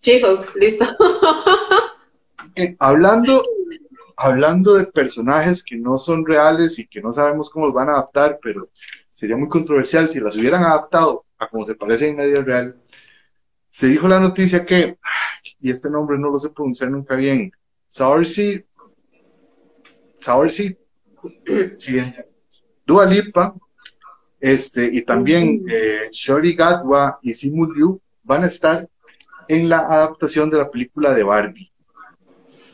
Chicos, 0.00 0.56
listo. 0.56 0.86
hablando, 2.78 3.42
hablando 4.16 4.74
de 4.74 4.86
personajes 4.86 5.62
que 5.62 5.76
no 5.76 5.98
son 5.98 6.24
reales 6.24 6.78
y 6.78 6.86
que 6.86 7.02
no 7.02 7.12
sabemos 7.12 7.50
cómo 7.50 7.66
los 7.66 7.74
van 7.74 7.90
a 7.90 7.92
adaptar, 7.92 8.38
pero 8.42 8.70
sería 9.10 9.36
muy 9.36 9.48
controversial 9.48 10.08
si 10.08 10.18
las 10.18 10.36
hubieran 10.36 10.64
adaptado 10.64 11.26
a 11.38 11.48
como 11.50 11.66
se 11.66 11.74
parece 11.74 12.08
en 12.08 12.16
medio 12.16 12.42
real, 12.42 12.76
se 13.68 13.88
dijo 13.88 14.08
la 14.08 14.18
noticia 14.18 14.64
que, 14.64 14.96
y 15.60 15.70
este 15.70 15.90
nombre 15.90 16.18
no 16.18 16.30
lo 16.30 16.38
sé 16.38 16.48
pronunciar 16.48 16.90
nunca 16.90 17.14
bien, 17.14 17.52
Saoirse, 17.86 18.66
Saoirse, 20.18 20.78
sí, 21.76 21.98
Dua 22.86 23.04
Lipa, 23.04 23.54
este, 24.40 24.88
y 24.90 25.02
también 25.02 25.62
eh, 25.70 26.08
Shori 26.10 26.54
Gatwa 26.54 27.18
y 27.20 27.34
Simu 27.34 27.70
Liu 27.70 28.00
van 28.22 28.44
a 28.44 28.46
estar 28.46 28.88
en 29.50 29.68
la 29.68 29.80
adaptación 29.80 30.48
de 30.48 30.58
la 30.58 30.70
película 30.70 31.12
de 31.12 31.22
Barbie. 31.24 31.72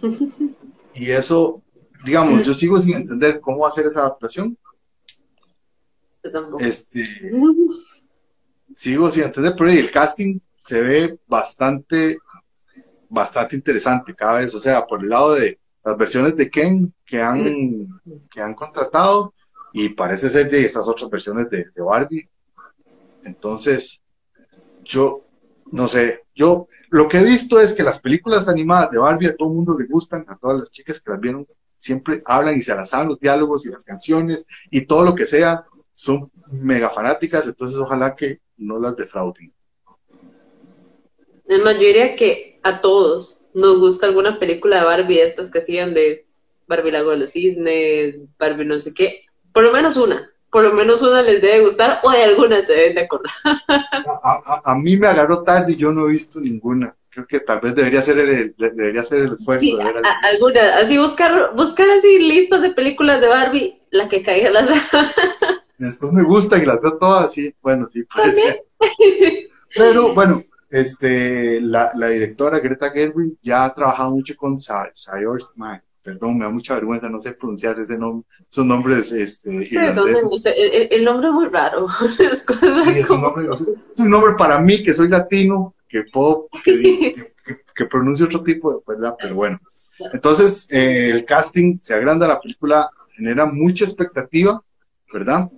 Y 0.99 1.11
eso, 1.11 1.63
digamos, 2.07 2.43
yo 2.47 2.55
sigo 2.55 2.81
sin 2.81 2.95
entender 2.95 3.39
cómo 3.39 3.67
hacer 3.67 3.85
esa 3.85 4.01
adaptación. 4.01 4.57
Este, 6.59 7.05
sigo 8.75 9.11
sin 9.11 9.25
entender, 9.25 9.53
pero 9.59 9.69
el 9.69 9.91
casting 9.91 10.41
se 10.59 10.81
ve 10.81 11.19
bastante, 11.27 12.17
bastante 13.11 13.57
interesante 13.57 14.15
cada 14.15 14.39
vez, 14.39 14.55
o 14.55 14.59
sea, 14.59 14.87
por 14.87 15.03
el 15.03 15.11
lado 15.11 15.35
de 15.35 15.59
las 15.85 15.99
versiones 15.99 16.35
de 16.35 16.51
Ken 16.51 16.95
que 17.05 17.21
han, 17.21 18.01
que 18.31 18.41
han 18.41 18.55
contratado 18.55 19.35
y 19.75 19.91
parece 19.91 20.31
ser 20.31 20.51
de 20.51 20.65
esas 20.65 20.89
otras 20.89 21.11
versiones 21.11 21.51
de, 21.51 21.67
Barbie. 21.77 22.27
Entonces, 23.23 24.01
yo 24.83 25.26
no 25.73 25.89
sé, 25.89 26.25
yo 26.35 26.69
lo 26.91 27.09
que 27.09 27.19
he 27.19 27.25
visto 27.25 27.61
es 27.61 27.75
que 27.75 27.83
las 27.83 27.99
películas 27.99 28.49
animadas 28.49 28.91
de 28.91 28.99
Barbie 28.99 29.29
a 29.29 29.37
todo 29.37 29.49
el 29.49 29.55
mundo 29.55 29.77
le 29.79 29.87
gustan, 29.87 30.25
a 30.29 30.37
todas 30.37 30.59
las 30.59 30.71
chicas 30.71 31.01
que 31.01 31.11
las 31.11 31.21
vieron 31.21 31.47
siempre 31.77 32.23
hablan 32.25 32.57
y 32.57 32.63
se 32.63 32.75
las 32.75 32.91
saben 32.91 33.09
los 33.09 33.21
diálogos 33.21 33.67
y 33.67 33.71
las 33.71 33.85
canciones 33.85 34.47
y 34.71 34.87
todo 34.87 35.05
lo 35.05 35.15
que 35.15 35.27
sea, 35.27 35.65
son 35.93 36.31
mega 36.51 36.91
fanáticas, 36.91 37.47
entonces 37.47 37.79
ojalá 37.79 38.15
que 38.15 38.41
no 38.57 38.79
las 38.79 38.97
defrauden. 38.97 39.53
Es 41.45 41.63
más, 41.63 41.75
yo 41.75 41.81
diría 41.81 42.17
que 42.17 42.61
a 42.63 42.81
todos 42.81 43.47
nos 43.55 43.79
gusta 43.79 44.07
alguna 44.07 44.39
película 44.39 44.81
de 44.81 44.85
Barbie, 44.85 45.21
estas 45.21 45.51
que 45.51 45.61
hacían 45.61 45.95
de 45.95 46.27
Barbie 46.67 46.93
Lago 46.93 47.11
de 47.11 47.19
los 47.19 47.33
Cisnes, 47.33 48.17
Barbie 48.39 48.67
no 48.67 48.79
sé 48.81 48.93
qué, 48.93 49.25
por 49.53 49.63
lo 49.63 49.73
menos 49.73 49.97
una, 49.97 50.31
por 50.51 50.63
lo 50.63 50.73
menos 50.73 51.03
una 51.03 51.23
les 51.23 51.41
debe 51.43 51.65
gustar 51.65 52.01
o 52.03 52.11
de 52.11 52.23
alguna 52.23 52.63
se 52.63 52.73
deben 52.73 52.95
de 52.95 53.01
acordar. 53.03 53.33
A, 54.65 54.75
mí 54.75 54.97
me 54.97 55.07
agarró 55.07 55.43
tarde 55.43 55.73
y 55.73 55.77
yo 55.77 55.93
no 55.93 56.09
he 56.09 56.13
visto 56.13 56.41
ninguna. 56.41 56.95
Creo 57.11 57.27
que 57.27 57.41
tal 57.41 57.61
vez 57.61 57.75
debería 57.75 58.03
ser 58.03 58.19
el, 58.19 58.55
debería 58.57 59.03
ser 59.03 59.23
el 59.23 59.33
esfuerzo. 59.33 59.77
de 59.77 59.85
ver 59.85 60.03
alguna, 60.23 60.79
así 60.79 60.99
buscar, 60.99 61.55
buscar 61.57 61.89
así 61.91 62.19
listas 62.19 62.63
de 62.63 62.71
películas 62.71 63.21
de 63.21 63.29
Barbie, 63.29 63.83
la 63.91 64.09
que 64.09 64.23
caiga 64.23 64.51
las... 64.51 64.69
Después 65.79 66.13
me 66.13 66.23
gusta 66.23 66.59
y 66.59 66.65
las 66.65 66.81
veo 66.81 66.97
todas, 66.97 67.33
sí, 67.33 67.55
bueno, 67.61 67.87
sí, 67.89 68.05
puede 68.05 68.33
ser. 68.33 68.65
Pero 69.75 70.15
bueno, 70.15 70.43
este, 70.71 71.61
la, 71.61 71.93
la, 71.95 72.09
directora 72.09 72.61
Greta 72.61 72.91
Gerwig 72.91 73.37
ya 73.43 73.65
ha 73.65 73.75
trabajado 73.75 74.15
mucho 74.15 74.35
con 74.37 74.57
Sayors, 74.57 75.53
perdón, 76.07 76.39
me 76.39 76.45
da 76.45 76.51
mucha 76.51 76.75
vergüenza, 76.75 77.11
no 77.11 77.19
sé 77.19 77.33
pronunciar 77.33 77.79
ese 77.81 77.99
nombre, 77.99 78.29
son 78.49 78.69
nombres 78.69 79.11
este, 79.11 79.51
irlandeses. 79.51 80.47
El, 80.47 80.89
el, 80.93 81.05
nombre 81.05 81.27
es 81.27 81.35
muy 81.35 81.49
raro. 81.49 81.89
sí, 82.17 82.99
es 83.01 83.11
un, 83.11 83.21
nombre, 83.21 83.49
es 83.51 83.99
un 83.99 84.09
nombre 84.09 84.35
para 84.39 84.61
mí, 84.61 84.85
que 84.85 84.95
soy 84.95 85.09
latino, 85.09 85.75
que 85.89 86.05
puedo, 86.05 86.49
que, 86.65 87.33
que, 87.75 87.87
pronuncie 87.87 88.25
otro 88.25 88.41
tipo 88.41 88.73
de 88.73 88.81
verdad, 88.87 89.17
pero 89.21 89.35
bueno. 89.35 89.61
Entonces, 90.13 90.71
eh, 90.71 91.11
el 91.11 91.25
casting 91.25 91.77
se 91.81 91.95
agranda, 91.95 92.29
la 92.29 92.41
película 92.41 92.89
genera 93.17 93.47
mucha 93.47 93.85
expectativa, 93.85 94.63
¿verdad? 95.13 95.51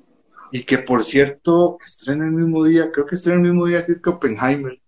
Y 0.51 0.63
que 0.63 0.79
por 0.79 1.05
cierto, 1.05 1.77
estrena 1.85 2.25
el 2.25 2.33
mismo 2.33 2.65
día, 2.65 2.91
creo 2.91 3.05
que 3.05 3.17
estrena 3.17 3.43
el 3.43 3.49
mismo 3.49 3.67
día 3.67 3.85
que 3.85 4.09
Oppenheimer, 4.09 4.81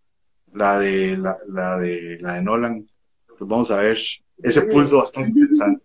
la 0.54 0.78
de, 0.78 1.18
la, 1.18 1.36
la 1.48 1.78
de, 1.78 2.16
la 2.18 2.34
de 2.34 2.42
Nolan. 2.42 2.86
Entonces 3.28 3.46
vamos 3.46 3.70
a 3.70 3.76
ver 3.76 3.98
ese 4.42 4.62
pulso 4.62 4.98
bastante 4.98 5.30
interesante. 5.38 5.84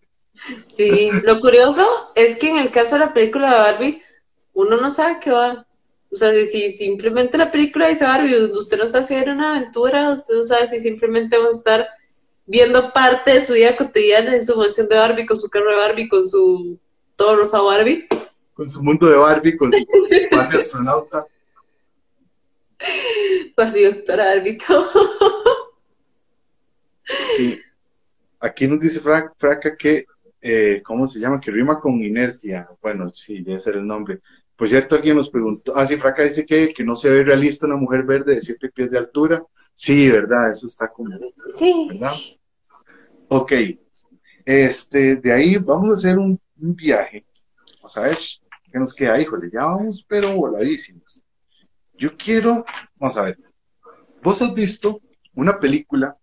Sí, 0.76 1.10
lo 1.24 1.39
curioso 1.39 1.86
es 2.16 2.36
que 2.38 2.49
en 2.49 2.58
el 2.58 2.72
caso 2.72 2.95
de 2.95 3.06
la 3.06 3.14
película 3.14 3.49
de 3.49 3.58
Barbie, 3.58 4.01
uno 4.53 4.78
no 4.78 4.91
sabe 4.91 5.20
qué 5.22 5.32
va. 5.32 5.66
O 6.12 6.16
sea, 6.16 6.32
si 6.45 6.72
simplemente 6.72 7.38
la 7.38 7.51
película 7.51 7.88
dice 7.88 8.06
Barbie, 8.06 8.51
usted 8.51 8.78
no 8.78 8.88
sabe 8.88 9.06
si 9.06 9.14
era 9.14 9.34
una 9.34 9.56
aventura, 9.56 10.12
usted 10.12 10.36
no 10.36 10.43
sabe 10.43 10.68
si 10.68 10.80
simplemente 10.80 11.38
va 11.38 11.47
a 11.47 11.51
estar 11.51 11.88
viendo 12.45 12.91
parte 12.93 13.34
de 13.34 13.41
su 13.41 13.53
vida 13.53 13.76
cotidiana 13.76 14.36
en 14.36 14.45
su 14.45 14.56
mansión 14.56 14.88
de 14.88 14.95
Barbie, 14.95 15.26
con 15.26 15.38
su 15.38 15.49
carro 15.49 15.70
de 15.70 15.76
Barbie, 15.76 16.10
con 16.10 16.28
su 16.28 16.80
todo 17.16 17.38
rosa 17.38 17.62
Barbie 17.62 18.08
con 18.56 18.70
su 18.70 18.82
mundo 18.82 19.08
de 19.08 19.18
Barbie, 19.18 19.58
con 19.58 19.72
su 19.72 19.86
Barbie 20.32 20.58
astronauta. 20.58 21.28
Barbie 23.58 23.93
doctora 23.93 24.32
árbitro. 24.32 24.84
Sí. 27.36 27.60
Aquí 28.46 28.68
nos 28.68 28.80
dice 28.80 29.00
Fraca 29.00 29.76
que, 29.76 30.06
eh, 30.39 30.80
¿cómo 30.84 31.08
se 31.08 31.20
llama? 31.20 31.41
Que 31.41 31.50
rima 31.50 31.80
con 31.80 32.04
inercia. 32.04 32.68
Bueno, 32.80 33.12
sí, 33.12 33.41
debe 33.41 33.58
ser 33.58 33.78
el 33.78 33.88
nombre. 33.88 34.22
Por 34.56 34.70
cierto, 34.70 34.96
alguien 34.96 35.16
nos 35.16 35.30
preguntó, 35.30 35.76
ah, 35.76 35.84
sí, 35.86 35.98
Fraca 35.98 36.22
dice 36.22 36.46
que, 36.46 36.72
que 36.72 36.84
no 36.84 36.96
se 36.96 37.10
ve 37.10 37.24
realista 37.24 37.66
una 37.66 37.76
mujer 37.76 38.04
verde 38.04 38.36
de 38.36 38.41
siete 38.41 38.70
pies 38.70 38.91
de 38.91 39.00
altura. 39.00 39.43
Sí, 39.74 40.10
¿verdad? 40.10 40.52
Eso 40.52 40.68
está 40.68 40.88
como, 40.89 41.10
Sí. 41.58 41.88
¿verdad? 41.89 42.14
Ok, 43.30 43.52
este, 44.46 45.16
de 45.16 45.32
ahí 45.34 45.58
vamos 45.58 45.89
a 45.89 45.93
hacer 45.93 46.20
un, 46.20 46.39
un 46.62 46.76
viaje. 46.76 47.26
Vamos 47.78 47.98
a 47.98 48.02
ver 48.02 48.18
qué 48.72 48.78
nos 48.80 48.93
queda. 48.93 49.20
Híjole, 49.20 49.50
ya 49.52 49.66
vamos, 49.66 50.06
pero 50.08 50.34
voladísimos. 50.36 51.24
Yo 51.98 52.16
quiero, 52.16 52.64
vamos 52.98 53.18
a 53.18 53.24
ver, 53.24 53.39
vos 54.22 54.39
has 54.41 54.54
visto 54.54 55.02
una 55.34 55.60
película 55.60 56.16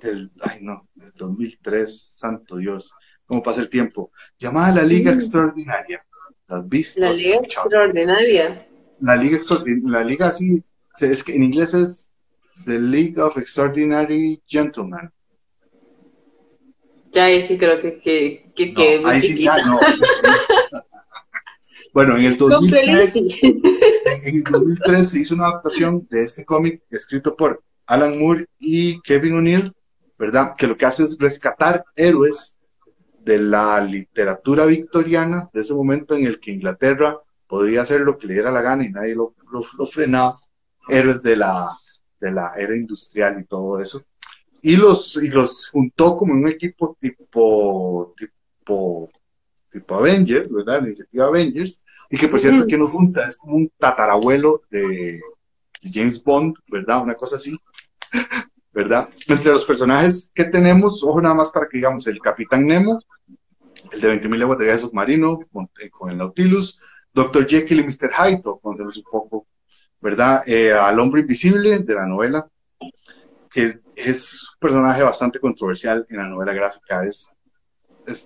del, 0.00 0.32
ay 0.40 0.58
no, 0.60 0.88
2003, 1.14 2.00
santo 2.16 2.56
Dios, 2.56 2.92
cómo 3.26 3.42
pasa 3.42 3.60
el 3.60 3.70
tiempo, 3.70 4.10
llamada 4.38 4.74
La 4.76 4.82
Liga 4.82 5.12
Mm. 5.12 5.14
Extraordinaria. 5.14 6.04
¿La 6.48 6.56
has 6.58 6.68
visto? 6.68 7.00
La 7.00 7.10
¿Has 7.10 7.16
liga 7.18 7.34
escuchado? 7.36 7.66
extraordinaria. 7.66 8.68
La 9.00 9.16
Liga, 9.16 9.38
la 9.84 10.04
Liga 10.04 10.26
así, 10.28 10.62
es 11.00 11.24
que 11.24 11.34
en 11.34 11.42
inglés 11.44 11.74
es 11.74 12.10
The 12.66 12.78
League 12.78 13.20
of 13.20 13.36
Extraordinary 13.38 14.42
Gentlemen. 14.46 15.10
Ya 17.12 17.26
ahí 17.26 17.42
sí 17.42 17.56
creo 17.56 17.80
que, 17.80 17.98
que, 18.00 18.50
que, 18.54 18.72
No, 18.72 18.74
que 18.74 19.00
ahí 19.04 19.20
sí 19.20 19.42
ya 19.44 19.56
no. 19.58 19.78
bueno, 21.94 22.16
en 22.16 22.24
el 22.24 22.36
Con 22.38 22.50
2003, 22.50 23.12
Felicity. 23.12 23.40
en 24.24 24.36
el 24.36 24.42
2003 24.44 25.08
se 25.08 25.20
hizo 25.20 25.34
una 25.34 25.46
adaptación 25.48 26.06
de 26.10 26.22
este 26.22 26.44
cómic 26.44 26.82
escrito 26.90 27.36
por 27.36 27.62
Alan 27.86 28.18
Moore 28.18 28.46
y 28.58 29.00
Kevin 29.02 29.34
O'Neill, 29.36 29.72
¿verdad? 30.18 30.54
Que 30.56 30.66
lo 30.66 30.76
que 30.76 30.86
hace 30.86 31.04
es 31.04 31.16
rescatar 31.18 31.84
héroes 31.96 32.56
de 33.20 33.38
la 33.38 33.80
literatura 33.80 34.66
victoriana, 34.66 35.48
de 35.52 35.62
ese 35.62 35.74
momento 35.74 36.14
en 36.14 36.26
el 36.26 36.38
que 36.40 36.52
Inglaterra 36.52 37.18
podía 37.46 37.82
hacer 37.82 38.00
lo 38.00 38.18
que 38.18 38.26
le 38.26 38.34
diera 38.34 38.50
la 38.50 38.62
gana 38.62 38.84
y 38.84 38.90
nadie 38.90 39.14
lo, 39.14 39.34
lo, 39.50 39.60
lo 39.78 39.86
frenaba, 39.86 40.38
héroes 40.88 41.22
de 41.22 41.36
la, 41.36 41.68
de 42.20 42.32
la 42.32 42.52
era 42.56 42.74
industrial 42.74 43.40
y 43.40 43.44
todo 43.44 43.80
eso. 43.80 44.02
Y 44.62 44.76
los, 44.76 45.22
y 45.22 45.28
los 45.28 45.68
juntó 45.70 46.16
como 46.16 46.32
un 46.32 46.48
equipo 46.48 46.96
tipo, 47.00 48.14
tipo, 48.16 49.10
tipo 49.70 49.94
Avengers, 49.94 50.52
¿verdad? 50.52 50.80
La 50.80 50.88
iniciativa 50.88 51.26
Avengers, 51.26 51.82
y 52.10 52.16
que 52.16 52.28
por 52.28 52.40
cierto, 52.40 52.66
que 52.66 52.78
nos 52.78 52.90
junta 52.90 53.26
es 53.26 53.36
como 53.36 53.56
un 53.56 53.70
tatarabuelo 53.78 54.62
de, 54.70 55.20
de 55.82 55.90
James 55.92 56.22
Bond, 56.22 56.56
¿verdad? 56.66 57.02
Una 57.02 57.14
cosa 57.14 57.36
así, 57.36 57.58
¿verdad? 58.74 59.08
Entre 59.28 59.52
los 59.52 59.64
personajes 59.64 60.30
que 60.34 60.44
tenemos, 60.44 61.02
ojo 61.04 61.22
nada 61.22 61.34
más 61.34 61.50
para 61.50 61.68
que 61.68 61.78
digamos, 61.78 62.06
el 62.08 62.18
Capitán 62.18 62.66
Nemo, 62.66 63.00
el 63.92 64.00
de 64.00 64.20
20.000 64.20 64.36
leguas 64.36 64.58
de 64.58 64.64
viaje 64.64 64.80
submarino, 64.80 65.38
con, 65.52 65.70
eh, 65.80 65.90
el 66.10 66.18
Nautilus, 66.18 66.80
Dr. 67.12 67.46
Jekyll 67.46 67.80
y 67.80 67.84
Mr. 67.84 68.10
Hyde, 68.12 68.40
o 68.44 68.58
conocerlos 68.58 68.96
un 68.96 69.04
poco, 69.04 69.46
¿verdad? 70.00 70.42
Eh, 70.46 70.72
al 70.72 70.98
hombre 70.98 71.20
invisible 71.20 71.78
de 71.78 71.94
la 71.94 72.06
novela, 72.06 72.48
que 73.48 73.80
es 73.94 74.42
un 74.54 74.58
personaje 74.58 75.02
bastante 75.04 75.38
controversial 75.38 76.04
en 76.08 76.16
la 76.16 76.26
novela 76.26 76.52
gráfica, 76.52 77.04
es, 77.04 77.30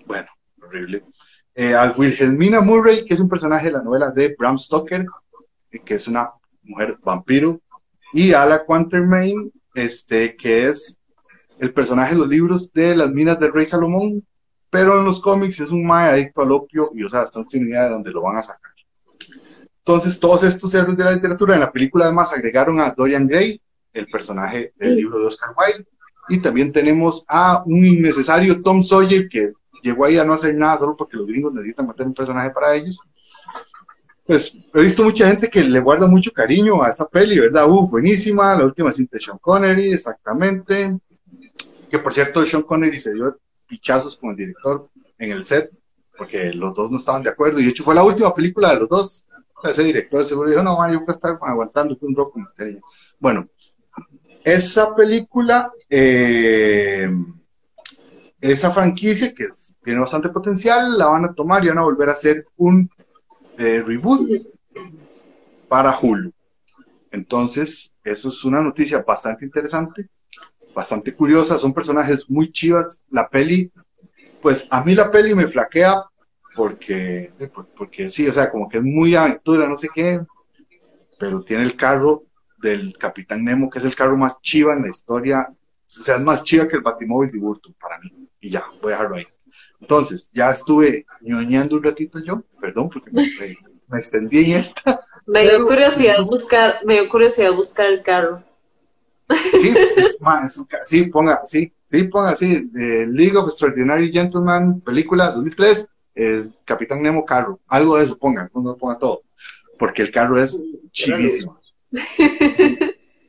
bueno, 0.06 0.28
horrible. 0.62 1.04
Eh, 1.54 1.74
al 1.74 1.92
Wilhelmina 1.94 2.62
Murray, 2.62 3.04
que 3.04 3.12
es 3.12 3.20
un 3.20 3.28
personaje 3.28 3.66
de 3.66 3.72
la 3.72 3.82
novela 3.82 4.10
de 4.12 4.34
Bram 4.38 4.56
Stoker, 4.56 5.04
que 5.84 5.94
es 5.94 6.08
una 6.08 6.30
mujer 6.62 6.96
vampiro, 7.02 7.60
y 8.14 8.32
a 8.32 8.46
la 8.46 8.64
Quatermain, 8.64 9.52
este, 9.78 10.36
que 10.36 10.68
es 10.68 10.98
el 11.58 11.72
personaje 11.72 12.14
de 12.14 12.20
los 12.20 12.28
libros 12.28 12.72
de 12.72 12.94
las 12.94 13.10
minas 13.10 13.38
del 13.38 13.52
rey 13.52 13.64
Salomón, 13.64 14.26
pero 14.70 14.98
en 14.98 15.04
los 15.04 15.20
cómics 15.20 15.60
es 15.60 15.70
un 15.70 15.86
mae 15.86 16.10
adicto 16.10 16.42
al 16.42 16.52
opio 16.52 16.90
y, 16.94 17.02
o 17.02 17.10
sea, 17.10 17.22
hasta 17.22 17.40
no 17.40 17.46
tiene 17.46 17.70
idea 17.70 17.84
de 17.84 17.90
dónde 17.90 18.10
lo 18.10 18.22
van 18.22 18.36
a 18.36 18.42
sacar. 18.42 18.72
Entonces, 19.78 20.20
todos 20.20 20.42
estos 20.42 20.74
héroes 20.74 20.98
de 20.98 21.04
la 21.04 21.12
literatura 21.12 21.54
en 21.54 21.60
la 21.60 21.72
película 21.72 22.04
además 22.04 22.32
agregaron 22.34 22.78
a 22.78 22.90
Dorian 22.90 23.26
Gray, 23.26 23.60
el 23.94 24.06
personaje 24.06 24.74
del 24.76 24.96
libro 24.96 25.18
de 25.18 25.26
Oscar 25.26 25.54
Wilde, 25.56 25.88
y 26.28 26.38
también 26.38 26.70
tenemos 26.70 27.24
a 27.26 27.62
un 27.64 27.84
innecesario 27.84 28.60
Tom 28.62 28.82
Sawyer 28.82 29.28
que 29.30 29.52
llegó 29.82 30.04
ahí 30.04 30.18
a 30.18 30.24
no 30.24 30.34
hacer 30.34 30.54
nada 30.54 30.78
solo 30.78 30.94
porque 30.94 31.16
los 31.16 31.26
gringos 31.26 31.54
necesitan 31.54 31.86
meter 31.86 32.06
un 32.06 32.12
personaje 32.12 32.50
para 32.50 32.74
ellos. 32.74 33.00
Pues 34.28 34.54
he 34.74 34.82
visto 34.82 35.02
mucha 35.02 35.26
gente 35.26 35.48
que 35.48 35.62
le 35.62 35.80
guarda 35.80 36.06
mucho 36.06 36.30
cariño 36.30 36.82
a 36.82 36.90
esa 36.90 37.08
peli, 37.08 37.38
¿verdad? 37.38 37.66
Uf, 37.66 37.92
buenísima, 37.92 38.54
la 38.54 38.64
última 38.66 38.92
cinta 38.92 39.16
de 39.16 39.24
Sean 39.24 39.38
Connery, 39.38 39.94
exactamente. 39.94 40.98
Que 41.88 41.98
por 41.98 42.12
cierto, 42.12 42.44
Sean 42.44 42.62
Connery 42.62 42.98
se 43.00 43.14
dio 43.14 43.38
pichazos 43.66 44.18
con 44.18 44.32
el 44.32 44.36
director 44.36 44.86
en 45.16 45.32
el 45.32 45.46
set, 45.46 45.70
porque 46.14 46.52
los 46.52 46.74
dos 46.74 46.90
no 46.90 46.98
estaban 46.98 47.22
de 47.22 47.30
acuerdo, 47.30 47.58
y 47.58 47.64
de 47.64 47.70
hecho 47.70 47.82
fue 47.82 47.94
la 47.94 48.04
última 48.04 48.34
película 48.34 48.74
de 48.74 48.80
los 48.80 48.88
dos. 48.90 49.26
Ese 49.64 49.82
director 49.82 50.22
seguro 50.26 50.50
dijo, 50.50 50.62
no, 50.62 50.76
ma, 50.76 50.92
yo 50.92 50.98
voy 50.98 51.06
a 51.08 51.12
estar 51.12 51.38
aguantando 51.40 51.96
un 51.98 52.14
rock 52.14 52.34
con 52.34 52.42
estrella. 52.42 52.80
Bueno, 53.18 53.48
esa 54.44 54.94
película, 54.94 55.72
eh, 55.88 57.10
esa 58.42 58.72
franquicia 58.72 59.34
que 59.34 59.46
tiene 59.82 60.00
bastante 60.00 60.28
potencial, 60.28 60.98
la 60.98 61.06
van 61.06 61.24
a 61.24 61.32
tomar 61.32 61.64
y 61.64 61.68
van 61.68 61.78
a 61.78 61.84
volver 61.84 62.10
a 62.10 62.12
hacer 62.12 62.46
un 62.58 62.90
reboot 63.58 64.30
para 65.68 65.96
Hulu. 65.98 66.32
Entonces, 67.10 67.94
eso 68.04 68.28
es 68.28 68.44
una 68.44 68.60
noticia 68.60 69.02
bastante 69.02 69.44
interesante, 69.44 70.08
bastante 70.74 71.14
curiosa. 71.14 71.58
Son 71.58 71.72
personajes 71.72 72.28
muy 72.28 72.50
chivas. 72.52 73.02
La 73.10 73.28
peli, 73.28 73.70
pues 74.40 74.68
a 74.70 74.84
mí 74.84 74.94
la 74.94 75.10
peli 75.10 75.34
me 75.34 75.46
flaquea 75.48 76.04
porque, 76.54 77.32
por- 77.52 77.66
porque 77.68 78.08
sí, 78.10 78.26
o 78.28 78.32
sea, 78.32 78.50
como 78.50 78.68
que 78.68 78.78
es 78.78 78.84
muy 78.84 79.14
aventura, 79.14 79.68
no 79.68 79.76
sé 79.76 79.88
qué, 79.94 80.20
pero 81.18 81.42
tiene 81.42 81.62
el 81.64 81.76
carro 81.76 82.22
del 82.60 82.96
Capitán 82.98 83.44
Nemo, 83.44 83.70
que 83.70 83.78
es 83.78 83.84
el 83.84 83.94
carro 83.94 84.16
más 84.16 84.40
chiva 84.40 84.74
en 84.74 84.82
la 84.82 84.88
historia. 84.88 85.48
O 85.50 85.54
sea, 85.86 86.16
es 86.16 86.20
más 86.22 86.44
chiva 86.44 86.68
que 86.68 86.76
el 86.76 86.82
Batimóvil 86.82 87.30
de 87.30 87.38
Burton 87.38 87.74
para 87.80 87.98
mí. 87.98 88.28
Y 88.40 88.50
ya, 88.50 88.64
voy 88.82 88.92
a 88.92 88.96
dejarlo 88.96 89.16
ahí. 89.16 89.26
Entonces, 89.80 90.28
ya 90.32 90.50
estuve 90.50 91.06
ñoñando 91.20 91.76
un 91.76 91.82
ratito 91.82 92.18
yo, 92.20 92.42
perdón, 92.60 92.88
porque 92.90 93.10
me, 93.10 93.22
me- 93.22 93.56
me 93.88 93.98
extendí 93.98 94.44
en 94.44 94.52
esta. 94.52 95.00
Me 95.26 95.42
dio 95.42 95.50
Pero- 95.52 95.66
curiosidad 95.66 96.14
buscar, 96.24 96.76
me 96.86 96.94
dio 96.94 97.08
curiosidad 97.10 97.52
buscar 97.54 97.84
el 97.86 98.02
carro. 98.02 98.42
Sí, 99.60 99.74
es 99.96 100.16
más, 100.22 100.52
es 100.52 100.56
un 100.58 100.64
ca- 100.64 100.80
sí, 100.86 101.04
ponga, 101.08 101.42
sí, 101.44 101.70
sí, 101.84 102.04
ponga 102.04 102.30
así, 102.30 102.70
eh, 102.74 103.06
League 103.10 103.36
of 103.36 103.46
Extraordinary 103.46 104.10
Gentlemen, 104.10 104.80
película 104.80 105.32
2003, 105.32 105.86
eh, 106.14 106.48
Capitán 106.64 107.02
Nemo 107.02 107.26
carro, 107.26 107.60
algo 107.68 107.98
de 107.98 108.04
eso 108.04 108.16
pongan, 108.18 108.50
no 108.54 108.74
ponga 108.78 108.98
todo, 108.98 109.22
porque 109.78 110.00
el 110.00 110.10
carro 110.10 110.40
es 110.40 110.62
chivísimo. 110.92 111.60
Sí. 112.48 112.78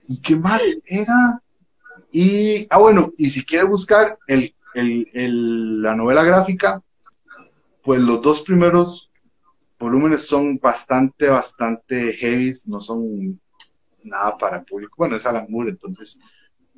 ¿Y 0.08 0.22
qué 0.22 0.36
más 0.38 0.62
era? 0.86 1.42
Y, 2.14 2.66
ah, 2.70 2.78
bueno, 2.78 3.12
y 3.18 3.30
si 3.30 3.44
quiere 3.46 3.66
buscar 3.66 4.18
el, 4.28 4.56
el- 4.74 5.08
el- 5.14 5.82
la 5.82 5.96
novela 5.96 6.24
gráfica, 6.24 6.82
pues 7.84 8.02
los 8.02 8.22
dos 8.22 8.42
primeros 8.42 9.10
volúmenes 9.80 10.28
son 10.28 10.58
bastante, 10.60 11.28
bastante 11.28 12.14
heavy, 12.14 12.54
no 12.66 12.80
son 12.82 13.40
nada 14.04 14.38
para 14.38 14.58
el 14.58 14.64
público. 14.64 14.96
Bueno, 14.98 15.16
es 15.16 15.26
Alan 15.26 15.48
Moore, 15.50 15.70
entonces 15.72 16.20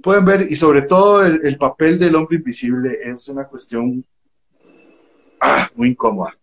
pueden 0.02 0.24
ver, 0.26 0.48
y 0.50 0.56
sobre 0.56 0.84
todo 0.84 1.26
el, 1.26 1.46
el 1.46 1.58
papel 1.58 1.98
del 2.00 2.16
hombre 2.16 2.38
invisible 2.38 3.00
es 3.04 3.28
una 3.30 3.46
cuestión 3.46 4.06
ah, 5.39 5.70
muy 5.76 5.89
incómoda. 5.89 6.38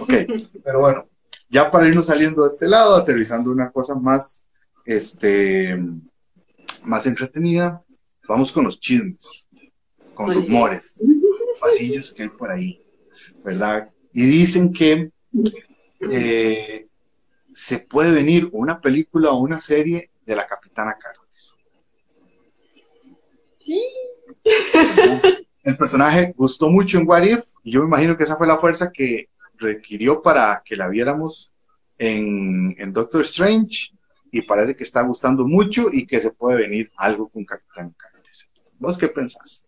Ok, 0.00 0.12
pero 0.64 0.80
bueno, 0.80 1.06
ya 1.48 1.70
para 1.70 1.88
irnos 1.88 2.06
saliendo 2.06 2.42
de 2.42 2.48
este 2.50 2.68
lado, 2.68 2.96
aterrizando 2.96 3.50
una 3.50 3.70
cosa 3.70 3.94
más, 3.94 4.44
este, 4.84 5.78
más 6.84 7.06
entretenida, 7.06 7.82
vamos 8.28 8.52
con 8.52 8.64
los 8.64 8.78
chismes, 8.80 9.48
con 10.24 10.34
Muy 10.34 10.42
bien. 10.42 10.52
rumores, 10.52 11.04
pasillos 11.60 12.12
que 12.12 12.24
hay 12.24 12.28
por 12.28 12.50
ahí, 12.50 12.80
¿verdad? 13.44 13.90
Y 14.12 14.24
dicen 14.24 14.72
que 14.72 15.10
eh, 16.10 16.86
se 17.52 17.78
puede 17.78 18.12
venir 18.12 18.48
una 18.52 18.80
película 18.80 19.30
o 19.30 19.38
una 19.38 19.60
serie 19.60 20.10
de 20.24 20.36
la 20.36 20.46
Capitana 20.46 20.96
Carter. 20.98 21.22
Sí. 23.60 23.80
El 25.62 25.76
personaje 25.76 26.34
gustó 26.36 26.68
mucho 26.68 26.98
en 26.98 27.08
What 27.08 27.22
If 27.22 27.44
y 27.62 27.72
yo 27.72 27.80
me 27.80 27.86
imagino 27.86 28.16
que 28.16 28.24
esa 28.24 28.36
fue 28.36 28.46
la 28.46 28.58
fuerza 28.58 28.90
que 28.90 29.28
requirió 29.56 30.20
para 30.20 30.62
que 30.64 30.74
la 30.74 30.88
viéramos 30.88 31.52
en, 31.98 32.74
en 32.78 32.92
Doctor 32.92 33.22
Strange 33.22 33.92
y 34.32 34.42
parece 34.42 34.74
que 34.74 34.82
está 34.82 35.02
gustando 35.02 35.46
mucho 35.46 35.88
y 35.92 36.06
que 36.06 36.18
se 36.18 36.32
puede 36.32 36.62
venir 36.62 36.90
algo 36.96 37.28
con 37.28 37.44
Capitán 37.44 37.94
Carter. 37.96 38.22
¿Vos 38.78 38.98
qué 38.98 39.08
pensás? 39.08 39.64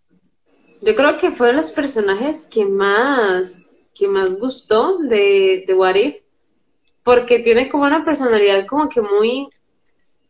Yo 0.84 0.94
creo 0.94 1.16
que 1.16 1.32
fue 1.32 1.48
de 1.48 1.52
los 1.54 1.72
personajes 1.72 2.46
que 2.46 2.66
más, 2.66 3.66
que 3.94 4.06
más 4.06 4.38
gustó 4.38 4.98
de, 4.98 5.64
de 5.66 5.74
What 5.74 5.94
If, 5.94 6.16
porque 7.02 7.38
tiene 7.38 7.70
como 7.70 7.84
una 7.84 8.04
personalidad 8.04 8.66
como 8.66 8.88
que 8.88 9.00
muy, 9.00 9.48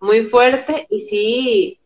muy 0.01 0.25
fuerte 0.27 0.87
y 0.91 1.01
sí 1.01 1.81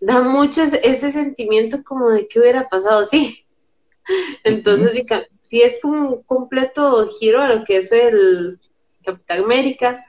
da 0.00 0.22
mucho 0.22 0.62
ese, 0.62 0.80
ese 0.82 1.10
sentimiento 1.10 1.84
como 1.84 2.08
de 2.08 2.26
qué 2.28 2.40
hubiera 2.40 2.68
pasado, 2.68 3.04
sí. 3.04 3.44
Entonces, 4.44 5.04
sí 5.42 5.60
es 5.60 5.78
como 5.82 6.08
un 6.08 6.22
completo 6.22 7.06
giro 7.20 7.42
a 7.42 7.54
lo 7.54 7.64
que 7.64 7.76
es 7.76 7.92
el, 7.92 8.58
Capitán 9.04 9.44
América. 9.44 10.02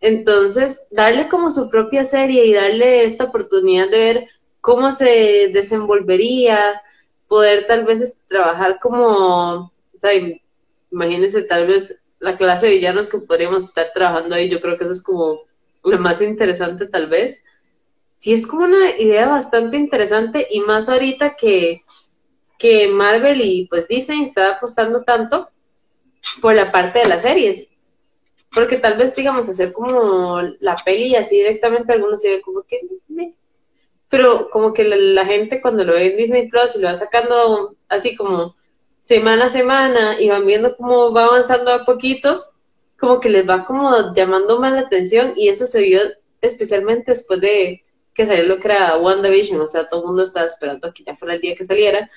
Entonces, 0.00 0.86
darle 0.90 1.28
como 1.28 1.50
su 1.50 1.68
propia 1.70 2.04
serie 2.04 2.46
y 2.46 2.52
darle 2.52 3.04
esta 3.04 3.24
oportunidad 3.24 3.90
de 3.90 3.98
ver 3.98 4.28
cómo 4.60 4.92
se 4.92 5.50
desenvolvería, 5.52 6.80
poder 7.34 7.66
tal 7.66 7.84
vez 7.84 8.16
trabajar 8.28 8.78
como, 8.80 9.72
o 9.72 10.08
imagínense 10.92 11.42
tal 11.42 11.66
vez 11.66 12.00
la 12.20 12.36
clase 12.36 12.66
de 12.66 12.74
villanos 12.74 13.08
que 13.08 13.18
podríamos 13.18 13.64
estar 13.64 13.88
trabajando 13.92 14.36
ahí, 14.36 14.48
yo 14.48 14.60
creo 14.60 14.78
que 14.78 14.84
eso 14.84 14.92
es 14.92 15.02
como 15.02 15.40
lo 15.82 15.98
más 15.98 16.22
interesante 16.22 16.86
tal 16.86 17.08
vez. 17.08 17.42
Sí, 18.14 18.34
es 18.34 18.46
como 18.46 18.66
una 18.66 18.96
idea 18.96 19.26
bastante 19.26 19.76
interesante 19.76 20.46
y 20.48 20.60
más 20.60 20.88
ahorita 20.88 21.34
que, 21.34 21.82
que 22.56 22.86
Marvel 22.86 23.40
y 23.40 23.66
pues 23.66 23.88
Disney 23.88 24.22
está 24.22 24.52
apostando 24.52 25.02
tanto 25.02 25.48
por 26.40 26.54
la 26.54 26.70
parte 26.70 27.00
de 27.00 27.08
las 27.08 27.22
series 27.22 27.66
porque 28.54 28.76
tal 28.76 28.96
vez, 28.96 29.16
digamos, 29.16 29.48
hacer 29.48 29.72
como 29.72 30.40
la 30.60 30.76
peli 30.76 31.08
y 31.08 31.16
así 31.16 31.36
directamente 31.36 31.92
algunos 31.92 32.22
se 32.22 32.40
como 32.40 32.62
que... 32.62 32.80
Pero 34.14 34.48
como 34.50 34.72
que 34.72 34.84
la, 34.84 35.26
gente 35.26 35.60
cuando 35.60 35.82
lo 35.82 35.94
ve 35.94 36.12
en 36.12 36.16
Disney 36.16 36.48
Plus 36.48 36.76
y 36.76 36.78
lo 36.78 36.86
va 36.86 36.94
sacando 36.94 37.74
así 37.88 38.14
como 38.14 38.54
semana 39.00 39.46
a 39.46 39.50
semana 39.50 40.20
y 40.20 40.28
van 40.28 40.46
viendo 40.46 40.76
cómo 40.76 41.12
va 41.12 41.24
avanzando 41.24 41.72
a 41.72 41.84
poquitos, 41.84 42.52
como 42.96 43.18
que 43.18 43.28
les 43.28 43.44
va 43.44 43.64
como 43.64 44.14
llamando 44.14 44.60
más 44.60 44.72
la 44.72 44.82
atención 44.82 45.32
y 45.34 45.48
eso 45.48 45.66
se 45.66 45.82
vio 45.82 45.98
especialmente 46.40 47.10
después 47.10 47.40
de 47.40 47.82
que 48.14 48.24
salió 48.24 48.44
lo 48.44 48.60
que 48.60 48.68
era 48.68 48.96
WandaVision, 48.98 49.60
o 49.60 49.66
sea, 49.66 49.88
todo 49.88 50.02
el 50.02 50.06
mundo 50.06 50.22
estaba 50.22 50.46
esperando 50.46 50.92
que 50.94 51.02
ya 51.02 51.16
fuera 51.16 51.34
el 51.34 51.40
día 51.40 51.56
que 51.56 51.64
saliera 51.64 52.08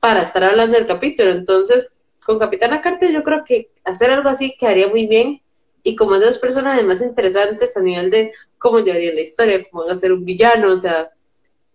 para 0.00 0.22
estar 0.22 0.42
hablando 0.42 0.76
del 0.76 0.88
capítulo. 0.88 1.30
Entonces, 1.30 1.94
con 2.24 2.40
Capitana 2.40 2.82
Carter 2.82 3.12
yo 3.12 3.22
creo 3.22 3.44
que 3.46 3.70
hacer 3.84 4.10
algo 4.10 4.28
así 4.28 4.56
quedaría 4.58 4.88
muy 4.88 5.06
bien 5.06 5.42
y 5.84 5.94
como 5.94 6.18
dos 6.18 6.38
personas 6.38 6.74
además 6.74 7.02
interesantes 7.02 7.76
a 7.76 7.82
nivel 7.82 8.10
de 8.10 8.32
cómo 8.58 8.80
llevaría 8.80 9.14
la 9.14 9.20
historia, 9.20 9.64
cómo 9.70 9.84
van 9.84 9.94
a 9.94 9.96
ser 10.00 10.12
un 10.12 10.24
villano, 10.24 10.72
o 10.72 10.74
sea, 10.74 11.12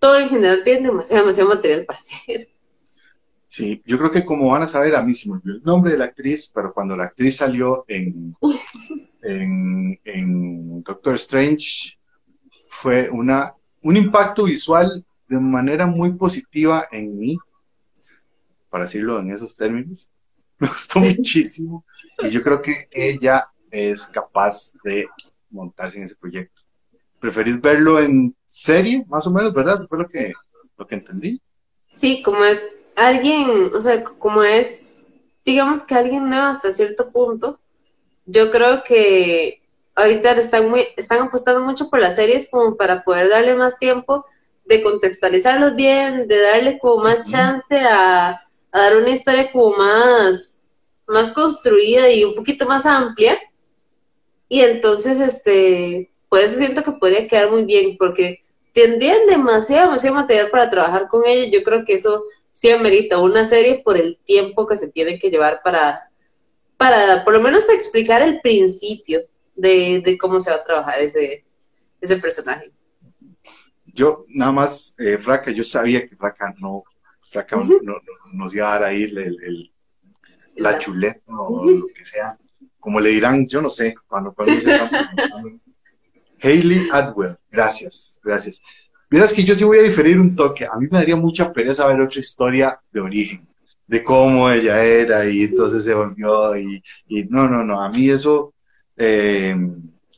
todo 0.01 0.17
en 0.17 0.29
general 0.29 0.63
tiene 0.63 0.89
demasiado, 0.89 1.21
demasiado 1.21 1.49
material 1.49 1.85
para 1.85 1.99
hacer. 1.99 2.49
Sí, 3.45 3.83
yo 3.85 3.99
creo 3.99 4.11
que 4.11 4.25
como 4.25 4.49
van 4.49 4.63
a 4.63 4.67
saber, 4.67 4.95
a 4.95 5.03
mí 5.03 5.13
se 5.13 5.29
me 5.29 5.35
olvidó 5.35 5.57
el 5.57 5.63
nombre 5.63 5.91
de 5.91 5.99
la 5.99 6.05
actriz, 6.05 6.51
pero 6.53 6.73
cuando 6.73 6.97
la 6.97 7.03
actriz 7.03 7.37
salió 7.37 7.85
en, 7.87 8.35
en, 9.21 9.99
en 10.03 10.83
Doctor 10.83 11.15
Strange, 11.15 11.99
fue 12.65 13.11
una, 13.11 13.53
un 13.83 13.95
impacto 13.95 14.45
visual 14.45 15.05
de 15.27 15.39
manera 15.39 15.85
muy 15.85 16.13
positiva 16.13 16.87
en 16.91 17.19
mí, 17.19 17.37
para 18.71 18.85
decirlo 18.85 19.19
en 19.19 19.29
esos 19.29 19.55
términos. 19.55 20.09
Me 20.57 20.67
gustó 20.67 20.99
muchísimo 20.99 21.85
y 22.23 22.29
yo 22.29 22.41
creo 22.41 22.59
que 22.59 22.87
ella 22.91 23.51
es 23.69 24.07
capaz 24.07 24.73
de 24.83 25.05
montarse 25.51 25.97
en 25.99 26.05
ese 26.05 26.15
proyecto. 26.15 26.63
¿Preferís 27.19 27.61
verlo 27.61 27.99
en 27.99 28.35
serie, 28.51 29.05
más 29.07 29.25
o 29.25 29.31
menos, 29.31 29.53
verdad? 29.53 29.75
Eso 29.75 29.87
fue 29.87 29.99
lo 29.99 30.07
que, 30.07 30.33
lo 30.77 30.85
que 30.85 30.95
entendí. 30.95 31.41
Sí, 31.89 32.21
como 32.21 32.43
es 32.43 32.69
alguien, 32.95 33.73
o 33.73 33.81
sea, 33.81 34.03
como 34.03 34.43
es, 34.43 35.01
digamos 35.45 35.83
que 35.83 35.95
alguien 35.95 36.29
nuevo 36.29 36.47
hasta 36.47 36.71
cierto 36.71 37.11
punto, 37.11 37.59
yo 38.25 38.51
creo 38.51 38.83
que 38.83 39.61
ahorita 39.95 40.31
están, 40.33 40.69
muy, 40.69 40.85
están 40.97 41.21
apostando 41.21 41.61
mucho 41.61 41.89
por 41.89 41.99
las 41.99 42.15
series 42.15 42.49
como 42.49 42.75
para 42.75 43.03
poder 43.03 43.29
darle 43.29 43.55
más 43.55 43.79
tiempo 43.79 44.25
de 44.65 44.83
contextualizarlos 44.83 45.75
bien, 45.75 46.27
de 46.27 46.39
darle 46.41 46.79
como 46.79 47.03
más 47.03 47.29
chance 47.29 47.79
a, 47.79 48.31
a, 48.31 48.39
dar 48.71 48.97
una 48.97 49.09
historia 49.09 49.51
como 49.51 49.77
más, 49.77 50.59
más 51.07 51.31
construida 51.31 52.09
y 52.11 52.23
un 52.23 52.35
poquito 52.35 52.65
más 52.65 52.85
amplia 52.85 53.37
y 54.51 54.59
entonces, 54.59 55.21
este, 55.21 56.10
por 56.31 56.39
eso 56.39 56.55
siento 56.55 56.81
que 56.81 56.93
podría 56.93 57.27
quedar 57.27 57.51
muy 57.51 57.65
bien, 57.65 57.97
porque 57.97 58.39
tendrían 58.73 59.27
demasiado, 59.27 59.87
demasiado 59.87 60.15
material 60.15 60.49
para 60.49 60.69
trabajar 60.69 61.09
con 61.09 61.25
ella. 61.25 61.51
Yo 61.51 61.61
creo 61.61 61.83
que 61.83 61.95
eso 61.95 62.23
sí 62.53 62.71
amerita 62.71 63.19
una 63.19 63.43
serie 63.43 63.81
por 63.83 63.97
el 63.97 64.17
tiempo 64.23 64.65
que 64.65 64.77
se 64.77 64.87
tiene 64.87 65.19
que 65.19 65.29
llevar 65.29 65.59
para, 65.61 66.09
para 66.77 67.25
por 67.25 67.33
lo 67.33 67.41
menos 67.41 67.67
explicar 67.67 68.21
el 68.21 68.39
principio 68.39 69.19
de, 69.55 70.01
de 70.05 70.17
cómo 70.17 70.39
se 70.39 70.51
va 70.51 70.55
a 70.55 70.63
trabajar 70.63 71.01
ese, 71.01 71.43
ese 71.99 72.15
personaje. 72.15 72.71
Yo, 73.87 74.23
nada 74.29 74.53
más, 74.53 74.95
eh, 74.99 75.17
Fraca, 75.17 75.51
yo 75.51 75.65
sabía 75.65 76.07
que 76.07 76.15
Fraca 76.15 76.55
no, 76.59 76.85
Fraca 77.29 77.57
no, 77.57 77.95
nos 78.31 78.55
iba 78.55 78.69
a 78.69 78.79
dar 78.79 78.85
ahí 78.85 79.03
el, 79.03 79.69
la 80.55 80.79
chuleta 80.79 81.23
o 81.27 81.65
lo 81.69 81.87
que 81.87 82.05
sea. 82.05 82.37
Como 82.79 83.01
le 83.01 83.09
dirán, 83.09 83.45
yo 83.49 83.61
no 83.61 83.69
sé, 83.69 83.95
cuando, 84.07 84.33
cuando 84.33 84.61
se 84.61 84.71
Hayley 86.41 86.87
Atwell, 86.91 87.37
gracias, 87.49 88.19
gracias. 88.23 88.61
Vieras 89.09 89.33
que 89.33 89.43
yo 89.43 89.53
sí 89.53 89.63
voy 89.63 89.79
a 89.79 89.83
diferir 89.83 90.19
un 90.19 90.35
toque. 90.35 90.65
A 90.65 90.77
mí 90.77 90.87
me 90.89 90.99
daría 90.99 91.15
mucha 91.15 91.51
pereza 91.51 91.87
ver 91.87 92.01
otra 92.01 92.19
historia 92.19 92.79
de 92.91 93.01
origen, 93.01 93.47
de 93.85 94.03
cómo 94.03 94.49
ella 94.49 94.83
era 94.83 95.25
y 95.25 95.43
entonces 95.43 95.83
se 95.83 95.93
volvió 95.93 96.55
y, 96.57 96.81
no, 97.29 97.47
no, 97.49 97.63
no. 97.63 97.81
A 97.81 97.89
mí 97.89 98.09
eso, 98.09 98.53
eh, 98.95 99.55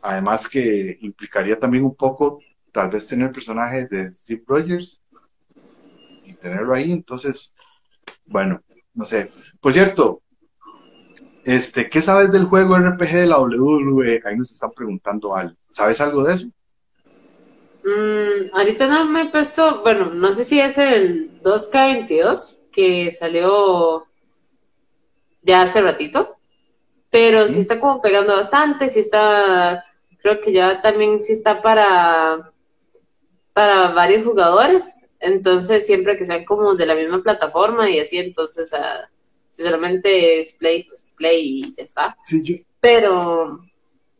además 0.02 0.48
que 0.48 0.98
implicaría 1.02 1.60
también 1.60 1.84
un 1.84 1.96
poco, 1.96 2.40
tal 2.72 2.90
vez 2.90 3.08
tener 3.08 3.28
el 3.28 3.34
personaje 3.34 3.88
de 3.88 4.08
Steve 4.08 4.44
Rogers 4.46 5.02
y 6.26 6.34
tenerlo 6.34 6.74
ahí. 6.74 6.92
Entonces, 6.92 7.54
bueno, 8.26 8.62
no 8.94 9.06
sé. 9.06 9.30
Por 9.60 9.74
cierto, 9.74 10.24
este, 11.44 11.90
¿Qué 11.90 12.02
sabes 12.02 12.32
del 12.32 12.46
juego 12.46 12.78
RPG 12.78 13.12
de 13.14 13.28
la 13.28 13.40
WWE? 13.40 14.22
Ahí 14.26 14.38
nos 14.38 14.52
están 14.52 14.72
preguntando 14.72 15.36
algo. 15.36 15.58
¿Sabes 15.74 16.00
algo 16.02 16.24
de 16.24 16.34
eso? 16.36 16.48
Mm, 17.84 18.56
ahorita 18.56 18.88
no 18.88 19.06
me 19.06 19.24
he 19.24 19.30
puesto, 19.30 19.82
bueno, 19.82 20.14
no 20.14 20.32
sé 20.32 20.46
si 20.46 20.60
es 20.60 20.78
el 20.78 21.42
2K22 21.42 22.70
que 22.72 23.12
salió 23.12 24.06
ya 25.42 25.64
hace 25.64 25.82
ratito, 25.82 26.38
pero 27.10 27.50
sí 27.50 27.60
está 27.60 27.80
como 27.80 28.02
pegando 28.02 28.36
bastante, 28.36 28.88
sí 28.88 29.00
está, 29.00 29.84
creo 30.20 30.40
que 30.42 30.54
ya 30.54 30.80
también 30.82 31.20
sí 31.20 31.34
está 31.34 31.62
para, 31.64 32.52
para 33.54 33.92
varios 33.94 34.26
jugadores, 34.26 35.02
entonces 35.20 35.88
siempre 35.88 36.18
que 36.18 36.26
sean 36.26 36.46
como 36.46 36.76
de 36.76 36.86
la 36.86 36.96
misma 36.96 37.24
plataforma 37.24 37.90
y 37.90 38.00
así, 38.00 38.20
entonces, 38.20 38.66
o 38.66 38.68
sea, 38.68 39.10
si 39.50 39.64
solamente 39.64 40.40
es 40.40 40.54
Play, 40.54 40.84
pues 40.84 41.12
Play 41.18 41.62
y 41.62 41.76
ya 41.76 41.84
está. 41.84 42.18
Pero, 42.80 43.60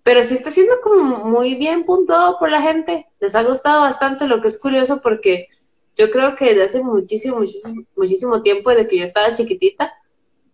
pero 0.04 0.24
sí 0.24 0.36
está 0.36 0.52
siendo 0.52 0.80
como 0.82 1.26
muy 1.26 1.56
bien 1.56 1.86
puntuado 1.86 2.38
por 2.38 2.52
la 2.52 2.62
gente. 2.62 3.08
Les 3.20 3.36
ha 3.36 3.44
gustado 3.44 3.82
bastante, 3.82 4.28
lo 4.28 4.42
que 4.42 4.50
es 4.50 4.60
curioso 4.60 5.02
porque 5.02 5.48
yo 5.96 6.12
creo 6.12 6.36
que 6.36 6.46
desde 6.46 6.64
hace 6.64 6.84
muchísimo, 6.84 7.40
muchísimo, 7.40 7.84
muchísimo 7.96 8.42
tiempo, 8.42 8.70
desde 8.70 8.88
que 8.88 8.98
yo 8.98 9.04
estaba 9.06 9.34
chiquitita, 9.34 9.94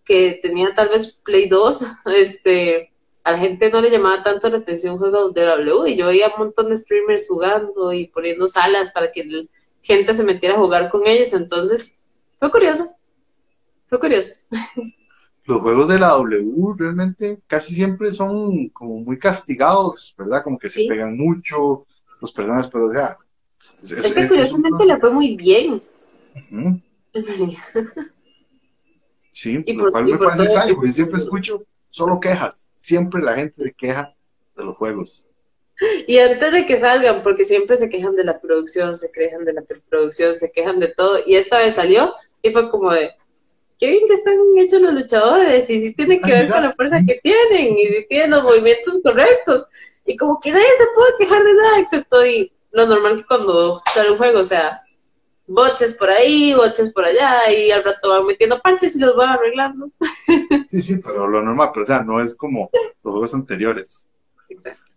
que 0.05 0.39
tenía 0.41 0.73
tal 0.75 0.89
vez 0.89 1.19
Play 1.23 1.49
2, 1.49 1.83
este, 2.17 2.91
a 3.23 3.31
la 3.31 3.37
gente 3.39 3.69
no 3.71 3.81
le 3.81 3.89
llamaba 3.89 4.23
tanto 4.23 4.49
la 4.49 4.57
atención 4.57 4.97
juegos 4.97 5.33
de 5.33 5.43
W 5.45 5.89
y 5.89 5.97
yo 5.97 6.07
veía 6.07 6.27
un 6.35 6.45
montón 6.45 6.69
de 6.69 6.77
streamers 6.77 7.27
jugando 7.27 7.91
y 7.91 8.07
poniendo 8.07 8.47
salas 8.47 8.91
para 8.91 9.11
que 9.11 9.23
la 9.23 9.43
gente 9.81 10.13
se 10.13 10.23
metiera 10.23 10.55
a 10.55 10.59
jugar 10.59 10.89
con 10.89 11.07
ellos, 11.07 11.33
entonces 11.33 11.97
fue 12.37 12.51
curioso. 12.51 12.87
Fue 13.87 13.99
curioso. 13.99 14.31
Los 15.49 15.61
juegos 15.61 15.87
de 15.87 15.97
la 15.97 16.09
W 16.09 16.75
realmente 16.77 17.39
casi 17.47 17.73
siempre 17.73 18.11
son 18.11 18.69
como 18.69 18.99
muy 18.99 19.17
castigados, 19.17 20.13
¿verdad? 20.15 20.43
Como 20.43 20.59
que 20.59 20.69
se 20.69 20.85
pegan 20.87 21.17
mucho 21.17 21.87
los 22.21 22.31
personajes, 22.31 22.69
pero 22.71 22.85
o 22.85 22.91
sea... 22.91 23.17
Es, 23.81 24.13
que 24.13 24.27
curiosamente 24.27 24.85
le 24.85 24.99
fue 24.99 25.09
muy 25.11 25.35
bien. 25.35 25.81
Sí, 29.31 29.63
lo 29.65 29.91
cual 29.91 30.05
me 30.05 30.17
parece 30.17 30.43
extraño, 30.43 30.75
porque 30.75 30.91
siempre 30.91 31.17
escucho 31.17 31.63
solo 31.87 32.19
quejas. 32.19 32.67
Siempre 32.75 33.21
la 33.21 33.35
gente 33.35 33.61
se 33.61 33.73
queja 33.73 34.13
de 34.57 34.63
los 34.65 34.75
juegos. 34.75 35.25
Y 36.07 36.17
antes 36.17 36.51
de 36.51 36.65
que 36.65 36.77
salgan, 36.77 37.23
porque 37.23 37.45
siempre 37.45 37.77
se 37.77 37.89
quejan 37.89 38.17
de 38.17 38.25
la 38.25 38.41
producción, 38.41 38.97
se 38.97 39.09
quejan 39.13 39.45
de 39.45 39.53
la 39.53 39.61
preproducción, 39.61 40.35
se 40.35 40.51
quejan 40.51 40.81
de 40.81 40.93
todo, 40.93 41.19
y 41.25 41.37
esta 41.37 41.59
vez 41.59 41.75
salió 41.75 42.13
y 42.41 42.51
fue 42.51 42.69
como 42.69 42.91
de, 42.91 43.11
qué 43.79 43.89
bien 43.89 44.07
que 44.07 44.13
están 44.13 44.35
hechos 44.57 44.81
los 44.81 44.93
luchadores 44.93 45.69
y 45.69 45.79
si 45.79 45.93
tienen 45.93 46.21
que 46.21 46.31
ver 46.31 46.49
con 46.49 46.63
la 46.63 46.73
fuerza 46.75 46.99
que 47.05 47.19
tienen 47.23 47.77
y 47.77 47.87
si 47.87 48.07
tienen 48.07 48.31
los 48.31 48.43
movimientos 48.43 48.99
correctos 49.01 49.65
y 50.05 50.17
como 50.17 50.39
que 50.39 50.51
nadie 50.51 50.67
se 50.77 50.85
puede 50.93 51.11
quejar 51.17 51.43
de 51.43 51.53
nada 51.53 51.79
excepto 51.79 52.25
y 52.25 52.51
lo 52.71 52.85
normal 52.85 53.17
que 53.17 53.25
cuando 53.25 53.79
sale 53.79 54.11
un 54.11 54.17
juego, 54.17 54.39
o 54.39 54.43
sea, 54.43 54.81
boches 55.47 55.93
por 55.95 56.09
ahí, 56.09 56.53
boches 56.53 56.91
por 56.91 57.05
allá 57.05 57.51
y 57.51 57.71
al 57.71 57.83
rato 57.83 58.09
van 58.09 58.25
metiendo 58.25 58.61
parches 58.61 58.95
y 58.95 58.99
los 58.99 59.15
van 59.15 59.29
arreglando. 59.29 59.89
Sí, 60.69 60.81
sí, 60.81 61.01
pero 61.03 61.27
lo 61.27 61.41
normal, 61.41 61.69
pero 61.73 61.83
o 61.83 61.85
sea, 61.85 62.03
no 62.03 62.21
es 62.21 62.35
como 62.35 62.69
los 63.03 63.11
juegos 63.11 63.33
anteriores. 63.33 64.07
Exacto. 64.49 64.91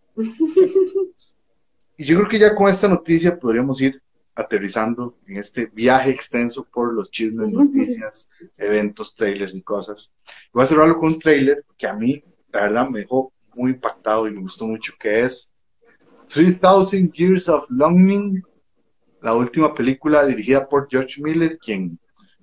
Y 1.97 2.05
yo 2.05 2.17
creo 2.17 2.29
que 2.29 2.39
ya 2.39 2.55
con 2.55 2.69
esta 2.69 2.89
noticia 2.89 3.39
podríamos 3.39 3.81
ir 3.81 4.03
aterrizando 4.35 5.19
en 5.27 5.37
este 5.37 5.67
viaje 5.67 6.11
extenso 6.11 6.65
por 6.65 6.95
los 6.95 7.11
chismes, 7.11 7.53
noticias, 7.53 8.29
eventos, 8.57 9.15
trailers 9.15 9.55
y 9.55 9.63
cosas. 9.63 10.13
Voy 10.53 10.63
a 10.63 10.67
cerrarlo 10.67 10.97
con 10.97 11.13
un 11.13 11.19
trailer 11.19 11.65
que 11.77 11.87
a 11.87 11.95
mí, 11.95 12.23
la 12.51 12.63
verdad, 12.63 12.89
me 12.89 13.01
dejó 13.01 13.33
muy 13.55 13.73
impactado 13.73 14.27
y 14.27 14.33
me 14.33 14.41
gustó 14.41 14.67
mucho, 14.67 14.95
que 14.99 15.21
es 15.21 15.51
3000 16.33 17.13
Years 17.13 17.49
of 17.49 17.67
Longing, 17.69 18.43
la 19.21 19.35
última 19.35 19.75
película 19.75 20.25
dirigida 20.25 20.69
por 20.69 20.89
George 20.91 21.21
Miller, 21.21 21.59
quien 21.59 21.99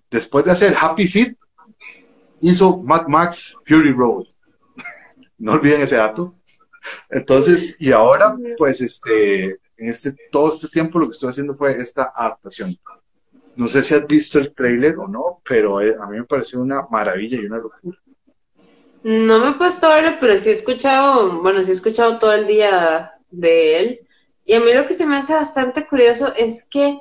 después 0.10 0.46
de 0.46 0.52
hacer 0.52 0.76
Happy 0.80 1.08
Feet, 1.08 1.36
hizo 2.42 2.82
Mad 2.84 3.08
Max 3.08 3.56
Fury 3.66 3.92
Road. 3.92 4.26
no 5.38 5.54
olviden 5.54 5.82
ese 5.82 5.96
dato. 5.98 6.36
Entonces, 7.10 7.76
y 7.80 7.92
ahora, 7.92 8.36
pues, 8.58 8.82
este, 8.82 9.60
en 9.80 9.89
este, 9.89 10.15
todo 10.32 10.51
este 10.51 10.67
tiempo 10.67 10.99
lo 10.99 11.07
que 11.07 11.11
estoy 11.11 11.30
haciendo 11.30 11.55
fue 11.55 11.77
esta 11.77 12.11
adaptación. 12.13 12.77
No 13.55 13.67
sé 13.67 13.82
si 13.82 13.95
has 13.95 14.05
visto 14.05 14.38
el 14.39 14.53
trailer 14.53 14.97
o 14.97 15.07
no, 15.07 15.41
pero 15.47 15.82
eh, 15.82 15.95
a 15.99 16.05
mí 16.07 16.17
me 16.17 16.25
pareció 16.25 16.61
una 16.61 16.86
maravilla 16.89 17.39
y 17.39 17.45
una 17.45 17.57
locura. 17.57 17.97
No 19.03 19.39
me 19.39 19.51
he 19.51 19.53
puesto 19.53 19.88
a 19.88 19.95
verlo, 19.95 20.17
pero 20.19 20.36
sí 20.38 20.49
he 20.49 20.53
escuchado, 20.53 21.41
bueno, 21.41 21.61
sí 21.61 21.71
he 21.71 21.73
escuchado 21.73 22.17
todo 22.19 22.34
el 22.34 22.47
día 22.47 23.13
de 23.32 23.80
él. 23.80 23.99
Y 24.45 24.53
a 24.53 24.59
mí 24.59 24.73
lo 24.73 24.86
que 24.86 24.93
se 24.93 25.05
me 25.05 25.17
hace 25.17 25.34
bastante 25.34 25.88
curioso 25.88 26.34
es 26.36 26.67
que, 26.69 26.99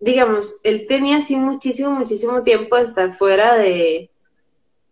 digamos, 0.00 0.60
él 0.62 0.86
tenía 0.86 1.18
así 1.18 1.36
muchísimo, 1.36 1.90
muchísimo 1.90 2.42
tiempo 2.42 2.76
de 2.76 2.84
estar 2.84 3.16
fuera 3.16 3.54
de, 3.56 4.10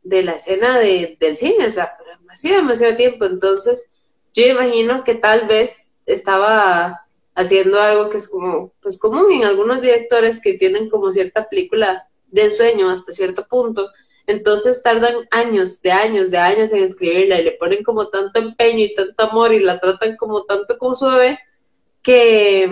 de 0.03 0.23
la 0.23 0.33
escena 0.33 0.79
de, 0.79 1.17
del 1.21 1.37
cine, 1.37 1.67
o 1.67 1.71
sea, 1.71 1.97
hacía 2.29 2.57
demasiado 2.57 2.97
tiempo. 2.97 3.27
Entonces, 3.27 3.91
yo 4.35 4.45
imagino 4.45 5.05
que 5.05 5.15
tal 5.15 5.47
vez 5.47 5.92
estaba 6.07 7.07
haciendo 7.35 7.81
algo 7.81 8.11
que 8.11 8.19
es 8.19 8.29
como, 8.29 8.73
pues 8.83 8.99
común 8.99 9.33
en 9.33 9.45
algunos 9.45 9.81
directores 9.81 10.41
que 10.43 10.55
tienen 10.55 10.91
como 10.91 11.13
cierta 11.13 11.49
película 11.49 12.09
de 12.27 12.51
sueño 12.51 12.91
hasta 12.91 13.13
cierto 13.13 13.47
punto. 13.49 13.89
Entonces 14.27 14.83
tardan 14.83 15.27
años, 15.31 15.83
de 15.83 15.91
años, 15.91 16.31
de 16.31 16.39
años 16.39 16.73
en 16.73 16.85
escribirla 16.85 17.41
y 17.41 17.45
le 17.45 17.53
ponen 17.53 17.83
como 17.83 18.09
tanto 18.09 18.39
empeño 18.39 18.85
y 18.85 18.95
tanto 18.95 19.25
amor 19.25 19.53
y 19.53 19.61
la 19.61 19.81
tratan 19.81 20.17
como 20.17 20.45
tanto 20.45 20.79
como 20.79 20.95
su 20.95 21.07
bebé 21.07 21.39
que, 22.03 22.71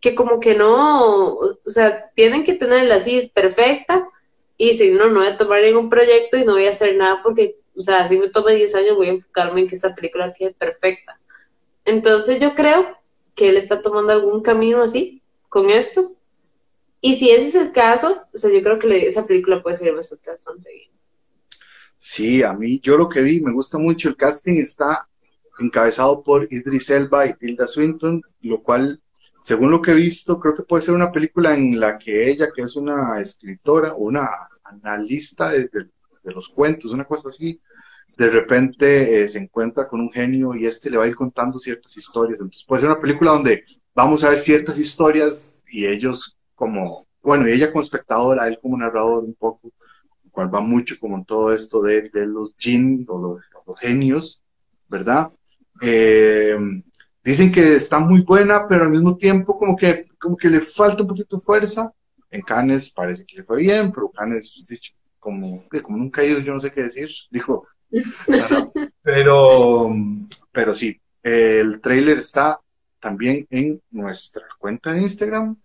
que 0.00 0.14
como 0.14 0.40
que 0.40 0.54
no, 0.54 1.34
o 1.34 1.58
sea, 1.66 2.10
tienen 2.14 2.44
que 2.44 2.54
tenerla 2.54 2.96
así 2.96 3.30
perfecta 3.34 4.08
y 4.56 4.74
si 4.74 4.90
no, 4.90 5.08
no 5.08 5.20
voy 5.20 5.28
a 5.28 5.36
tomar 5.36 5.62
ningún 5.62 5.90
proyecto 5.90 6.36
y 6.36 6.44
no 6.44 6.52
voy 6.52 6.66
a 6.66 6.70
hacer 6.70 6.96
nada 6.96 7.20
porque, 7.22 7.56
o 7.76 7.80
sea, 7.80 8.08
si 8.08 8.18
me 8.18 8.30
tome 8.30 8.54
10 8.54 8.74
años 8.74 8.96
voy 8.96 9.08
a 9.08 9.12
enfocarme 9.12 9.60
en 9.60 9.68
que 9.68 9.74
esta 9.74 9.94
película 9.94 10.34
quede 10.34 10.52
perfecta. 10.52 11.19
Entonces 11.90 12.38
yo 12.40 12.54
creo 12.54 12.86
que 13.34 13.48
él 13.48 13.56
está 13.56 13.82
tomando 13.82 14.12
algún 14.12 14.42
camino 14.42 14.80
así 14.80 15.22
con 15.48 15.70
esto. 15.70 16.12
Y 17.00 17.16
si 17.16 17.30
ese 17.30 17.48
es 17.48 17.54
el 17.56 17.72
caso, 17.72 18.22
o 18.32 18.38
sea, 18.38 18.48
yo 18.52 18.62
creo 18.62 18.78
que 18.78 19.08
esa 19.08 19.26
película 19.26 19.60
puede 19.60 19.76
ser 19.76 19.92
bastante, 19.92 20.30
bastante 20.30 20.72
bien. 20.72 20.90
Sí, 21.98 22.44
a 22.44 22.52
mí, 22.52 22.78
yo 22.80 22.96
lo 22.96 23.08
que 23.08 23.22
vi, 23.22 23.40
me 23.40 23.52
gusta 23.52 23.76
mucho, 23.76 24.08
el 24.08 24.16
casting 24.16 24.60
está 24.60 25.08
encabezado 25.58 26.22
por 26.22 26.46
Idris 26.48 26.90
Elba 26.90 27.26
y 27.26 27.34
Tilda 27.34 27.66
Swinton, 27.66 28.22
lo 28.42 28.62
cual, 28.62 29.02
según 29.42 29.72
lo 29.72 29.82
que 29.82 29.90
he 29.90 29.94
visto, 29.94 30.38
creo 30.38 30.54
que 30.54 30.62
puede 30.62 30.82
ser 30.82 30.94
una 30.94 31.10
película 31.10 31.54
en 31.56 31.80
la 31.80 31.98
que 31.98 32.30
ella, 32.30 32.52
que 32.54 32.62
es 32.62 32.76
una 32.76 33.20
escritora 33.20 33.94
una 33.94 34.30
analista 34.62 35.50
de 35.50 35.68
los 36.22 36.48
cuentos, 36.50 36.92
una 36.92 37.04
cosa 37.04 37.30
así, 37.30 37.60
de 38.20 38.28
repente 38.28 39.22
eh, 39.22 39.28
se 39.28 39.38
encuentra 39.38 39.88
con 39.88 39.98
un 39.98 40.12
genio 40.12 40.54
y 40.54 40.66
este 40.66 40.90
le 40.90 40.98
va 40.98 41.04
a 41.04 41.06
ir 41.06 41.16
contando 41.16 41.58
ciertas 41.58 41.96
historias. 41.96 42.38
Entonces 42.38 42.66
puede 42.66 42.82
ser 42.82 42.90
una 42.90 43.00
película 43.00 43.30
donde 43.30 43.64
vamos 43.94 44.22
a 44.22 44.28
ver 44.28 44.38
ciertas 44.38 44.78
historias 44.78 45.62
y 45.72 45.86
ellos 45.86 46.36
como, 46.54 47.06
bueno, 47.22 47.48
y 47.48 47.52
ella 47.52 47.72
como 47.72 47.80
espectadora, 47.80 48.46
él 48.46 48.58
como 48.60 48.76
narrador 48.76 49.24
un 49.24 49.32
poco, 49.32 49.72
cual 50.30 50.54
va 50.54 50.60
mucho 50.60 50.96
como 51.00 51.16
en 51.16 51.24
todo 51.24 51.50
esto 51.50 51.80
de, 51.80 52.10
los 52.26 52.54
jinn 52.58 53.06
o 53.08 53.18
los, 53.66 53.78
genios, 53.78 54.44
¿verdad? 54.86 55.32
Eh, 55.80 56.58
dicen 57.24 57.50
que 57.50 57.76
está 57.76 58.00
muy 58.00 58.20
buena, 58.20 58.68
pero 58.68 58.82
al 58.82 58.90
mismo 58.90 59.16
tiempo 59.16 59.58
como 59.58 59.74
que, 59.74 60.08
como 60.18 60.36
que 60.36 60.50
le 60.50 60.60
falta 60.60 61.04
un 61.04 61.08
poquito 61.08 61.36
de 61.36 61.42
fuerza. 61.42 61.90
En 62.30 62.42
Cannes 62.42 62.90
parece 62.90 63.24
que 63.24 63.38
le 63.38 63.44
fue 63.44 63.56
bien, 63.56 63.90
pero 63.90 64.10
Cannes, 64.10 64.62
como, 65.18 65.64
como 65.82 65.96
nunca 65.96 66.20
ha 66.20 66.26
ido, 66.26 66.40
yo 66.40 66.52
no 66.52 66.60
sé 66.60 66.70
qué 66.70 66.82
decir, 66.82 67.08
dijo, 67.30 67.66
pero, 69.02 69.94
pero 70.52 70.74
sí, 70.74 71.00
el 71.22 71.80
trailer 71.80 72.18
está 72.18 72.60
también 72.98 73.46
en 73.50 73.80
nuestra 73.90 74.44
cuenta 74.58 74.92
de 74.92 75.02
Instagram 75.02 75.56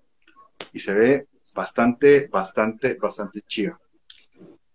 y 0.72 0.80
se 0.80 0.94
ve 0.94 1.28
bastante, 1.56 2.28
bastante, 2.28 2.96
bastante 2.96 3.42
chido. 3.42 3.80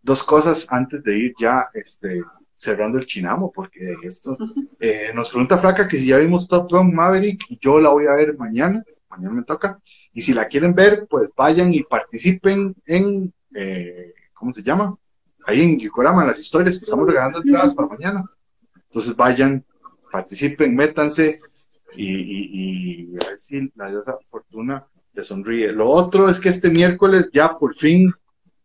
Dos 0.03 0.23
cosas 0.23 0.67
antes 0.71 1.03
de 1.03 1.19
ir 1.19 1.35
ya 1.39 1.67
este, 1.75 2.23
cerrando 2.55 2.99
el 2.99 3.07
chinamo, 3.07 3.51
porque 3.51 3.95
esto 4.03 4.37
eh, 4.79 5.13
nos 5.15 5.31
pregunta 5.31 5.59
Fraca 5.59 5.89
que 5.89 5.99
si 5.99 6.07
ya 6.07 6.19
vimos 6.19 6.49
Top 6.49 6.71
Gun 6.71 6.95
Maverick 6.95 7.45
y 7.49 7.59
yo 7.59 7.81
la 7.81 7.91
voy 7.91 8.07
a 8.07 8.13
ver 8.13 8.37
mañana, 8.37 8.85
mañana 9.09 9.35
me 9.35 9.45
toca, 9.45 9.79
y 10.13 10.23
si 10.23 10.33
la 10.33 10.47
quieren 10.47 10.75
ver, 10.75 11.07
pues 11.09 11.31
vayan 11.37 11.73
y 11.73 11.83
participen 11.83 12.75
en, 12.87 13.33
eh, 13.55 14.15
¿cómo 14.33 14.53
se 14.53 14.63
llama? 14.63 14.97
Ahí 15.47 15.63
en 15.63 15.79
Gikorama, 15.79 16.25
las 16.25 16.39
historias 16.39 16.79
que 16.79 16.85
estamos 16.85 17.07
regalando 17.07 17.41
entradas 17.43 17.75
para 17.75 17.89
mañana. 17.89 18.25
Entonces 18.75 19.15
vayan, 19.15 19.65
participen, 20.11 20.75
métanse 20.75 21.41
y, 21.97 23.15
a 23.17 23.29
ver 23.29 23.39
si 23.39 23.73
la 23.75 23.91
diosa 23.91 24.19
Fortuna 24.27 24.87
le 25.13 25.23
sonríe. 25.23 25.73
Lo 25.73 25.89
otro 25.89 26.29
es 26.29 26.41
que 26.41 26.49
este 26.49 26.71
miércoles 26.71 27.31
ya 27.33 27.59
por 27.59 27.75
fin, 27.75 28.13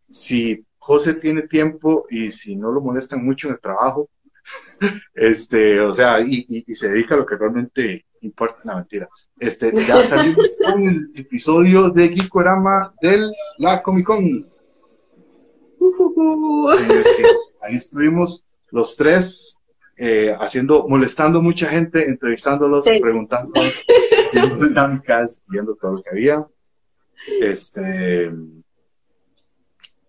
si 0.08 0.64
José 0.78 1.14
tiene 1.14 1.42
tiempo 1.42 2.06
y 2.10 2.30
si 2.30 2.56
no 2.56 2.70
lo 2.70 2.80
molestan 2.80 3.24
mucho 3.24 3.48
en 3.48 3.54
el 3.54 3.60
trabajo, 3.60 4.08
este, 5.14 5.80
o 5.80 5.92
sea, 5.92 6.20
y, 6.20 6.64
se 6.74 6.90
dedica 6.90 7.14
a 7.14 7.18
lo 7.18 7.26
que 7.26 7.36
realmente 7.36 8.06
importa, 8.20 8.58
la 8.64 8.76
mentira. 8.76 9.08
Este, 9.38 9.72
ya 9.86 10.02
salimos 10.02 10.56
con 10.64 10.82
el 10.82 11.12
episodio 11.14 11.90
de 11.90 12.08
Gikorama 12.08 12.94
del 13.00 13.32
La 13.58 13.82
Comic 13.82 14.06
Con. 14.06 14.55
Ahí 17.62 17.74
estuvimos 17.74 18.44
los 18.70 18.96
tres 18.96 19.56
eh, 19.96 20.34
haciendo, 20.38 20.86
molestando 20.88 21.40
mucha 21.40 21.68
gente, 21.68 22.04
entrevistándolos, 22.04 22.84
preguntándolos, 22.84 23.86
haciendo 24.26 24.56
dinámicas, 24.56 25.42
viendo 25.48 25.74
todo 25.74 25.94
lo 25.94 26.02
que 26.02 26.10
había. 26.10 26.46
Este, 27.40 28.30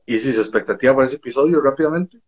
¿Y 0.06 0.18
si 0.18 0.32
se 0.32 0.40
expectativa 0.40 0.94
para 0.94 1.06
ese 1.06 1.18
episodio 1.18 1.62
rápidamente? 1.62 2.20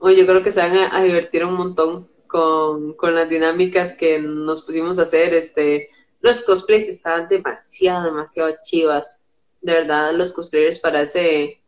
Oye, 0.00 0.18
yo 0.18 0.26
creo 0.26 0.42
que 0.42 0.52
se 0.52 0.60
van 0.60 0.76
a, 0.76 1.02
divertir 1.02 1.44
un 1.44 1.54
montón 1.54 2.08
con, 2.26 2.94
con, 2.94 3.14
las 3.14 3.28
dinámicas 3.28 3.94
que 3.94 4.20
nos 4.20 4.62
pusimos 4.62 4.98
a 4.98 5.02
hacer. 5.02 5.34
Este, 5.34 5.90
los 6.20 6.42
cosplays 6.42 6.88
estaban 6.88 7.28
demasiado, 7.28 8.04
demasiado 8.04 8.54
chivas. 8.62 9.24
De 9.60 9.72
verdad, 9.72 10.14
los 10.14 10.32
cosplayers 10.32 10.78
para 10.78 11.02
ese, 11.02 11.60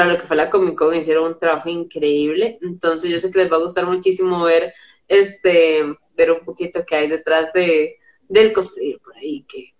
para 0.00 0.14
lo 0.14 0.18
que 0.18 0.26
fue 0.26 0.36
la 0.36 0.48
Comic 0.48 0.78
Con 0.78 0.94
hicieron 0.94 1.26
un 1.26 1.38
trabajo 1.38 1.68
increíble. 1.68 2.58
Entonces 2.62 3.10
yo 3.10 3.20
sé 3.20 3.30
que 3.30 3.40
les 3.40 3.52
va 3.52 3.56
a 3.56 3.62
gustar 3.62 3.84
muchísimo 3.84 4.42
ver 4.44 4.72
este 5.06 5.84
ver 6.16 6.32
un 6.32 6.40
poquito 6.40 6.86
que 6.86 6.96
hay 6.96 7.08
detrás 7.08 7.52
de 7.52 7.98
del 8.26 8.54
cosplay 8.54 8.96
por 8.98 9.14
ahí 9.16 9.44
que 9.46 9.74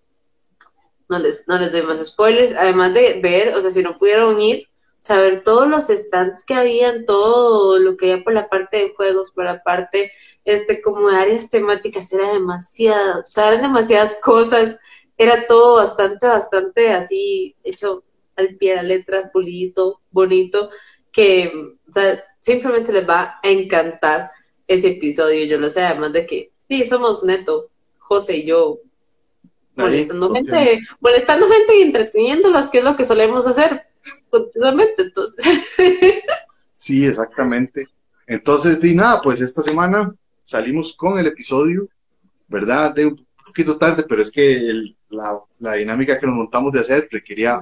no 1.08 1.18
les 1.18 1.48
no 1.48 1.58
les 1.58 1.72
doy 1.72 1.82
más 1.82 2.06
spoilers, 2.06 2.54
además 2.54 2.92
de 2.92 3.20
ver, 3.22 3.54
o 3.54 3.62
sea, 3.62 3.70
si 3.70 3.82
no 3.82 3.96
pudieron 3.96 4.38
ir, 4.42 4.68
saber 4.98 5.42
todos 5.42 5.66
los 5.66 5.86
stands 5.86 6.44
que 6.44 6.52
habían, 6.52 7.06
todo 7.06 7.78
lo 7.78 7.96
que 7.96 8.12
había 8.12 8.24
por 8.24 8.34
la 8.34 8.48
parte 8.50 8.76
de 8.76 8.94
juegos, 8.94 9.30
por 9.30 9.44
la 9.44 9.62
parte 9.62 10.12
este 10.44 10.82
como 10.82 11.08
de 11.08 11.16
áreas 11.16 11.48
temáticas 11.48 12.12
era 12.12 12.34
demasiado, 12.34 13.20
o 13.22 13.26
sea, 13.26 13.48
eran 13.48 13.62
demasiadas 13.62 14.20
cosas, 14.22 14.76
era 15.16 15.46
todo 15.46 15.76
bastante 15.76 16.26
bastante 16.26 16.90
así 16.90 17.56
hecho 17.64 18.04
al 18.40 18.56
pie 18.56 18.70
de 18.70 18.76
la 18.76 18.82
letra, 18.82 19.30
pulito, 19.32 20.00
bonito, 20.10 20.70
que 21.12 21.52
simplemente 22.40 22.92
les 22.92 23.08
va 23.08 23.38
a 23.42 23.48
encantar 23.48 24.30
ese 24.66 24.88
episodio, 24.88 25.44
yo 25.46 25.58
lo 25.58 25.68
sé, 25.68 25.82
además 25.82 26.12
de 26.12 26.26
que 26.26 26.52
sí, 26.68 26.86
somos 26.86 27.24
neto, 27.24 27.70
José 27.98 28.38
y 28.38 28.46
yo, 28.46 28.80
molestando 29.74 30.32
gente, 30.34 30.80
molestando 31.00 31.48
gente 31.48 31.76
y 31.76 31.82
entreteniéndolas, 31.82 32.68
que 32.68 32.78
es 32.78 32.84
lo 32.84 32.96
que 32.96 33.04
solemos 33.04 33.46
hacer 33.46 33.86
continuamente, 34.28 35.02
entonces. 35.02 35.44
Sí, 36.72 37.04
exactamente. 37.04 37.88
Entonces, 38.26 38.80
di 38.80 38.94
nada, 38.94 39.20
pues 39.20 39.42
esta 39.42 39.60
semana 39.60 40.14
salimos 40.42 40.94
con 40.94 41.18
el 41.18 41.26
episodio, 41.26 41.86
¿verdad? 42.48 42.94
De 42.94 43.04
un 43.04 43.26
poquito 43.44 43.76
tarde, 43.76 44.02
pero 44.08 44.22
es 44.22 44.30
que 44.30 44.94
la, 45.10 45.42
la, 45.58 45.74
dinámica 45.74 46.18
que 46.18 46.26
nos 46.26 46.36
montamos 46.36 46.72
de 46.72 46.80
hacer 46.80 47.06
requería 47.10 47.60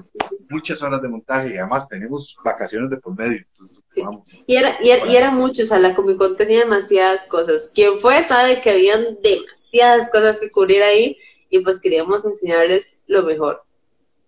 muchas 0.50 0.82
horas 0.82 1.00
de 1.02 1.08
montaje 1.08 1.54
y 1.54 1.56
además 1.56 1.88
tenemos 1.88 2.36
vacaciones 2.44 2.90
de 2.90 2.96
por 2.96 3.16
medio. 3.16 3.38
Entonces, 3.38 3.82
vamos, 3.96 4.42
y 4.46 4.56
era, 4.56 4.78
y, 4.82 5.16
era, 5.16 5.30
mucho, 5.30 5.62
o 5.62 5.66
sea, 5.66 5.78
la 5.78 5.94
Comic 5.94 6.18
Con 6.18 6.36
tenía 6.36 6.60
demasiadas 6.60 7.26
cosas. 7.26 7.72
Quien 7.74 7.98
fue 7.98 8.22
sabe 8.24 8.60
que 8.60 8.70
habían 8.70 9.18
demasiadas 9.22 10.10
cosas 10.10 10.40
que 10.40 10.50
cubrir 10.50 10.82
ahí 10.82 11.16
y 11.50 11.60
pues 11.60 11.80
queríamos 11.80 12.24
enseñarles 12.24 13.04
lo 13.06 13.22
mejor 13.22 13.62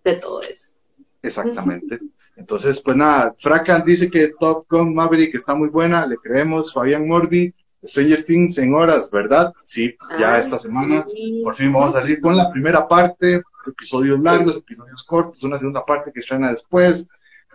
de 0.03 0.15
todo 0.15 0.41
eso. 0.41 0.73
Exactamente. 1.21 1.99
Entonces, 2.35 2.79
pues 2.79 2.97
nada, 2.97 3.35
Fracan 3.37 3.83
dice 3.85 4.09
que 4.09 4.33
Top 4.39 4.65
Gun 4.69 4.95
Maverick 4.95 5.35
está 5.35 5.53
muy 5.53 5.69
buena, 5.69 6.05
le 6.07 6.17
creemos. 6.17 6.73
Fabián 6.73 7.07
Morbi, 7.07 7.53
Stranger 7.83 8.23
Things 8.23 8.57
en 8.57 8.73
horas, 8.73 9.09
¿verdad? 9.11 9.53
Sí, 9.63 9.95
ya 10.19 10.37
esta 10.37 10.57
semana. 10.57 11.05
Por 11.43 11.55
fin 11.55 11.71
vamos 11.71 11.95
a 11.95 11.99
salir 11.99 12.19
con 12.19 12.35
la 12.35 12.49
primera 12.49 12.87
parte, 12.87 13.43
episodios 13.67 14.19
largos, 14.19 14.57
episodios 14.57 15.03
cortos, 15.03 15.43
una 15.43 15.57
segunda 15.57 15.85
parte 15.85 16.11
que 16.11 16.19
estrena 16.19 16.49
después. 16.49 17.07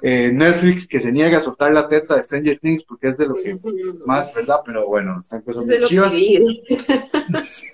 Eh, 0.03 0.31
Netflix 0.31 0.87
que 0.87 1.01
se 1.01 1.11
niega 1.11 1.39
a 1.39 1.41
soltar 1.41 1.73
la 1.73 1.89
teta 1.89 2.17
de 2.17 2.23
Stranger 2.23 2.59
Things 2.59 2.85
porque 2.85 3.09
es 3.09 3.17
de 3.17 3.27
lo 3.27 3.35
que 3.35 3.59
más, 4.05 4.35
¿verdad? 4.35 4.57
Pero 4.65 4.87
bueno, 4.87 5.19
están 5.21 5.41
cosas 5.41 5.65
muy 5.65 5.83
chivas. 5.85 6.15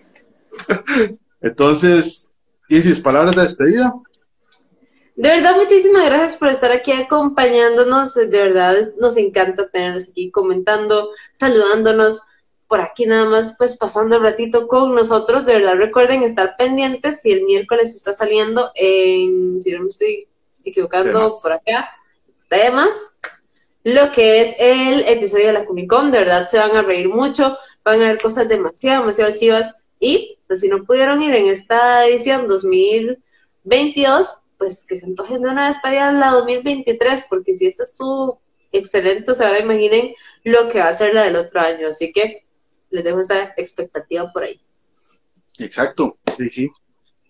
Entonces, 1.41 2.31
Isis, 2.69 3.01
palabras 3.01 3.35
de 3.35 3.43
despedida. 3.43 3.93
De 5.17 5.29
verdad, 5.29 5.57
muchísimas 5.57 6.07
gracias 6.07 6.37
por 6.37 6.49
estar 6.49 6.71
aquí 6.71 6.93
acompañándonos. 6.93 8.15
De 8.15 8.27
verdad, 8.29 8.93
nos 8.99 9.17
encanta 9.17 9.69
tenerlos 9.69 10.09
aquí 10.09 10.31
comentando, 10.31 11.11
saludándonos 11.33 12.23
por 12.73 12.81
aquí 12.81 13.05
nada 13.05 13.27
más, 13.27 13.57
pues 13.59 13.77
pasando 13.77 14.17
el 14.17 14.23
ratito 14.23 14.67
con 14.67 14.95
nosotros. 14.95 15.45
De 15.45 15.53
verdad, 15.53 15.75
recuerden 15.75 16.23
estar 16.23 16.57
pendientes 16.57 17.21
si 17.21 17.31
el 17.31 17.45
miércoles 17.45 17.95
está 17.95 18.15
saliendo 18.15 18.71
en, 18.75 19.61
si 19.61 19.73
no 19.73 19.83
me 19.83 19.91
estoy 19.91 20.27
equivocando, 20.65 21.31
por 21.43 21.53
acá, 21.53 21.91
además, 22.49 23.19
lo 23.85 24.11
que 24.13 24.41
es 24.41 24.57
el 24.59 25.07
episodio 25.07 25.49
de 25.49 25.53
la 25.53 25.67
Comic 25.67 25.87
Con. 25.87 26.11
De 26.11 26.21
verdad, 26.21 26.49
se 26.49 26.59
van 26.59 26.75
a 26.75 26.81
reír 26.81 27.11
mucho, 27.11 27.59
van 27.85 28.01
a 28.01 28.09
ver 28.09 28.23
cosas 28.23 28.49
demasiado, 28.49 29.03
demasiado 29.03 29.35
chivas. 29.35 29.75
Y 30.01 30.39
pues 30.47 30.61
si 30.61 30.69
no 30.69 30.85
pudieron 30.85 31.23
ir 31.23 31.35
en 31.35 31.49
esta 31.49 32.07
edición 32.07 32.49
2022, 32.49 34.35
pues 34.57 34.87
que 34.89 34.97
se 34.97 35.05
antojen 35.05 35.43
de 35.43 35.51
una 35.51 35.69
vez 35.69 35.77
para 35.83 35.95
ir 35.95 36.01
a 36.01 36.13
la 36.13 36.31
2023, 36.31 37.27
porque 37.29 37.53
si 37.53 37.67
esa 37.67 37.83
es 37.83 37.99
su 37.99 38.39
excelente, 38.73 39.31
o 39.31 39.35
sea, 39.35 39.49
ahora 39.49 39.61
imaginen 39.61 40.15
lo 40.43 40.71
que 40.71 40.79
va 40.79 40.89
a 40.89 40.95
ser 40.95 41.13
la 41.13 41.25
del 41.25 41.37
otro 41.37 41.61
año, 41.61 41.89
así 41.89 42.13
que 42.13 42.47
les 42.93 43.05
dejo 43.05 43.21
esa 43.21 43.53
expectativa 43.57 44.31
por 44.33 44.45
ahí. 44.45 44.61
Exacto, 45.59 46.19
sí, 46.37 46.49
sí. 46.49 46.71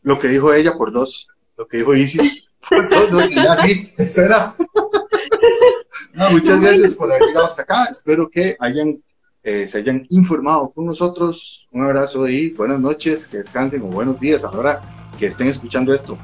Lo 0.03 0.19
que 0.19 0.29
dijo 0.29 0.53
ella 0.53 0.75
por 0.75 0.93
dos, 0.93 1.29
lo 1.57 1.67
que 1.67 1.79
dijo 1.79 1.95
Isis 1.95 2.49
por 2.69 2.89
dos, 2.91 3.31
ya 3.31 3.57
sí, 3.57 3.89
eso 3.99 4.23
era. 4.23 4.55
muchas 6.31 6.61
gracias 6.61 6.95
por 6.95 7.11
haber 7.11 7.29
llegado 7.29 7.47
hasta 7.47 7.63
acá, 7.63 7.87
espero 7.91 8.29
que 8.29 8.57
hayan 8.59 9.03
eh, 9.45 9.67
se 9.67 9.79
hayan 9.79 10.07
informado 10.11 10.71
con 10.71 10.87
nosotros. 10.87 11.69
Un 11.73 11.85
abrazo 11.85 12.29
y 12.29 12.51
buenas 12.51 12.79
noches, 12.79 13.27
que 13.27 13.39
descansen 13.39 13.83
o 13.83 13.87
buenos 13.87 14.21
días 14.21 14.45
a 14.45 14.53
la 14.53 14.59
hora 14.59 15.09
que 15.19 15.27
estén 15.27 15.49
escuchando 15.49 15.93
esto 15.93 16.17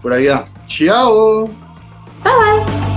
por 0.00 0.12
allá. 0.12 0.44
Chao. 0.66 1.46
Bye 2.24 2.32
bye. 2.64 2.91